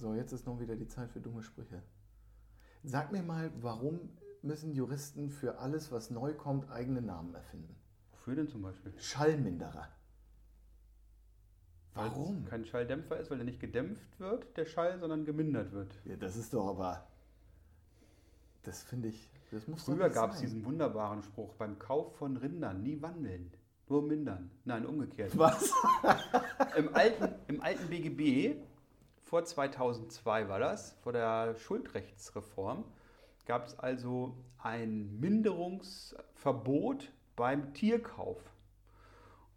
So, 0.00 0.14
jetzt 0.14 0.32
ist 0.32 0.46
noch 0.46 0.60
wieder 0.60 0.76
die 0.76 0.88
Zeit 0.88 1.10
für 1.10 1.20
dumme 1.20 1.42
Sprüche. 1.42 1.82
Sag 2.84 3.12
mir 3.12 3.22
mal, 3.22 3.52
warum 3.60 4.00
müssen 4.40 4.72
Juristen 4.72 5.28
für 5.28 5.58
alles, 5.58 5.92
was 5.92 6.08
neu 6.08 6.32
kommt, 6.32 6.70
eigene 6.70 7.02
Namen 7.02 7.34
erfinden? 7.34 7.76
Wofür 8.12 8.34
denn 8.34 8.48
zum 8.48 8.62
Beispiel? 8.62 8.94
Schallminderer. 8.96 9.88
Weil 11.92 12.06
es 12.08 12.14
Warum? 12.14 12.46
kein 12.46 12.64
Schalldämpfer 12.64 13.18
ist, 13.20 13.30
weil 13.30 13.40
er 13.40 13.44
nicht 13.44 13.60
gedämpft 13.60 14.18
wird, 14.18 14.56
der 14.56 14.64
Schall, 14.64 14.98
sondern 14.98 15.26
gemindert 15.26 15.72
wird. 15.72 15.92
Ja, 16.06 16.16
das 16.16 16.36
ist 16.36 16.54
doch 16.54 16.66
aber. 16.66 17.11
Das 18.62 18.82
finde 18.82 19.08
ich. 19.08 19.28
Das 19.50 19.66
muss 19.66 19.84
Früher 19.84 20.08
gab 20.08 20.32
es 20.32 20.40
diesen 20.40 20.64
wunderbaren 20.64 21.22
Spruch, 21.22 21.54
beim 21.54 21.78
Kauf 21.78 22.16
von 22.16 22.36
Rindern 22.36 22.82
nie 22.82 23.02
wandeln, 23.02 23.52
nur 23.88 24.02
mindern. 24.02 24.50
Nein, 24.64 24.86
umgekehrt. 24.86 25.36
Was? 25.36 25.70
Im 26.76 26.94
alten, 26.94 27.34
Im 27.48 27.60
alten 27.62 27.88
BGB, 27.88 28.56
vor 29.20 29.44
2002 29.44 30.48
war 30.48 30.58
das, 30.58 30.92
vor 31.02 31.12
der 31.12 31.54
Schuldrechtsreform, 31.56 32.84
gab 33.44 33.66
es 33.66 33.78
also 33.78 34.36
ein 34.58 35.18
Minderungsverbot 35.20 37.12
beim 37.36 37.74
Tierkauf. 37.74 38.40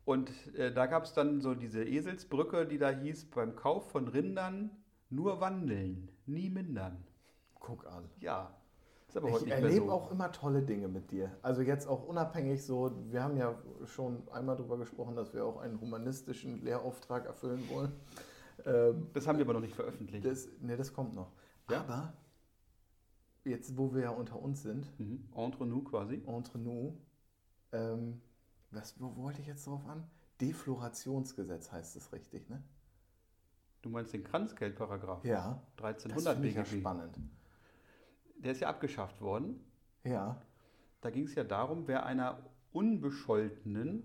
Und 0.04 0.30
äh, 0.56 0.74
da 0.74 0.86
gab 0.88 1.06
es 1.06 1.14
dann 1.14 1.42
so 1.42 1.56
diese 1.56 1.84
Eselsbrücke, 1.84 2.66
die 2.66 2.78
da 2.78 2.90
hieß, 2.90 3.26
beim 3.32 3.56
Kauf 3.56 3.92
von 3.92 4.08
Rindern 4.08 4.72
nur 5.10 5.40
wandeln, 5.40 6.10
nie 6.26 6.50
mindern. 6.50 7.04
Guck 7.60 7.88
an. 7.88 8.10
Ja. 8.20 8.56
Ich 9.24 9.48
erlebe 9.52 9.86
so. 9.86 9.92
auch 9.92 10.12
immer 10.12 10.32
tolle 10.32 10.62
Dinge 10.62 10.88
mit 10.88 11.12
dir. 11.12 11.32
Also 11.42 11.62
jetzt 11.62 11.88
auch 11.88 12.04
unabhängig 12.08 12.64
so, 12.66 12.92
wir 13.12 13.24
haben 13.24 13.38
ja 13.38 13.56
schon 13.86 14.28
einmal 14.30 14.56
darüber 14.58 14.78
gesprochen, 14.78 15.16
dass 15.16 15.34
wir 15.34 15.46
auch 15.46 15.58
einen 15.58 15.80
humanistischen 15.80 16.64
Lehrauftrag 16.64 17.26
erfüllen 17.26 17.64
wollen. 17.70 17.92
Ähm, 18.66 19.08
Das 19.14 19.28
haben 19.28 19.38
wir 19.38 19.46
aber 19.46 19.54
noch 19.54 19.60
nicht 19.62 19.76
veröffentlicht. 19.76 20.26
das, 20.26 20.48
ne, 20.62 20.76
das 20.78 20.94
kommt 20.94 21.14
noch. 21.16 21.32
Ja? 21.70 21.82
Aber 21.82 22.14
jetzt, 23.44 23.78
wo 23.78 23.94
wir 23.94 24.02
ja 24.04 24.10
unter 24.12 24.42
uns 24.42 24.64
sind, 24.64 24.88
Mhm. 25.00 25.28
Entre 25.36 25.66
nous 25.66 25.84
quasi. 25.86 26.22
entre 26.26 26.58
nous, 26.58 26.94
ähm, 27.72 28.22
was, 28.72 29.00
wo 29.00 29.16
wollte 29.18 29.42
ich 29.42 29.48
jetzt 29.48 29.68
drauf 29.68 29.86
an? 29.88 30.04
Deflorationsgesetz 30.42 31.72
heißt 31.72 31.96
es 31.96 32.12
richtig, 32.12 32.50
ne? 32.50 32.62
Du 33.82 33.90
meinst 33.90 34.14
den 34.14 34.24
Kranzgeldparagraph 34.24 35.24
Ja. 35.24 35.62
Das 35.78 35.86
1300 35.86 36.34
finde 36.34 36.48
ich 36.50 36.56
ja 36.56 36.64
BGB. 36.64 36.80
spannend. 36.82 37.20
Der 38.38 38.52
ist 38.52 38.62
ja 38.62 38.70
abgeschafft 38.70 39.22
worden. 39.22 39.60
Ja. 40.04 40.42
Da 41.02 41.10
ging 41.10 41.24
es 41.26 41.36
ja 41.36 41.44
darum, 41.44 41.88
wer 41.88 42.06
einer 42.06 42.40
unbescholtenen 42.72 44.04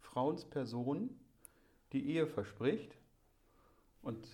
Frauensperson 0.00 1.10
die 1.92 2.08
Ehe 2.10 2.26
verspricht 2.26 2.96
und 4.02 4.26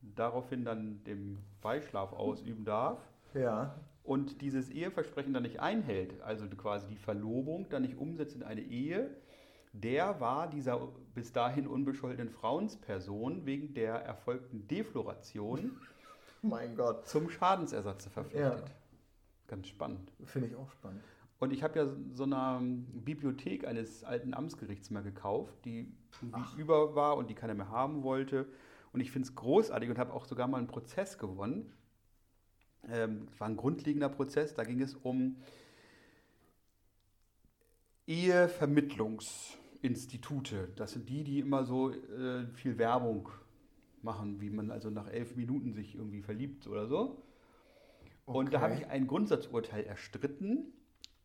daraufhin 0.00 0.64
dann 0.64 1.02
dem 1.04 1.38
Beischlaf 1.60 2.12
ausüben 2.12 2.64
darf 2.64 2.98
Ja. 3.34 3.74
und 4.02 4.40
dieses 4.40 4.68
Eheversprechen 4.70 5.32
dann 5.32 5.44
nicht 5.44 5.60
einhält, 5.60 6.20
also 6.22 6.46
quasi 6.48 6.86
die 6.88 6.96
Verlobung 6.96 7.68
dann 7.70 7.82
nicht 7.82 7.96
umsetzt 7.96 8.34
in 8.36 8.42
eine 8.42 8.60
Ehe, 8.62 9.10
der 9.72 10.20
war 10.20 10.48
dieser 10.48 10.88
bis 11.14 11.32
dahin 11.32 11.66
unbescholtenen 11.66 12.30
Frauensperson 12.30 13.44
wegen 13.46 13.74
der 13.74 13.94
erfolgten 13.96 14.66
Defloration 14.68 15.72
Mein 16.42 16.76
Gott. 16.76 17.06
zum 17.08 17.30
Schadensersatz 17.30 18.06
verpflichtet. 18.06 18.68
Ja. 18.68 18.74
Ganz 19.46 19.68
spannend. 19.68 20.10
Finde 20.24 20.48
ich 20.48 20.56
auch 20.56 20.70
spannend. 20.70 21.02
Und 21.38 21.52
ich 21.52 21.62
habe 21.62 21.78
ja 21.78 21.86
so 22.14 22.24
eine 22.24 22.60
Bibliothek 23.04 23.66
eines 23.66 24.04
alten 24.04 24.34
Amtsgerichts 24.34 24.90
mal 24.90 25.02
gekauft, 25.02 25.54
die 25.64 25.92
irgendwie 26.22 26.60
über 26.60 26.94
war 26.94 27.16
und 27.16 27.28
die 27.28 27.34
keiner 27.34 27.54
mehr 27.54 27.68
haben 27.68 28.02
wollte. 28.02 28.46
Und 28.92 29.00
ich 29.00 29.10
finde 29.10 29.28
es 29.28 29.34
großartig 29.34 29.90
und 29.90 29.98
habe 29.98 30.14
auch 30.14 30.24
sogar 30.24 30.48
mal 30.48 30.58
einen 30.58 30.68
Prozess 30.68 31.18
gewonnen. 31.18 31.72
Ähm, 32.88 33.28
Es 33.32 33.40
war 33.40 33.48
ein 33.48 33.56
grundlegender 33.56 34.08
Prozess, 34.08 34.54
da 34.54 34.64
ging 34.64 34.80
es 34.80 34.94
um 34.94 35.36
Ehevermittlungsinstitute. 38.06 40.68
Das 40.76 40.92
sind 40.92 41.08
die, 41.08 41.24
die 41.24 41.40
immer 41.40 41.64
so 41.64 41.90
äh, 41.90 42.46
viel 42.54 42.78
Werbung 42.78 43.28
machen, 44.02 44.40
wie 44.40 44.50
man 44.50 44.70
also 44.70 44.90
nach 44.90 45.08
elf 45.08 45.36
Minuten 45.36 45.72
sich 45.72 45.94
irgendwie 45.94 46.22
verliebt 46.22 46.66
oder 46.66 46.86
so. 46.86 47.23
Und 48.26 48.52
da 48.52 48.60
habe 48.60 48.74
ich 48.74 48.86
ein 48.86 49.06
Grundsatzurteil 49.06 49.84
erstritten, 49.84 50.72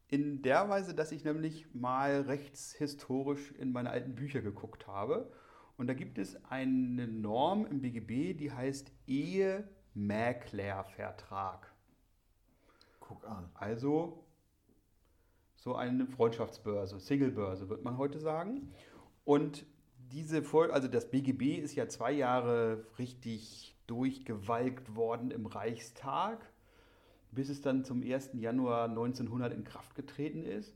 in 0.09 0.41
der 0.41 0.67
Weise, 0.69 0.95
dass 0.95 1.11
ich 1.11 1.23
nämlich 1.23 1.71
mal 1.73 2.21
rechtshistorisch 2.21 3.51
in 3.51 3.71
meine 3.71 3.91
alten 3.91 4.15
Bücher 4.15 4.41
geguckt 4.41 4.87
habe. 4.87 5.31
Und 5.77 5.85
da 5.87 5.93
gibt 5.93 6.17
es 6.17 6.43
eine 6.45 7.07
Norm 7.07 7.67
im 7.67 7.81
BGB, 7.81 8.33
die 8.37 8.51
heißt 8.51 8.91
Ehemäklervertrag. 9.07 11.71
Guck 12.99 13.25
an. 13.27 13.49
Also 13.53 14.25
so 15.55 15.75
eine 15.75 16.05
Freundschaftsbörse, 16.07 16.99
Singlebörse, 16.99 17.69
wird 17.69 17.83
man 17.83 17.97
heute 17.97 18.19
sagen. 18.19 18.73
Und 19.25 19.65
diese 20.11 20.41
Vol 20.41 20.71
also 20.71 20.87
das 20.87 21.11
BGB 21.11 21.59
ist 21.59 21.75
ja 21.75 21.87
zwei 21.87 22.13
Jahre 22.13 22.87
richtig 22.97 23.77
durchgewalkt 23.85 24.95
worden 24.95 25.29
im 25.29 25.45
Reichstag, 25.45 26.51
bis 27.31 27.49
es 27.49 27.61
dann 27.61 27.83
zum 27.83 28.03
1. 28.03 28.31
Januar 28.33 28.85
1900 28.85 29.53
in 29.53 29.63
Kraft 29.63 29.95
getreten 29.95 30.43
ist. 30.43 30.75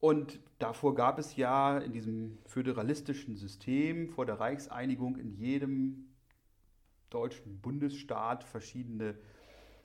Und 0.00 0.38
davor 0.58 0.94
gab 0.94 1.18
es 1.18 1.36
ja 1.36 1.78
in 1.78 1.92
diesem 1.92 2.38
föderalistischen 2.46 3.36
System 3.36 4.08
vor 4.08 4.26
der 4.26 4.38
Reichseinigung 4.38 5.16
in 5.16 5.32
jedem 5.32 6.10
deutschen 7.10 7.60
Bundesstaat 7.60 8.44
verschiedene 8.44 9.16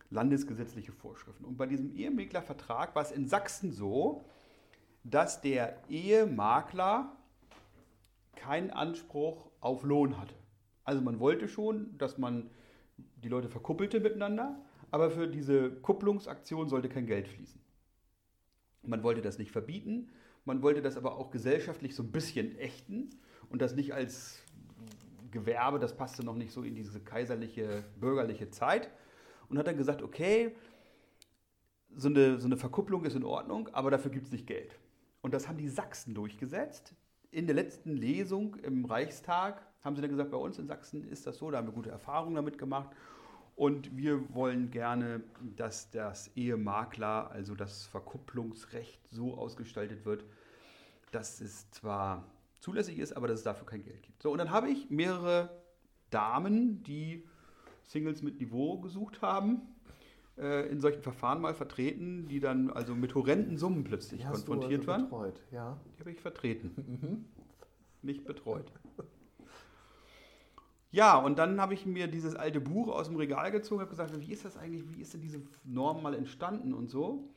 landesgesetzliche 0.09 0.91
Vorschriften. 0.91 1.45
Und 1.45 1.57
bei 1.57 1.65
diesem 1.65 1.95
Ehemaklervertrag 1.95 2.95
war 2.95 3.01
es 3.01 3.11
in 3.11 3.27
Sachsen 3.27 3.71
so, 3.71 4.25
dass 5.03 5.41
der 5.41 5.77
Ehemakler 5.89 7.15
keinen 8.35 8.69
Anspruch 8.69 9.49
auf 9.61 9.83
Lohn 9.83 10.17
hatte. 10.17 10.35
Also 10.83 11.01
man 11.01 11.19
wollte 11.19 11.47
schon, 11.47 11.97
dass 11.97 12.17
man 12.17 12.49
die 12.97 13.29
Leute 13.29 13.49
verkuppelte 13.49 13.99
miteinander, 13.99 14.59
aber 14.91 15.09
für 15.09 15.27
diese 15.27 15.71
Kupplungsaktion 15.71 16.69
sollte 16.69 16.89
kein 16.89 17.07
Geld 17.07 17.27
fließen. 17.27 17.59
Man 18.83 19.03
wollte 19.03 19.21
das 19.21 19.37
nicht 19.37 19.51
verbieten, 19.51 20.09
man 20.45 20.61
wollte 20.61 20.81
das 20.81 20.97
aber 20.97 21.17
auch 21.17 21.31
gesellschaftlich 21.31 21.95
so 21.95 22.03
ein 22.03 22.11
bisschen 22.11 22.57
ächten 22.57 23.09
und 23.49 23.61
das 23.61 23.75
nicht 23.75 23.93
als 23.93 24.43
Gewerbe, 25.31 25.79
das 25.79 25.95
passte 25.95 26.23
noch 26.23 26.35
nicht 26.35 26.51
so 26.51 26.63
in 26.63 26.75
diese 26.75 26.99
kaiserliche, 26.99 27.83
bürgerliche 27.99 28.49
Zeit 28.49 28.91
und 29.49 29.57
hat 29.57 29.67
dann 29.67 29.77
gesagt, 29.77 30.01
okay, 30.01 30.55
so 31.95 32.09
eine, 32.09 32.39
so 32.39 32.47
eine 32.47 32.57
Verkupplung 32.57 33.05
ist 33.05 33.15
in 33.15 33.23
Ordnung, 33.23 33.69
aber 33.73 33.91
dafür 33.91 34.11
gibt 34.11 34.25
es 34.25 34.31
nicht 34.31 34.47
Geld. 34.47 34.77
Und 35.21 35.33
das 35.33 35.47
haben 35.47 35.57
die 35.57 35.69
Sachsen 35.69 36.13
durchgesetzt. 36.13 36.95
In 37.31 37.45
der 37.45 37.55
letzten 37.55 37.95
Lesung 37.95 38.55
im 38.55 38.85
Reichstag 38.85 39.65
haben 39.81 39.95
sie 39.95 40.01
dann 40.01 40.11
gesagt, 40.11 40.31
bei 40.31 40.37
uns 40.37 40.57
in 40.57 40.67
Sachsen 40.67 41.07
ist 41.07 41.27
das 41.27 41.37
so, 41.37 41.51
da 41.51 41.57
haben 41.57 41.67
wir 41.67 41.73
gute 41.73 41.91
Erfahrungen 41.91 42.35
damit 42.35 42.57
gemacht. 42.57 42.89
Und 43.55 43.95
wir 43.95 44.33
wollen 44.33 44.71
gerne, 44.71 45.21
dass 45.55 45.91
das 45.91 46.35
Ehemakler, 46.35 47.29
also 47.31 47.53
das 47.53 47.85
Verkupplungsrecht 47.85 48.99
so 49.11 49.35
ausgestaltet 49.37 50.05
wird, 50.05 50.23
dass 51.11 51.41
es 51.41 51.69
zwar 51.71 52.25
zulässig 52.59 52.99
ist, 52.99 53.13
aber 53.13 53.27
dass 53.27 53.39
es 53.39 53.43
dafür 53.43 53.65
kein 53.67 53.83
Geld 53.83 54.01
gibt. 54.03 54.21
So, 54.23 54.31
und 54.31 54.37
dann 54.37 54.51
habe 54.51 54.69
ich 54.69 54.89
mehrere 54.89 55.49
Damen, 56.09 56.83
die 56.83 57.27
Singles 57.83 58.21
mit 58.21 58.39
Niveau 58.39 58.79
gesucht 58.79 59.21
haben, 59.21 59.61
äh, 60.37 60.69
in 60.69 60.79
solchen 60.79 61.01
Verfahren 61.01 61.41
mal 61.41 61.53
vertreten, 61.53 62.27
die 62.27 62.39
dann 62.39 62.69
also 62.69 62.95
mit 62.95 63.13
horrenden 63.15 63.57
Summen 63.57 63.83
plötzlich 63.83 64.21
Die 64.21 64.27
hast 64.27 64.47
du 64.47 64.51
konfrontiert 64.51 64.81
also 64.81 64.91
waren. 64.91 65.03
betreut, 65.03 65.41
ja. 65.51 65.79
Die 65.95 65.99
habe 65.99 66.11
ich 66.11 66.21
vertreten. 66.21 67.25
Nicht 68.01 68.25
betreut. 68.25 68.71
Ja, 70.91 71.17
und 71.17 71.39
dann 71.39 71.61
habe 71.61 71.73
ich 71.73 71.85
mir 71.85 72.07
dieses 72.07 72.35
alte 72.35 72.59
Buch 72.59 72.89
aus 72.89 73.07
dem 73.07 73.15
Regal 73.15 73.49
gezogen, 73.51 73.79
habe 73.79 73.89
gesagt, 73.89 74.19
wie 74.19 74.31
ist 74.31 74.43
das 74.43 74.57
eigentlich, 74.57 74.83
wie 74.93 75.01
ist 75.01 75.13
denn 75.13 75.21
diese 75.21 75.41
Norm 75.63 76.03
mal 76.03 76.13
entstanden 76.13 76.73
und 76.73 76.89
so. 76.89 77.29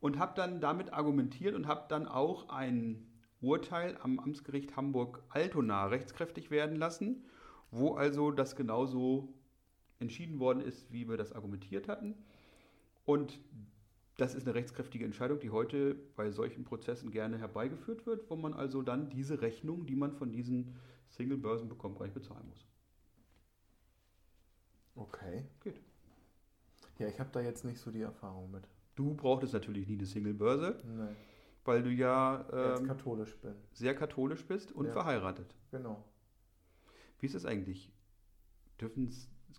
Und 0.00 0.18
habe 0.18 0.32
dann 0.34 0.60
damit 0.60 0.92
argumentiert 0.92 1.54
und 1.54 1.66
habe 1.68 1.86
dann 1.88 2.08
auch 2.08 2.48
ein 2.48 3.06
Urteil 3.40 3.96
am 4.02 4.18
Amtsgericht 4.18 4.76
Hamburg-Altona 4.76 5.86
rechtskräftig 5.86 6.50
werden 6.50 6.76
lassen, 6.76 7.24
wo 7.70 7.94
also 7.94 8.32
das 8.32 8.56
genauso 8.56 9.28
entschieden 10.00 10.40
worden 10.40 10.60
ist, 10.60 10.92
wie 10.92 11.08
wir 11.08 11.16
das 11.16 11.32
argumentiert 11.32 11.88
hatten. 11.88 12.14
Und 13.04 13.38
das 14.16 14.34
ist 14.34 14.46
eine 14.46 14.56
rechtskräftige 14.56 15.04
Entscheidung, 15.04 15.38
die 15.38 15.50
heute 15.50 15.94
bei 16.16 16.30
solchen 16.30 16.64
Prozessen 16.64 17.12
gerne 17.12 17.38
herbeigeführt 17.38 18.06
wird, 18.06 18.28
wo 18.28 18.34
man 18.34 18.54
also 18.54 18.82
dann 18.82 19.08
diese 19.08 19.40
Rechnung, 19.40 19.86
die 19.86 19.96
man 19.96 20.12
von 20.12 20.32
diesen 20.32 20.74
Single-Börsen 21.10 21.68
bekommt, 21.68 21.98
gar 21.98 22.06
nicht 22.06 22.14
bezahlen 22.14 22.48
muss. 22.48 22.66
Okay. 24.98 25.44
Geht. 25.60 25.80
Ja, 26.98 27.06
ich 27.06 27.18
habe 27.20 27.30
da 27.32 27.40
jetzt 27.40 27.64
nicht 27.64 27.78
so 27.80 27.90
die 27.90 28.02
Erfahrung 28.02 28.50
mit. 28.50 28.68
Du 28.96 29.14
brauchtest 29.14 29.52
natürlich 29.52 29.86
nie 29.86 29.94
eine 29.96 30.06
Single-Börse, 30.06 30.80
Nee. 30.84 31.14
weil 31.64 31.82
du 31.82 31.90
ja 31.90 32.44
ähm, 32.52 32.86
katholisch 32.86 33.36
sehr 33.72 33.94
katholisch 33.94 34.44
bist 34.44 34.72
und 34.72 34.86
Ja. 34.86 34.92
verheiratet. 34.92 35.54
Genau. 35.70 36.04
Wie 37.20 37.26
ist 37.26 37.34
das 37.34 37.44
eigentlich? 37.44 37.92
Dürfen 38.80 39.08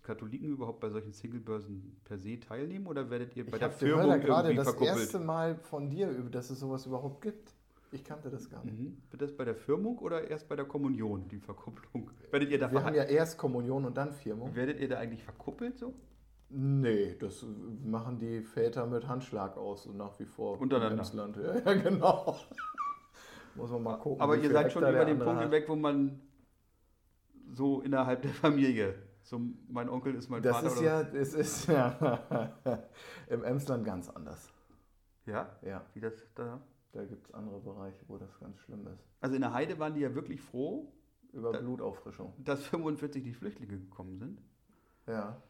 Katholiken 0.02 0.48
überhaupt 0.48 0.80
bei 0.80 0.88
solchen 0.90 1.12
Single-Börsen 1.12 2.00
per 2.04 2.18
se 2.18 2.40
teilnehmen 2.40 2.86
oder 2.86 3.10
werdet 3.10 3.36
ihr 3.36 3.44
bei 3.44 3.52
ich 3.56 3.58
der 3.58 3.68
habe 3.70 3.78
gehört 3.78 4.00
Firmung 4.00 4.10
ja 4.10 4.16
gerade 4.18 4.48
irgendwie 4.48 4.56
das 4.64 4.68
verkuppelt? 4.68 4.98
erste 4.98 5.18
Mal 5.20 5.56
von 5.56 5.90
dir, 5.90 6.08
dass 6.30 6.50
es 6.50 6.60
sowas 6.60 6.86
überhaupt 6.86 7.20
gibt. 7.22 7.54
Ich 7.92 8.04
kannte 8.04 8.30
das 8.30 8.48
gar 8.48 8.64
nicht. 8.64 8.78
Mhm. 8.78 8.96
Wird 9.10 9.22
das 9.22 9.36
bei 9.36 9.44
der 9.44 9.56
Firmung 9.56 9.98
oder 9.98 10.28
erst 10.30 10.48
bei 10.48 10.54
der 10.56 10.64
Kommunion, 10.64 11.26
die 11.28 11.40
Verkupplung? 11.40 12.10
Werdet 12.30 12.50
ihr 12.50 12.58
da, 12.58 12.70
Wir 12.70 12.84
haben 12.84 12.94
ja 12.94 13.02
erst 13.04 13.36
Kommunion 13.36 13.84
und 13.84 13.96
dann 13.96 14.12
Firmung. 14.12 14.54
werdet 14.54 14.78
ihr 14.80 14.88
da 14.88 14.98
eigentlich 14.98 15.24
verkuppelt 15.24 15.76
so? 15.78 15.94
Nee, 16.50 17.16
das 17.18 17.44
machen 17.84 18.18
die 18.18 18.42
Väter 18.42 18.86
mit 18.86 19.06
Handschlag 19.06 19.56
aus, 19.56 19.84
so 19.84 19.92
nach 19.92 20.18
wie 20.18 20.24
vor. 20.24 20.60
Untereinander. 20.60 20.98
Emsland. 20.98 21.36
Ja, 21.36 21.58
ja, 21.58 21.74
genau. 21.74 22.36
Muss 23.54 23.70
man 23.70 23.82
mal 23.82 23.96
gucken. 23.96 24.20
Aber 24.20 24.36
ihr 24.36 24.50
seid 24.50 24.72
schon 24.72 24.82
über 24.82 25.04
den 25.04 25.18
Punkt 25.18 25.42
hinweg, 25.42 25.68
wo 25.68 25.76
man 25.76 26.20
so 27.52 27.80
innerhalb 27.82 28.22
der 28.22 28.32
Familie, 28.32 28.94
so 29.22 29.40
mein 29.68 29.88
Onkel 29.88 30.14
ist 30.14 30.28
mein 30.28 30.42
Das 30.42 30.56
Vater 30.56 30.66
ist 30.68 30.78
oder 30.78 30.86
ja, 30.86 31.00
es 31.20 31.34
ist 31.34 31.66
ja 31.68 32.20
im 33.28 33.42
Emsland 33.44 33.84
ganz 33.84 34.08
anders. 34.10 34.52
ja, 35.26 35.48
Ja, 35.62 35.84
wie 35.94 36.00
das 36.00 36.14
da. 36.34 36.60
Da 36.92 37.04
gibt 37.04 37.26
es 37.26 37.34
andere 37.34 37.60
Bereiche, 37.60 38.04
wo 38.08 38.18
das 38.18 38.38
ganz 38.40 38.58
schlimm 38.60 38.86
ist. 38.88 39.04
Also 39.20 39.34
in 39.36 39.42
der 39.42 39.52
Heide 39.52 39.78
waren 39.78 39.94
die 39.94 40.00
ja 40.00 40.14
wirklich 40.14 40.40
froh, 40.40 40.92
Über 41.32 41.52
Da- 41.52 41.60
Blutauffrischung. 41.60 42.34
dass 42.42 42.64
45 42.66 43.22
die 43.22 43.32
Flüchtlinge 43.34 43.78
gekommen 43.78 44.18
sind. 44.18 44.40
Ja. 45.06 45.42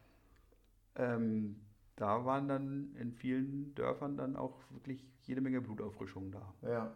ähm, 0.95 1.55
da 1.95 2.25
waren 2.25 2.47
dann 2.47 2.95
in 2.95 3.11
vielen 3.13 3.75
Dörfern 3.75 4.17
dann 4.17 4.35
auch 4.35 4.57
wirklich 4.71 5.05
jede 5.23 5.41
Menge 5.41 5.61
Blutauffrischungen 5.61 6.31
da. 6.31 6.53
Ja. 6.63 6.95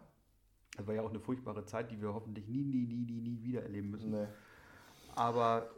Das 0.76 0.86
war 0.86 0.94
ja 0.94 1.02
auch 1.02 1.10
eine 1.10 1.20
furchtbare 1.20 1.64
Zeit, 1.64 1.90
die 1.90 2.00
wir 2.02 2.12
hoffentlich 2.12 2.48
nie, 2.48 2.64
nie, 2.64 2.86
nie, 2.86 3.04
nie, 3.04 3.20
nie 3.20 3.42
wieder 3.42 3.62
erleben 3.62 3.90
müssen. 3.90 4.10
Nee. 4.10 4.26
Aber 5.14 5.70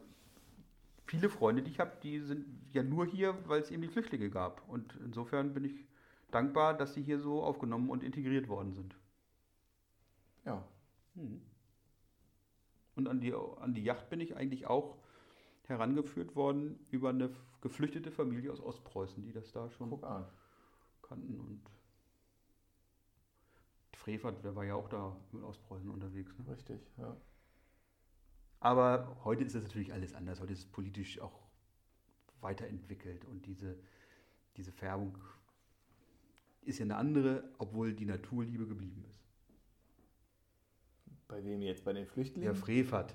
viele 1.06 1.28
Freunde, 1.28 1.62
die 1.62 1.70
ich 1.70 1.78
habe, 1.80 1.92
die 2.02 2.20
sind 2.20 2.46
ja 2.72 2.82
nur 2.82 3.06
hier, 3.06 3.36
weil 3.46 3.60
es 3.60 3.70
eben 3.70 3.82
die 3.82 3.88
Flüchtlinge 3.88 4.30
gab. 4.30 4.66
Und 4.68 4.96
insofern 5.04 5.52
bin 5.54 5.64
ich 5.64 5.86
dankbar, 6.30 6.74
dass 6.76 6.94
sie 6.94 7.02
hier 7.02 7.20
so 7.20 7.42
aufgenommen 7.42 7.90
und 7.90 8.02
integriert 8.02 8.48
worden 8.48 8.72
sind. 8.72 8.96
Ja. 10.44 10.64
Hm. 11.14 11.40
Und 12.96 13.06
an 13.06 13.20
die, 13.20 13.32
an 13.32 13.74
die 13.74 13.84
Yacht 13.84 14.10
bin 14.10 14.20
ich 14.20 14.36
eigentlich 14.36 14.66
auch 14.66 14.96
herangeführt 15.64 16.34
worden 16.34 16.78
über 16.90 17.10
eine 17.10 17.30
geflüchtete 17.60 18.10
Familie 18.10 18.50
aus 18.50 18.60
Ostpreußen, 18.60 19.22
die 19.22 19.32
das 19.32 19.52
da 19.52 19.70
schon 19.70 19.90
kannten. 21.02 21.38
Und 21.38 21.62
Frevert, 23.94 24.42
der 24.44 24.56
war 24.56 24.64
ja 24.64 24.74
auch 24.74 24.88
da 24.88 25.16
in 25.32 25.44
Ostpreußen 25.44 25.90
unterwegs. 25.90 26.36
Ne? 26.38 26.52
Richtig, 26.52 26.80
ja. 26.96 27.16
Aber 28.60 29.16
heute 29.24 29.44
ist 29.44 29.54
das 29.54 29.62
natürlich 29.62 29.92
alles 29.92 30.14
anders. 30.14 30.40
Heute 30.40 30.52
ist 30.52 30.60
es 30.60 30.66
politisch 30.66 31.20
auch 31.20 31.38
weiterentwickelt 32.40 33.24
und 33.24 33.46
diese, 33.46 33.78
diese 34.56 34.72
Färbung 34.72 35.16
ist 36.62 36.78
ja 36.78 36.84
eine 36.84 36.96
andere, 36.96 37.44
obwohl 37.58 37.94
die 37.94 38.04
Naturliebe 38.06 38.66
geblieben 38.66 39.04
ist. 39.08 39.20
Bei 41.28 41.44
wem 41.44 41.62
jetzt? 41.62 41.84
Bei 41.84 41.92
den 41.92 42.04
Ja, 42.04 42.10
Flüchtlingen? 42.10 42.54
Frevert. 42.54 43.14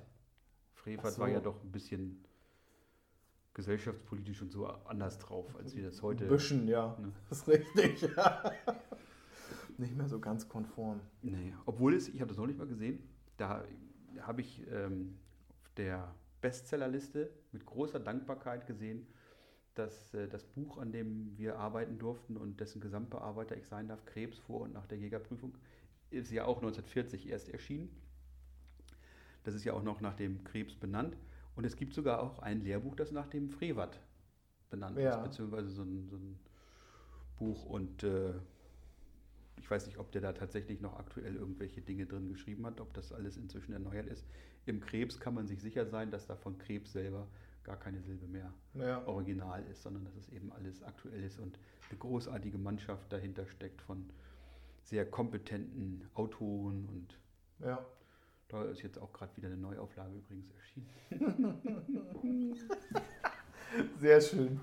Frevert 0.74 1.06
Ach 1.08 1.12
so. 1.12 1.22
war 1.22 1.30
ja 1.30 1.40
doch 1.40 1.64
ein 1.64 1.72
bisschen 1.72 2.24
gesellschaftspolitisch 3.54 4.42
und 4.42 4.52
so 4.52 4.66
anders 4.68 5.20
drauf, 5.20 5.56
als 5.56 5.76
wir 5.76 5.84
das 5.84 6.02
heute. 6.02 6.26
Ein 6.26 6.30
bisschen, 6.30 6.68
ja. 6.68 6.98
Ne. 7.00 7.12
Das 7.30 7.40
ist 7.40 7.48
richtig, 7.48 8.02
ja. 8.16 8.52
Nicht 9.78 9.96
mehr 9.96 10.08
so 10.08 10.20
ganz 10.20 10.48
konform. 10.48 11.00
Nee, 11.22 11.54
obwohl 11.66 11.96
es, 11.96 12.10
ich 12.10 12.20
habe 12.22 12.30
das 12.30 12.38
noch 12.38 12.48
nicht 12.48 12.58
mal 12.60 12.68
gesehen, 12.68 13.00
da 13.38 13.64
habe 14.22 14.42
ich 14.42 14.62
ähm, 14.72 15.18
auf 15.62 15.70
der 15.78 16.14
Bestsellerliste 16.42 17.32
mit 17.52 17.66
großer 17.66 18.00
Dankbarkeit 18.00 18.68
gesehen, 18.68 19.08
dass 19.76 20.14
äh, 20.14 20.28
das 20.28 20.44
Buch, 20.44 20.78
an 20.78 20.92
dem 20.92 21.38
wir 21.38 21.58
arbeiten 21.58 21.98
durften 22.00 22.38
und 22.38 22.60
dessen 22.60 22.82
Gesamtbearbeiter 22.82 23.58
ich 23.58 23.68
sein 23.68 23.88
darf, 23.88 24.06
Krebs 24.06 24.38
vor 24.40 24.62
und 24.62 24.74
nach 24.74 24.86
der 24.88 24.98
Jägerprüfung, 24.98 25.56
ist 26.10 26.32
ja 26.32 26.46
auch 26.46 26.58
1940 26.58 27.28
erst 27.30 27.50
erschienen. 27.50 27.90
Das 29.44 29.56
ist 29.56 29.64
ja 29.64 29.74
auch 29.74 29.84
noch 29.84 30.00
nach 30.02 30.14
dem 30.14 30.44
Krebs 30.44 30.76
benannt. 30.76 31.18
Und 31.56 31.66
es 31.66 31.76
gibt 31.76 31.94
sogar 31.94 32.22
auch 32.22 32.40
ein 32.40 32.62
Lehrbuch, 32.62 32.96
das 32.96 33.12
nach 33.12 33.28
dem 33.28 33.50
Frevert 33.50 34.00
benannt 34.70 34.98
Ja. 34.98 35.18
ist, 35.18 35.24
beziehungsweise 35.24 35.70
so 35.70 35.84
ein, 35.84 36.08
so 36.10 36.16
ein 36.16 36.40
Buch. 37.38 37.66
Und 37.66 38.04
äh, 38.04 38.34
ich 39.60 39.70
weiß 39.70 39.86
nicht, 39.88 39.98
ob 39.98 40.12
der 40.12 40.22
da 40.22 40.34
tatsächlich 40.34 40.82
noch 40.82 40.98
aktuell 40.98 41.36
irgendwelche 41.36 41.82
Dinge 41.82 42.06
drin 42.06 42.28
geschrieben 42.30 42.66
hat, 42.66 42.80
ob 42.82 42.94
das 42.94 43.12
alles 43.14 43.38
inzwischen 43.38 43.74
erneuert 43.74 44.08
ist. 44.08 44.26
Im 44.66 44.80
Krebs 44.82 45.20
kann 45.20 45.34
man 45.34 45.48
sich 45.48 45.62
sicher 45.62 45.86
sein, 45.86 46.12
dass 46.12 46.26
da 46.26 46.36
von 46.36 46.58
Krebs 46.58 46.92
selber 46.94 47.28
gar 47.64 47.78
keine 47.78 48.02
Silbe 48.02 48.28
mehr 48.28 48.54
Ja. 48.74 49.06
original 49.08 49.64
ist, 49.72 49.84
sondern 49.84 50.06
dass 50.06 50.16
es 50.16 50.30
eben 50.30 50.52
alles 50.52 50.84
aktuell 50.84 51.24
ist 51.24 51.40
und 51.40 51.58
eine 51.90 51.98
großartige 52.00 52.58
Mannschaft 52.58 53.12
dahinter 53.12 53.46
steckt 53.48 53.82
von 53.82 54.10
sehr 54.84 55.06
kompetenten 55.10 56.08
Autoren 56.14 56.88
und 56.90 57.20
ja. 57.66 57.86
da 58.50 58.64
ist 58.66 58.82
jetzt 58.82 59.00
auch 59.00 59.14
gerade 59.14 59.36
wieder 59.38 59.48
eine 59.48 59.58
Neuauflage 59.58 60.16
übrigens 60.16 60.50
erschienen. 60.52 60.90
Sehr 64.00 64.22
schön. 64.22 64.60